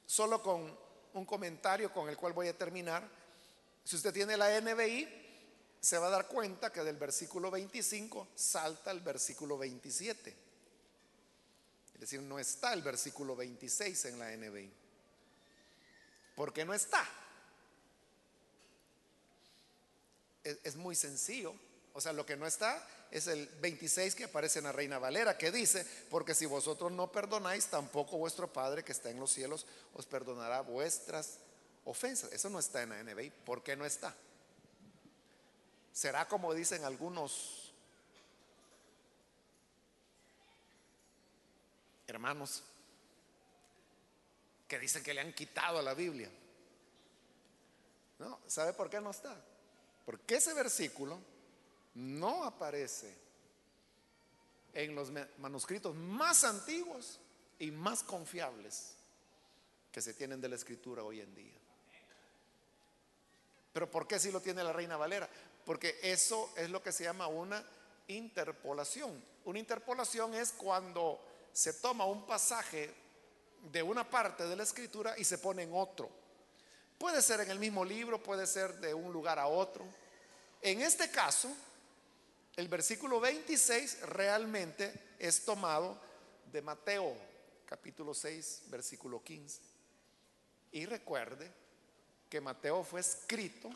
Solo 0.07 0.43
con 0.43 0.77
un 1.15 1.25
comentario 1.25 1.93
con 1.93 2.09
el 2.09 2.17
cual 2.17 2.33
voy 2.33 2.49
a 2.49 2.59
terminar. 2.59 3.09
Si 3.85 3.97
usted 3.97 4.13
tiene 4.13 4.37
la 4.37 4.61
NBI, 4.61 5.09
se 5.81 5.99
va 5.99 6.09
a 6.09 6.11
dar 6.11 6.29
cuenta 6.29 6.73
que 6.73 6.83
del 6.83 6.97
versículo 6.97 7.51
25 7.51 8.29
salta 8.35 8.91
el 8.91 9.01
versículo 9.01 9.57
27. 9.57 10.37
Es 11.95 12.01
decir, 12.01 12.21
no 12.21 12.39
está 12.39 12.73
el 12.73 12.83
versículo 12.83 13.37
26 13.37 14.05
en 14.07 14.19
la 14.19 14.37
NBI. 14.37 14.73
¿Por 16.35 16.53
qué 16.53 16.65
no 16.65 16.75
está? 16.75 17.07
Es, 20.43 20.59
es 20.65 20.77
muy 20.77 20.95
sencillo. 20.95 21.55
O 21.95 22.01
sea, 22.01 22.13
lo 22.13 22.27
que 22.27 22.37
no 22.37 22.45
está 22.45 22.85
es 23.13 23.29
el 23.29 23.47
26 23.61 24.17
que 24.17 24.25
aparece 24.25 24.59
en 24.59 24.65
la 24.65 24.73
Reina 24.73 24.99
Valera, 24.99 25.39
que 25.39 25.53
dice, 25.53 25.87
porque 26.11 26.35
si 26.35 26.45
vosotros 26.45 26.91
no 26.91 27.11
perdonáis, 27.13 27.67
tampoco 27.67 28.19
vuestro 28.19 28.53
Padre 28.53 28.83
que 28.83 28.91
está 28.91 29.11
en 29.11 29.21
los 29.21 29.31
cielos 29.31 29.65
os 29.95 30.05
perdonará 30.05 30.61
vuestras 30.63 31.39
ofensas. 31.85 32.33
Eso 32.33 32.51
no 32.51 32.59
está 32.59 32.83
en 32.83 32.91
la 32.91 33.03
NBI. 33.03 33.31
¿Por 33.31 33.63
qué 33.63 33.77
no 33.77 33.85
está? 33.85 34.13
Será 35.93 36.27
como 36.27 36.53
dicen 36.53 36.83
algunos 36.83 37.73
hermanos 42.09 42.65
que 44.67 44.81
dicen 44.81 45.05
que 45.05 45.15
le 45.15 45.21
han 45.21 45.33
quitado 45.33 45.79
a 45.79 45.83
la 45.83 45.95
Biblia. 45.95 46.29
¿No? 48.19 48.41
¿Sabe 48.49 48.73
por 48.73 48.91
qué 48.91 49.01
no 49.01 49.13
está? 49.13 49.37
Porque 50.05 50.35
ese 50.37 50.53
versículo 50.55 51.34
no 51.95 52.45
aparece 52.45 53.15
en 54.73 54.95
los 54.95 55.11
manuscritos 55.39 55.95
más 55.95 56.45
antiguos 56.45 57.21
y 57.59 57.71
más 57.71 58.03
confiables 58.03 58.95
que 59.93 60.03
se 60.03 60.15
tienen 60.15 60.41
de 60.41 60.49
la 60.49 60.57
escritura 60.57 61.05
hoy 61.05 61.21
en 61.21 61.35
día. 61.35 61.55
Pero 63.73 63.91
¿por 63.91 64.07
qué 64.07 64.19
si 64.19 64.31
lo 64.31 64.41
tiene 64.41 64.63
la 64.63 64.73
Reina 64.73 64.97
Valera? 64.97 65.29
Porque 65.65 65.99
eso 66.03 66.53
es 66.57 66.71
lo 66.71 66.83
que 66.83 66.93
se 66.93 67.05
llama 67.05 67.27
una 67.27 67.65
interpolación. 68.09 69.23
Una 69.45 69.59
interpolación 69.59 70.35
es 70.35 70.53
cuando 70.53 71.21
se 71.53 71.75
toma 71.75 72.05
un 72.05 72.27
pasaje 72.27 72.93
de 73.73 73.83
una 73.83 74.09
parte 74.09 74.47
de 74.47 74.57
la 74.57 74.65
escritura 74.65 75.19
y 75.19 75.25
se 75.25 75.39
pone 75.39 75.63
en 75.63 75.71
otro. 75.73 76.11
Puede 76.99 77.23
ser 77.23 77.41
en 77.41 77.51
el 77.51 77.59
mismo 77.59 77.85
libro, 77.85 78.23
puede 78.23 78.47
ser 78.47 78.75
de 78.81 78.95
un 78.95 79.13
lugar 79.13 79.39
a 79.39 79.47
otro. 79.47 79.85
En 80.61 80.81
este 80.81 81.11
caso, 81.11 81.51
el 82.57 82.69
versículo 82.69 83.21
26 83.21 84.03
realmente 84.03 85.15
es 85.19 85.45
tomado 85.45 86.01
de 86.53 86.63
Mateo 86.63 87.17
capítulo 87.67 88.15
6, 88.15 88.65
versículo 88.69 89.23
15. 89.23 89.61
Y 90.73 90.87
recuerde 90.87 91.51
que 92.29 92.41
Mateo 92.41 92.85
fue 92.85 93.01
escrito 93.01 93.71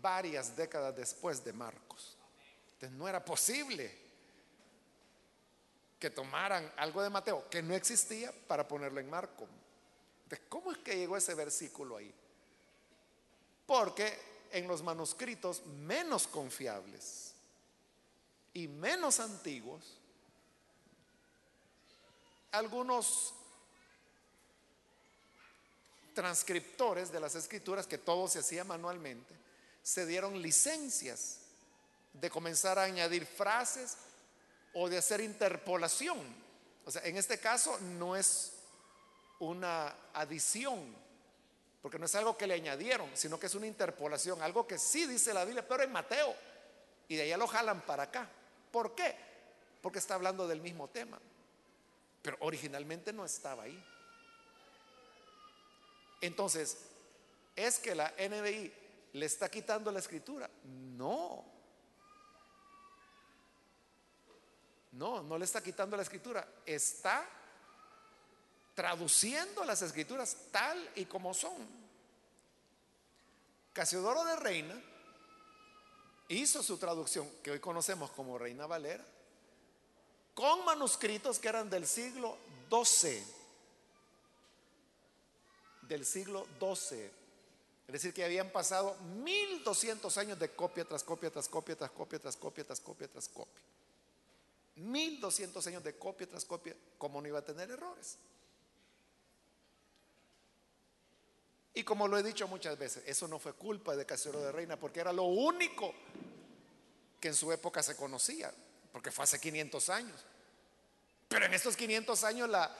varias 0.00 0.56
décadas 0.56 0.96
después 0.96 1.44
de 1.44 1.52
Marcos. 1.52 2.16
Entonces 2.74 2.96
no 2.96 3.08
era 3.08 3.24
posible 3.24 4.08
que 5.98 6.10
tomaran 6.10 6.72
algo 6.76 7.02
de 7.02 7.10
Mateo 7.10 7.48
que 7.50 7.62
no 7.62 7.74
existía 7.74 8.32
para 8.46 8.66
ponerlo 8.66 9.00
en 9.00 9.10
Marcos. 9.10 9.48
Entonces, 10.24 10.46
¿cómo 10.48 10.72
es 10.72 10.78
que 10.78 10.96
llegó 10.96 11.16
ese 11.16 11.34
versículo 11.34 11.96
ahí? 11.96 12.14
Porque 13.66 14.37
en 14.52 14.66
los 14.66 14.82
manuscritos 14.82 15.64
menos 15.66 16.26
confiables 16.26 17.32
y 18.54 18.68
menos 18.68 19.20
antiguos, 19.20 19.98
algunos 22.50 23.34
transcriptores 26.14 27.12
de 27.12 27.20
las 27.20 27.34
escrituras, 27.34 27.86
que 27.86 27.98
todo 27.98 28.26
se 28.26 28.40
hacía 28.40 28.64
manualmente, 28.64 29.34
se 29.82 30.04
dieron 30.06 30.42
licencias 30.42 31.38
de 32.12 32.30
comenzar 32.30 32.78
a 32.78 32.84
añadir 32.84 33.24
frases 33.24 33.96
o 34.74 34.88
de 34.88 34.98
hacer 34.98 35.20
interpolación. 35.20 36.18
O 36.84 36.90
sea, 36.90 37.02
en 37.04 37.16
este 37.16 37.38
caso 37.38 37.78
no 37.78 38.16
es 38.16 38.52
una 39.38 39.94
adición 40.12 40.96
porque 41.82 41.98
no 41.98 42.06
es 42.06 42.14
algo 42.14 42.36
que 42.36 42.46
le 42.46 42.54
añadieron, 42.54 43.08
sino 43.14 43.38
que 43.38 43.46
es 43.46 43.54
una 43.54 43.66
interpolación, 43.66 44.42
algo 44.42 44.66
que 44.66 44.78
sí 44.78 45.06
dice 45.06 45.32
la 45.32 45.44
Biblia, 45.44 45.66
pero 45.66 45.82
en 45.82 45.92
Mateo. 45.92 46.34
Y 47.06 47.16
de 47.16 47.22
allá 47.22 47.36
lo 47.36 47.46
jalan 47.46 47.80
para 47.82 48.04
acá. 48.04 48.28
¿Por 48.70 48.94
qué? 48.94 49.14
Porque 49.80 49.98
está 49.98 50.14
hablando 50.14 50.46
del 50.48 50.60
mismo 50.60 50.88
tema. 50.88 51.18
Pero 52.20 52.36
originalmente 52.40 53.12
no 53.12 53.24
estaba 53.24 53.62
ahí. 53.62 53.84
Entonces, 56.20 56.78
¿es 57.54 57.78
que 57.78 57.94
la 57.94 58.12
NBI 58.18 58.72
le 59.12 59.26
está 59.26 59.48
quitando 59.48 59.92
la 59.92 60.00
escritura? 60.00 60.50
No. 60.64 61.44
No, 64.92 65.22
no 65.22 65.38
le 65.38 65.44
está 65.44 65.62
quitando 65.62 65.96
la 65.96 66.02
escritura. 66.02 66.46
Está 66.66 67.24
traduciendo 68.78 69.64
las 69.64 69.82
escrituras 69.82 70.36
tal 70.52 70.78
y 70.94 71.06
como 71.06 71.34
son. 71.34 71.66
Casiodoro 73.72 74.24
de 74.24 74.36
Reina 74.36 74.80
hizo 76.28 76.62
su 76.62 76.78
traducción, 76.78 77.28
que 77.42 77.50
hoy 77.50 77.58
conocemos 77.58 78.12
como 78.12 78.38
Reina 78.38 78.68
Valera, 78.68 79.04
con 80.32 80.64
manuscritos 80.64 81.40
que 81.40 81.48
eran 81.48 81.68
del 81.68 81.88
siglo 81.88 82.38
XII. 82.70 83.20
Del 85.82 86.06
siglo 86.06 86.46
XII. 86.60 87.10
Es 87.88 87.92
decir, 87.92 88.14
que 88.14 88.24
habían 88.24 88.50
pasado 88.50 88.94
1200 89.24 90.16
años 90.18 90.38
de 90.38 90.54
copia 90.54 90.84
tras 90.84 91.02
copia, 91.02 91.32
tras 91.32 91.48
copia, 91.48 91.74
tras 91.74 91.90
copia, 91.90 92.20
tras 92.20 92.36
copia, 92.36 92.64
tras 92.64 92.80
copia, 92.80 93.08
tras 93.08 93.28
copia. 93.28 93.64
1200 94.76 95.66
años 95.66 95.82
de 95.82 95.98
copia 95.98 96.28
tras 96.28 96.44
copia, 96.44 96.76
¿cómo 96.96 97.20
no 97.20 97.26
iba 97.26 97.40
a 97.40 97.44
tener 97.44 97.72
errores? 97.72 98.18
Y 101.74 101.84
como 101.84 102.08
lo 102.08 102.18
he 102.18 102.22
dicho 102.22 102.48
muchas 102.48 102.78
veces, 102.78 103.02
eso 103.06 103.28
no 103.28 103.38
fue 103.38 103.52
culpa 103.52 103.94
de 103.94 104.06
Casero 104.06 104.40
de 104.40 104.52
Reina, 104.52 104.78
porque 104.78 105.00
era 105.00 105.12
lo 105.12 105.24
único 105.24 105.94
que 107.20 107.28
en 107.28 107.34
su 107.34 107.52
época 107.52 107.82
se 107.82 107.96
conocía, 107.96 108.52
porque 108.92 109.10
fue 109.10 109.24
hace 109.24 109.40
500 109.40 109.88
años. 109.90 110.24
Pero 111.28 111.46
en 111.46 111.54
estos 111.54 111.76
500 111.76 112.24
años 112.24 112.48
la 112.48 112.74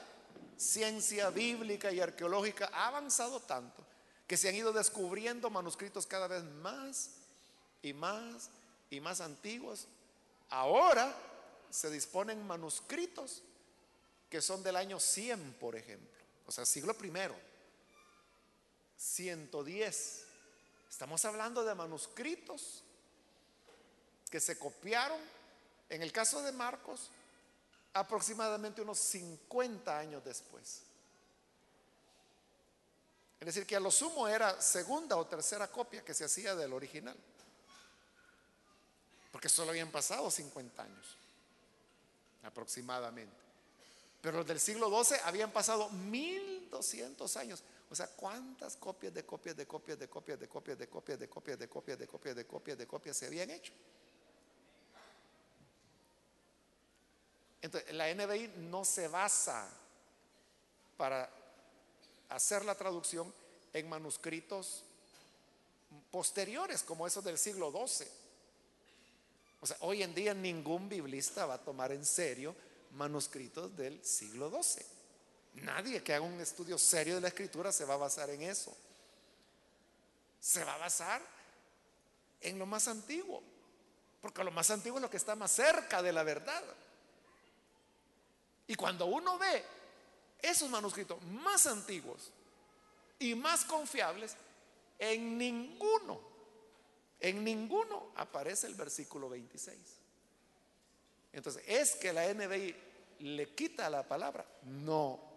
ciencia 0.57 1.31
bíblica 1.31 1.93
y 1.93 2.01
arqueológica 2.01 2.71
ha 2.73 2.89
avanzado 2.89 3.41
tanto 3.41 3.85
que 4.27 4.37
se 4.37 4.49
han 4.49 4.55
ido 4.55 4.73
descubriendo 4.73 5.49
manuscritos 5.49 6.07
cada 6.07 6.29
vez 6.29 6.45
más 6.45 7.11
y 7.83 7.93
más 7.93 8.51
y 8.91 9.01
más 9.01 9.21
antiguos. 9.21 9.87
Ahora 10.51 11.15
se 11.71 11.91
disponen 11.91 12.47
manuscritos 12.47 13.43
que 14.29 14.43
son 14.43 14.63
del 14.63 14.77
año 14.77 15.01
100, 15.01 15.55
por 15.59 15.77
ejemplo, 15.77 16.19
o 16.47 16.53
sea, 16.53 16.67
siglo 16.67 16.95
primero, 16.95 17.35
110. 18.99 20.25
Estamos 20.91 21.25
hablando 21.25 21.65
de 21.65 21.75
manuscritos 21.75 22.83
que 24.29 24.41
se 24.41 24.59
copiaron, 24.59 25.21
en 25.89 26.03
el 26.03 26.13
caso 26.13 26.43
de 26.43 26.53
Marcos, 26.53 27.11
aproximadamente 27.95 28.83
unos 28.83 28.99
50 28.99 29.99
años 29.99 30.25
después. 30.25 30.83
Es 33.41 33.47
decir, 33.47 33.67
que 33.67 33.77
a 33.77 33.81
lo 33.81 33.91
sumo 33.91 34.27
era 34.27 34.61
segunda 34.61 35.17
o 35.17 35.27
tercera 35.27 35.69
copia 35.69 36.05
que 36.05 36.13
se 36.13 36.25
hacía 36.25 36.57
del 36.57 36.73
original. 36.73 37.17
Porque 39.31 39.49
solo 39.49 39.71
habían 39.71 39.93
pasado 39.93 40.29
50 40.31 40.83
años, 40.83 41.17
aproximadamente. 42.43 43.37
Pero 44.21 44.39
los 44.39 44.47
del 44.47 44.59
siglo 44.59 44.91
XII 45.05 45.19
habían 45.25 45.53
pasado 45.53 45.89
1200 45.91 47.37
años. 47.37 47.63
O 47.91 47.95
sea, 47.95 48.07
¿cuántas 48.09 48.77
copias 48.77 49.15
de 49.15 49.25
copias 49.25 49.57
de 49.57 49.67
copias 49.67 49.99
de 49.99 50.09
copias 50.09 50.39
de 50.39 50.49
copias 50.49 50.79
de 50.79 50.89
copias 50.89 51.19
de 51.19 51.29
copias 51.29 51.59
de 51.59 51.69
copias 51.69 51.99
de 51.99 52.07
copias 52.07 52.37
de 52.37 52.47
copias 52.47 52.79
de 52.79 52.87
copias 52.87 53.17
se 53.17 53.27
habían 53.27 53.51
hecho? 53.51 53.73
Entonces, 57.63 57.93
la 57.95 58.13
NBI 58.15 58.53
no 58.71 58.85
se 58.85 59.09
basa 59.09 59.69
para 60.97 61.31
hacer 62.29 62.65
la 62.65 62.75
traducción 62.75 63.33
en 63.73 63.89
manuscritos 63.89 64.85
posteriores 66.11 66.83
como 66.83 67.07
esos 67.07 67.25
del 67.25 67.39
siglo 67.39 67.71
XII. 67.71 68.07
O 69.61 69.67
sea, 69.67 69.77
hoy 69.81 70.03
en 70.03 70.15
día 70.15 70.35
ningún 70.35 70.89
biblista 70.89 71.47
va 71.47 71.55
a 71.55 71.65
tomar 71.65 71.93
en 71.93 72.05
serio 72.05 72.55
manuscritos 72.93 73.77
del 73.77 74.05
siglo 74.05 74.51
XII. 74.51 74.98
Nadie 75.55 76.03
que 76.03 76.15
haga 76.15 76.25
un 76.25 76.41
estudio 76.41 76.79
serio 76.79 77.17
de 77.17 77.21
la 77.21 77.29
escritura 77.29 77.73
se 77.73 77.85
va 77.85 77.95
a 77.95 77.99
basar 77.99 78.31
en 78.31 78.43
eso. 78.43 78.77
Se 80.41 80.65
va 80.65 80.75
a 80.75 80.79
basar 80.79 81.21
en 82.41 82.59
lo 82.59 82.67
más 82.67 82.87
antiguo, 82.89 83.43
porque 84.21 84.45
lo 84.45 84.51
más 84.51 84.71
antiguo 84.71 84.99
es 84.99 85.03
lo 85.03 85.11
que 85.11 85.17
está 85.17 85.35
más 85.35 85.51
cerca 85.51 86.03
de 86.03 86.13
la 86.13 86.23
verdad. 86.23 86.63
Y 88.67 88.75
cuando 88.75 89.07
uno 89.07 89.39
ve 89.39 89.65
esos 90.41 90.69
manuscritos 90.71 91.21
más 91.23 91.67
antiguos 91.67 92.31
y 93.19 93.35
más 93.35 93.65
confiables, 93.65 94.37
en 94.99 95.39
ninguno, 95.39 96.21
en 97.21 97.43
ninguno 97.43 98.13
aparece 98.17 98.67
el 98.67 98.75
versículo 98.75 99.29
26. 99.29 99.77
Entonces, 101.33 101.63
¿es 101.67 101.97
que 101.97 102.13
la 102.13 102.33
NBI 102.33 102.77
le 103.21 103.55
quita 103.55 103.91
la 103.91 104.07
palabra? 104.07 104.45
No, 104.63 105.28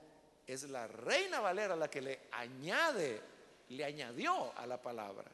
es 0.48 0.64
la 0.64 0.88
reina 0.88 1.40
Valera 1.40 1.76
la 1.76 1.90
que 1.90 2.02
le 2.02 2.20
añade, 2.32 3.22
le 3.70 3.86
añadió 3.86 4.58
a 4.58 4.66
la 4.66 4.82
palabra. 4.82 5.30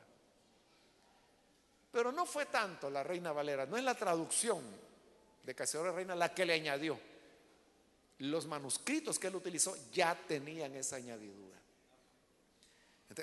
Pero 1.91 2.12
no 2.12 2.26
fue 2.26 2.45
tanto 2.47 2.89
la 2.89 3.03
reina 3.03 3.32
Valera, 3.32 3.66
no 3.66 3.78
es 3.78 3.84
la 3.84 3.95
traducción 3.95 4.64
de 5.43 5.55
Casiodoro 5.55 5.95
Reina 5.95 6.16
la 6.16 6.34
que 6.34 6.45
le 6.45 6.53
añadió 6.53 6.99
los 8.20 8.45
manuscritos 8.47 9.20
que 9.20 9.28
él 9.28 9.36
utilizó 9.36 9.76
ya 9.91 10.18
tenían 10.28 10.76
esa 10.76 10.95
añadidura. 10.95 11.58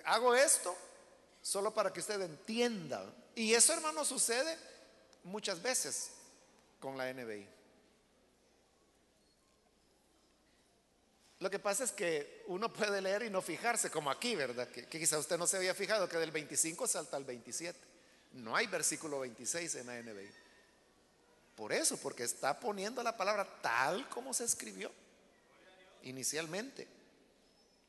hago 0.04 0.34
esto 0.34 0.76
solo 1.42 1.72
para 1.72 1.92
que 1.92 2.00
usted 2.00 2.20
entienda. 2.22 3.12
Y 3.34 3.52
eso, 3.52 3.72
hermano, 3.72 4.04
sucede 4.04 4.56
muchas 5.24 5.60
veces 5.60 6.12
con 6.80 6.96
la 6.96 7.12
NBI. 7.12 7.53
Lo 11.44 11.50
que 11.50 11.58
pasa 11.58 11.84
es 11.84 11.92
que 11.92 12.42
uno 12.46 12.72
puede 12.72 13.02
leer 13.02 13.24
y 13.24 13.28
no 13.28 13.42
fijarse, 13.42 13.90
como 13.90 14.10
aquí, 14.10 14.34
¿verdad? 14.34 14.66
Que, 14.66 14.86
que, 14.86 14.98
quizá 14.98 15.18
usted 15.18 15.36
no 15.36 15.46
se 15.46 15.58
había 15.58 15.74
fijado 15.74 16.08
que 16.08 16.16
del 16.16 16.30
25 16.30 16.86
salta 16.86 17.18
al 17.18 17.24
27. 17.24 17.78
No 18.32 18.56
hay 18.56 18.66
versículo 18.66 19.20
26 19.20 19.74
en 19.74 19.86
la. 19.88 20.22
Por 21.54 21.74
eso, 21.74 21.98
porque 21.98 22.22
está 22.22 22.58
poniendo 22.58 23.02
la 23.02 23.14
palabra 23.14 23.46
tal 23.60 24.08
como 24.08 24.32
se 24.32 24.44
escribió 24.44 24.90
inicialmente. 26.04 26.88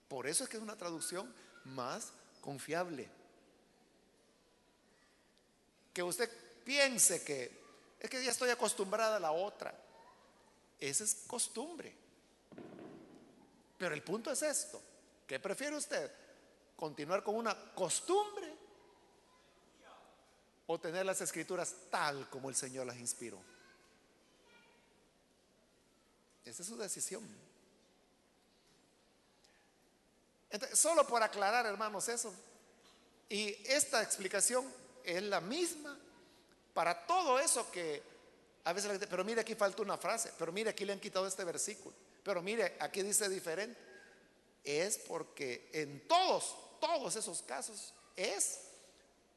Por 0.10 0.28
eso 0.28 0.44
es 0.44 0.50
que 0.50 0.58
es 0.58 0.64
una 0.64 0.76
traducción 0.76 1.34
más 1.64 2.12
confiable. 2.42 3.08
Que 5.94 6.04
usted 6.04 6.30
piense 6.66 7.24
que 7.24 7.58
es 8.02 8.10
que 8.10 8.22
ya 8.22 8.32
estoy 8.32 8.50
acostumbrada 8.50 9.16
a 9.16 9.22
la 9.22 9.32
otra. 9.32 9.74
Esa 10.78 11.06
es 11.06 11.16
costumbre. 11.26 12.04
Pero 13.78 13.94
el 13.94 14.04
punto 14.04 14.32
es 14.32 14.42
esto. 14.42 14.82
¿Qué 15.28 15.40
prefiere 15.40 15.76
usted? 15.76 16.12
¿Continuar 16.76 17.24
con 17.24 17.36
una 17.36 17.74
costumbre 17.74 18.54
o 20.68 20.80
tener 20.80 21.06
las 21.06 21.22
escrituras 21.22 21.74
tal 21.90 22.30
como 22.30 22.50
el 22.50 22.56
Señor 22.56 22.86
las 22.86 22.98
inspiró? 22.98 23.40
Esa 26.44 26.62
es 26.62 26.68
su 26.68 26.78
decisión. 26.78 27.24
Entonces, 30.50 30.80
solo 30.80 31.06
por 31.08 31.22
aclarar, 31.24 31.66
hermanos, 31.66 32.08
eso. 32.08 32.34
Y 33.28 33.50
esta 33.66 34.02
explicación 34.04 34.72
es 35.04 35.22
la 35.24 35.42
misma 35.42 35.98
para 36.74 37.06
todo 37.06 37.40
eso 37.40 37.70
que 37.72 38.04
a 38.64 38.74
veces 38.74 38.88
la 38.88 38.94
gente, 38.94 39.08
pero 39.08 39.24
mire 39.24 39.42
aquí 39.42 39.56
falta 39.56 39.82
una 39.82 39.98
frase, 39.98 40.32
pero 40.38 40.52
mire 40.52 40.70
aquí 40.70 40.86
le 40.86 40.94
han 40.94 41.00
quitado 41.00 41.28
este 41.28 41.44
versículo, 41.44 41.96
pero 42.26 42.42
mire 42.42 42.76
aquí 42.80 43.04
dice 43.04 43.30
diferente. 43.30 43.80
Es 44.64 44.98
porque 44.98 45.70
en 45.72 46.08
todos, 46.08 46.56
todos 46.82 47.16
esos 47.16 47.44
casos 47.44 47.94
es 48.16 48.62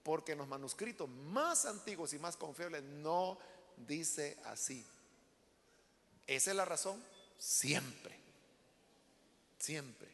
porque 0.03 0.33
en 0.33 0.39
los 0.39 0.49
manuscritos 0.49 1.07
más 1.07 1.67
antiguos 1.67 2.15
y 2.15 2.19
más 2.19 2.35
confiables 2.35 2.83
no 2.83 3.39
dice 3.77 4.39
así. 4.47 4.87
Esa 6.27 6.51
es 6.51 6.57
la 6.57 6.65
razón 6.65 7.05
siempre. 7.37 8.19
Siempre. 9.59 10.09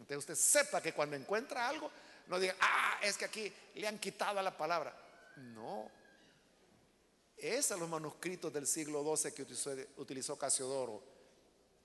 Entonces 0.00 0.18
usted 0.18 0.34
sepa 0.34 0.82
que 0.82 0.92
cuando 0.92 1.14
encuentra 1.14 1.68
algo, 1.68 1.92
no 2.26 2.40
diga, 2.40 2.56
ah, 2.58 2.98
es 3.02 3.16
que 3.16 3.26
aquí 3.26 3.52
le 3.76 3.86
han 3.86 4.00
quitado 4.00 4.42
la 4.42 4.56
palabra. 4.56 4.92
No. 5.36 5.88
Es 7.36 7.70
a 7.70 7.76
los 7.76 7.88
manuscritos 7.88 8.52
del 8.52 8.66
siglo 8.66 9.16
XII 9.16 9.30
que 9.30 9.42
utilizó, 9.42 9.76
utilizó 9.96 10.36
Casiodoro 10.36 11.19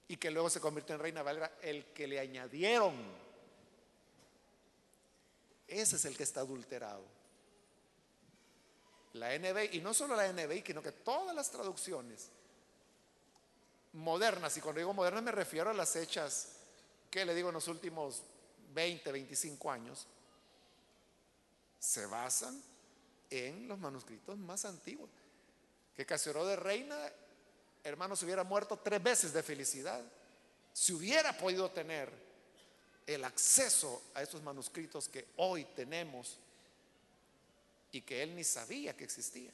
y 0.07 0.17
que 0.17 0.31
luego 0.31 0.49
se 0.49 0.59
convirtió 0.59 0.95
en 0.95 1.01
Reina 1.01 1.23
Valera, 1.23 1.57
el 1.61 1.85
que 1.93 2.07
le 2.07 2.19
añadieron. 2.19 2.93
Ese 5.67 5.95
es 5.95 6.05
el 6.05 6.15
que 6.15 6.23
está 6.23 6.41
adulterado. 6.41 7.03
La 9.13 9.37
NB, 9.37 9.73
y 9.73 9.81
no 9.81 9.93
solo 9.93 10.15
la 10.15 10.31
NB, 10.31 10.63
sino 10.65 10.81
que 10.81 10.91
todas 10.91 11.35
las 11.35 11.49
traducciones 11.49 12.29
modernas, 13.93 14.55
y 14.57 14.61
cuando 14.61 14.79
digo 14.79 14.93
modernas 14.93 15.23
me 15.23 15.31
refiero 15.31 15.69
a 15.69 15.73
las 15.73 15.95
hechas, 15.95 16.49
que 17.09 17.25
le 17.25 17.33
digo, 17.33 17.47
en 17.49 17.55
los 17.55 17.67
últimos 17.67 18.21
20, 18.73 19.11
25 19.11 19.71
años, 19.71 20.05
se 21.79 22.05
basan 22.05 22.61
en 23.29 23.67
los 23.67 23.79
manuscritos 23.79 24.37
más 24.37 24.65
antiguos. 24.65 25.09
Que 25.95 26.05
Casiodoro 26.05 26.45
de 26.45 26.57
Reina, 26.57 26.97
hermano, 27.85 28.15
se 28.15 28.25
hubiera 28.25 28.43
muerto 28.43 28.79
tres 28.83 29.01
veces 29.01 29.31
de 29.31 29.43
felicidad. 29.43 30.03
Si 30.73 30.91
hubiera 30.91 31.37
podido 31.37 31.69
tener 31.71 32.11
el 33.05 33.23
acceso 33.23 34.01
a 34.15 34.23
esos 34.23 34.41
manuscritos 34.41 35.07
que 35.07 35.27
hoy 35.37 35.63
tenemos 35.75 36.37
y 37.91 38.01
que 38.01 38.23
él 38.23 38.35
ni 38.35 38.43
sabía 38.43 38.97
que 38.97 39.03
existían. 39.03 39.53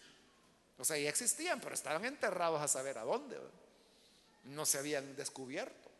O 0.79 0.85
sea, 0.85 0.97
ya 0.97 1.09
existían, 1.09 1.59
pero 1.59 1.75
estaban 1.75 2.05
enterrados 2.05 2.61
a 2.61 2.67
saber 2.67 2.97
a 2.97 3.03
dónde 3.03 3.37
no 4.45 4.65
se 4.65 4.79
habían 4.79 5.15
descubierto. 5.15 5.91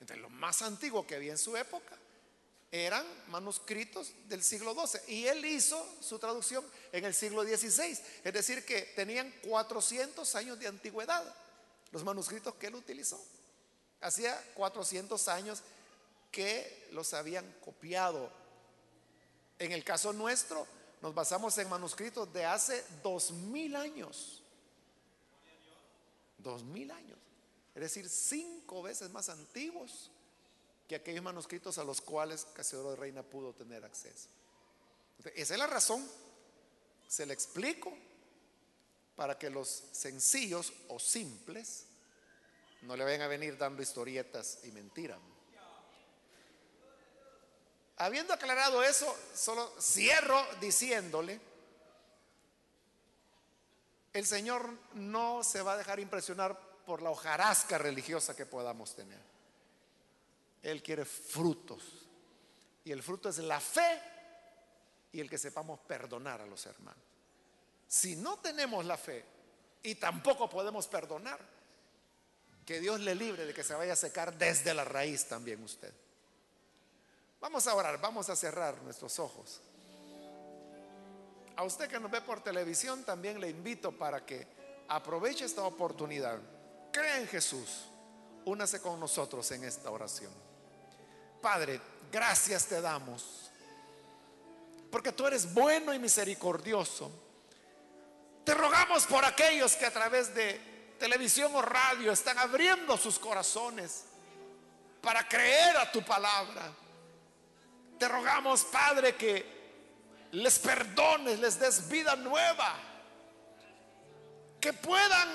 Entonces, 0.00 0.20
lo 0.20 0.28
más 0.28 0.60
antiguo 0.62 1.06
que 1.06 1.14
había 1.14 1.32
en 1.32 1.38
su 1.38 1.56
época 1.56 1.96
eran 2.74 3.06
manuscritos 3.28 4.12
del 4.26 4.42
siglo 4.42 4.74
XII. 4.74 5.00
Y 5.06 5.26
él 5.26 5.44
hizo 5.44 5.80
su 6.00 6.18
traducción 6.18 6.64
en 6.90 7.04
el 7.04 7.14
siglo 7.14 7.44
XVI. 7.44 7.96
Es 8.24 8.32
decir, 8.32 8.66
que 8.66 8.82
tenían 8.96 9.32
400 9.46 10.34
años 10.34 10.58
de 10.58 10.66
antigüedad 10.66 11.24
los 11.92 12.02
manuscritos 12.02 12.52
que 12.56 12.66
él 12.66 12.74
utilizó. 12.74 13.24
Hacía 14.00 14.36
400 14.54 15.28
años 15.28 15.62
que 16.32 16.88
los 16.90 17.14
habían 17.14 17.48
copiado. 17.64 18.28
En 19.60 19.70
el 19.70 19.84
caso 19.84 20.12
nuestro, 20.12 20.66
nos 21.00 21.14
basamos 21.14 21.56
en 21.58 21.68
manuscritos 21.68 22.32
de 22.32 22.44
hace 22.44 22.84
dos 23.04 23.30
mil 23.30 23.76
años. 23.76 24.42
Dos 26.38 26.64
mil 26.64 26.90
años. 26.90 27.18
Es 27.72 27.82
decir, 27.82 28.08
cinco 28.08 28.82
veces 28.82 29.10
más 29.10 29.28
antiguos 29.28 30.10
que 30.88 30.96
aquellos 30.96 31.22
manuscritos 31.22 31.78
a 31.78 31.84
los 31.84 32.00
cuales 32.00 32.46
Casiodoro 32.54 32.90
de 32.90 32.96
Reina 32.96 33.22
pudo 33.22 33.54
tener 33.54 33.84
acceso. 33.84 34.28
Esa 35.34 35.54
es 35.54 35.58
la 35.58 35.66
razón. 35.66 36.06
Se 37.08 37.24
le 37.26 37.34
explico 37.34 37.92
para 39.16 39.38
que 39.38 39.50
los 39.50 39.68
sencillos 39.92 40.72
o 40.88 40.98
simples 40.98 41.86
no 42.82 42.96
le 42.96 43.04
vayan 43.04 43.22
a 43.22 43.28
venir 43.28 43.56
dando 43.56 43.82
historietas 43.82 44.58
y 44.64 44.72
mentiras. 44.72 45.18
Habiendo 47.96 48.34
aclarado 48.34 48.82
eso, 48.82 49.16
solo 49.34 49.72
cierro 49.80 50.44
diciéndole, 50.60 51.40
el 54.12 54.26
Señor 54.26 54.68
no 54.94 55.42
se 55.44 55.62
va 55.62 55.74
a 55.74 55.76
dejar 55.76 56.00
impresionar 56.00 56.58
por 56.84 57.02
la 57.02 57.10
hojarasca 57.10 57.78
religiosa 57.78 58.34
que 58.34 58.46
podamos 58.46 58.94
tener. 58.94 59.33
Él 60.64 60.82
quiere 60.82 61.04
frutos. 61.04 61.82
Y 62.84 62.90
el 62.90 63.02
fruto 63.02 63.28
es 63.28 63.38
la 63.38 63.60
fe 63.60 64.00
y 65.12 65.20
el 65.20 65.30
que 65.30 65.38
sepamos 65.38 65.78
perdonar 65.80 66.40
a 66.40 66.46
los 66.46 66.64
hermanos. 66.66 67.04
Si 67.86 68.16
no 68.16 68.38
tenemos 68.38 68.84
la 68.84 68.96
fe 68.96 69.24
y 69.82 69.94
tampoco 69.94 70.48
podemos 70.48 70.88
perdonar, 70.88 71.38
que 72.64 72.80
Dios 72.80 72.98
le 73.00 73.14
libre 73.14 73.44
de 73.44 73.52
que 73.52 73.62
se 73.62 73.74
vaya 73.74 73.92
a 73.92 73.96
secar 73.96 74.36
desde 74.38 74.72
la 74.72 74.84
raíz 74.84 75.26
también 75.26 75.62
usted. 75.62 75.92
Vamos 77.40 77.66
a 77.66 77.74
orar, 77.74 78.00
vamos 78.00 78.30
a 78.30 78.36
cerrar 78.36 78.80
nuestros 78.82 79.18
ojos. 79.18 79.60
A 81.56 81.62
usted 81.62 81.88
que 81.88 82.00
nos 82.00 82.10
ve 82.10 82.22
por 82.22 82.42
televisión 82.42 83.04
también 83.04 83.38
le 83.38 83.50
invito 83.50 83.92
para 83.92 84.24
que 84.24 84.46
aproveche 84.88 85.44
esta 85.44 85.62
oportunidad. 85.62 86.40
Crea 86.90 87.20
en 87.20 87.28
Jesús. 87.28 87.84
Únase 88.46 88.80
con 88.80 88.98
nosotros 88.98 89.50
en 89.52 89.64
esta 89.64 89.90
oración. 89.90 90.43
Padre, 91.44 91.80
gracias 92.10 92.66
te 92.66 92.80
damos. 92.80 93.50
Porque 94.90 95.12
tú 95.12 95.26
eres 95.26 95.52
bueno 95.52 95.92
y 95.92 95.98
misericordioso. 95.98 97.12
Te 98.44 98.54
rogamos 98.54 99.06
por 99.06 99.24
aquellos 99.24 99.76
que 99.76 99.86
a 99.86 99.92
través 99.92 100.34
de 100.34 100.96
televisión 100.98 101.54
o 101.54 101.62
radio 101.62 102.10
están 102.10 102.38
abriendo 102.38 102.96
sus 102.96 103.18
corazones 103.18 104.06
para 105.02 105.28
creer 105.28 105.76
a 105.76 105.92
tu 105.92 106.02
palabra 106.02 106.72
te 107.98 108.08
rogamos, 108.08 108.64
Padre, 108.64 109.14
que 109.14 110.28
les 110.32 110.58
perdones, 110.58 111.38
les 111.38 111.58
des 111.58 111.88
vida 111.88 112.16
nueva, 112.16 112.74
que 114.60 114.72
puedan 114.72 115.28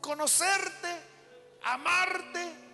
conocerte, 0.00 0.88
amarte, 1.62 2.69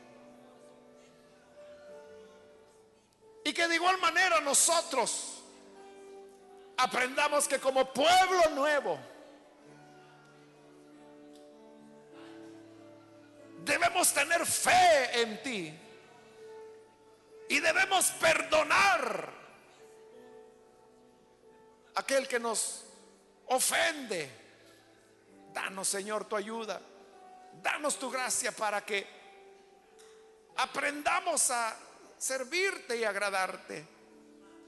y 3.47 3.53
que 3.53 3.69
de 3.69 3.77
igual 3.77 3.97
manera 3.99 4.41
nosotros 4.41 5.41
aprendamos 6.77 7.47
que 7.47 7.61
como 7.61 7.93
pueblo 7.93 8.51
nuevo, 8.51 8.99
debemos 13.65 14.13
tener 14.13 14.45
fe 14.45 15.23
en 15.23 15.43
ti 15.45 15.79
y 17.49 17.61
debemos 17.61 18.11
perdonar 18.19 19.33
aquel 21.95 22.27
que 22.27 22.41
nos 22.41 22.85
ofende. 23.47 24.29
Danos, 25.53 25.87
Señor, 25.87 26.25
tu 26.25 26.35
ayuda. 26.35 26.81
Danos 27.63 27.97
tu 27.97 28.11
gracia 28.11 28.51
para 28.51 28.85
que 28.85 29.07
aprendamos 30.57 31.53
a 31.53 31.86
servirte 32.19 32.97
y 32.97 33.05
agradarte. 33.05 33.87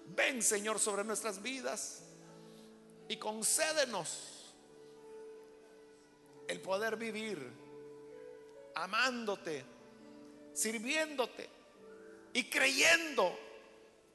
Ven, 0.07 0.43
Señor, 0.43 0.79
sobre 0.79 1.05
nuestras 1.05 1.43
vidas 1.43 2.03
y 3.09 3.17
concédenos 3.17 4.55
el 6.47 6.61
poder 6.61 6.97
vivir 6.97 7.39
amándote, 8.75 9.65
sirviéndote 10.55 11.49
y 12.33 12.49
creyendo, 12.49 13.39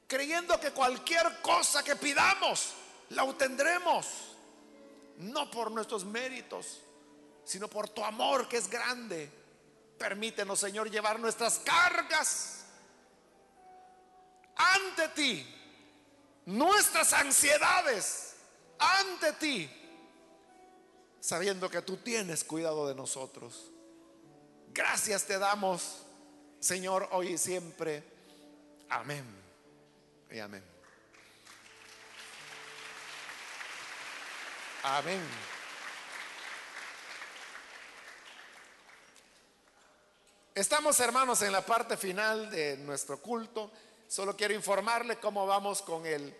creyendo 0.06 0.58
que 0.58 0.72
cualquier 0.72 1.40
cosa 1.42 1.82
que 1.82 1.96
pidamos, 1.96 2.74
la 3.10 3.24
obtendremos, 3.24 4.06
no 5.18 5.50
por 5.50 5.70
nuestros 5.70 6.04
méritos, 6.04 6.80
sino 7.44 7.68
por 7.68 7.88
tu 7.88 8.02
amor 8.04 8.48
que 8.48 8.56
es 8.56 8.68
grande. 8.68 9.30
Permítenos, 9.98 10.58
Señor, 10.58 10.90
llevar 10.90 11.20
nuestras 11.20 11.60
cargas 11.60 12.63
ante 14.56 15.08
ti, 15.08 15.46
nuestras 16.46 17.12
ansiedades 17.12 18.36
ante 18.78 19.32
ti, 19.34 19.70
sabiendo 21.20 21.70
que 21.70 21.82
tú 21.82 21.96
tienes 21.98 22.44
cuidado 22.44 22.88
de 22.88 22.94
nosotros. 22.94 23.70
Gracias 24.72 25.24
te 25.24 25.38
damos 25.38 26.04
Señor, 26.64 27.10
hoy 27.12 27.34
y 27.34 27.36
siempre. 27.36 28.02
Amén. 28.88 29.22
Y 30.30 30.38
amén. 30.38 30.64
Amén. 34.82 35.20
Estamos 40.54 40.98
hermanos 41.00 41.42
en 41.42 41.52
la 41.52 41.60
parte 41.60 41.98
final 41.98 42.50
de 42.50 42.78
nuestro 42.78 43.20
culto. 43.20 43.70
Solo 44.06 44.36
quiero 44.36 44.54
informarle 44.54 45.18
cómo 45.18 45.46
vamos 45.46 45.82
con 45.82 46.06
el 46.06 46.34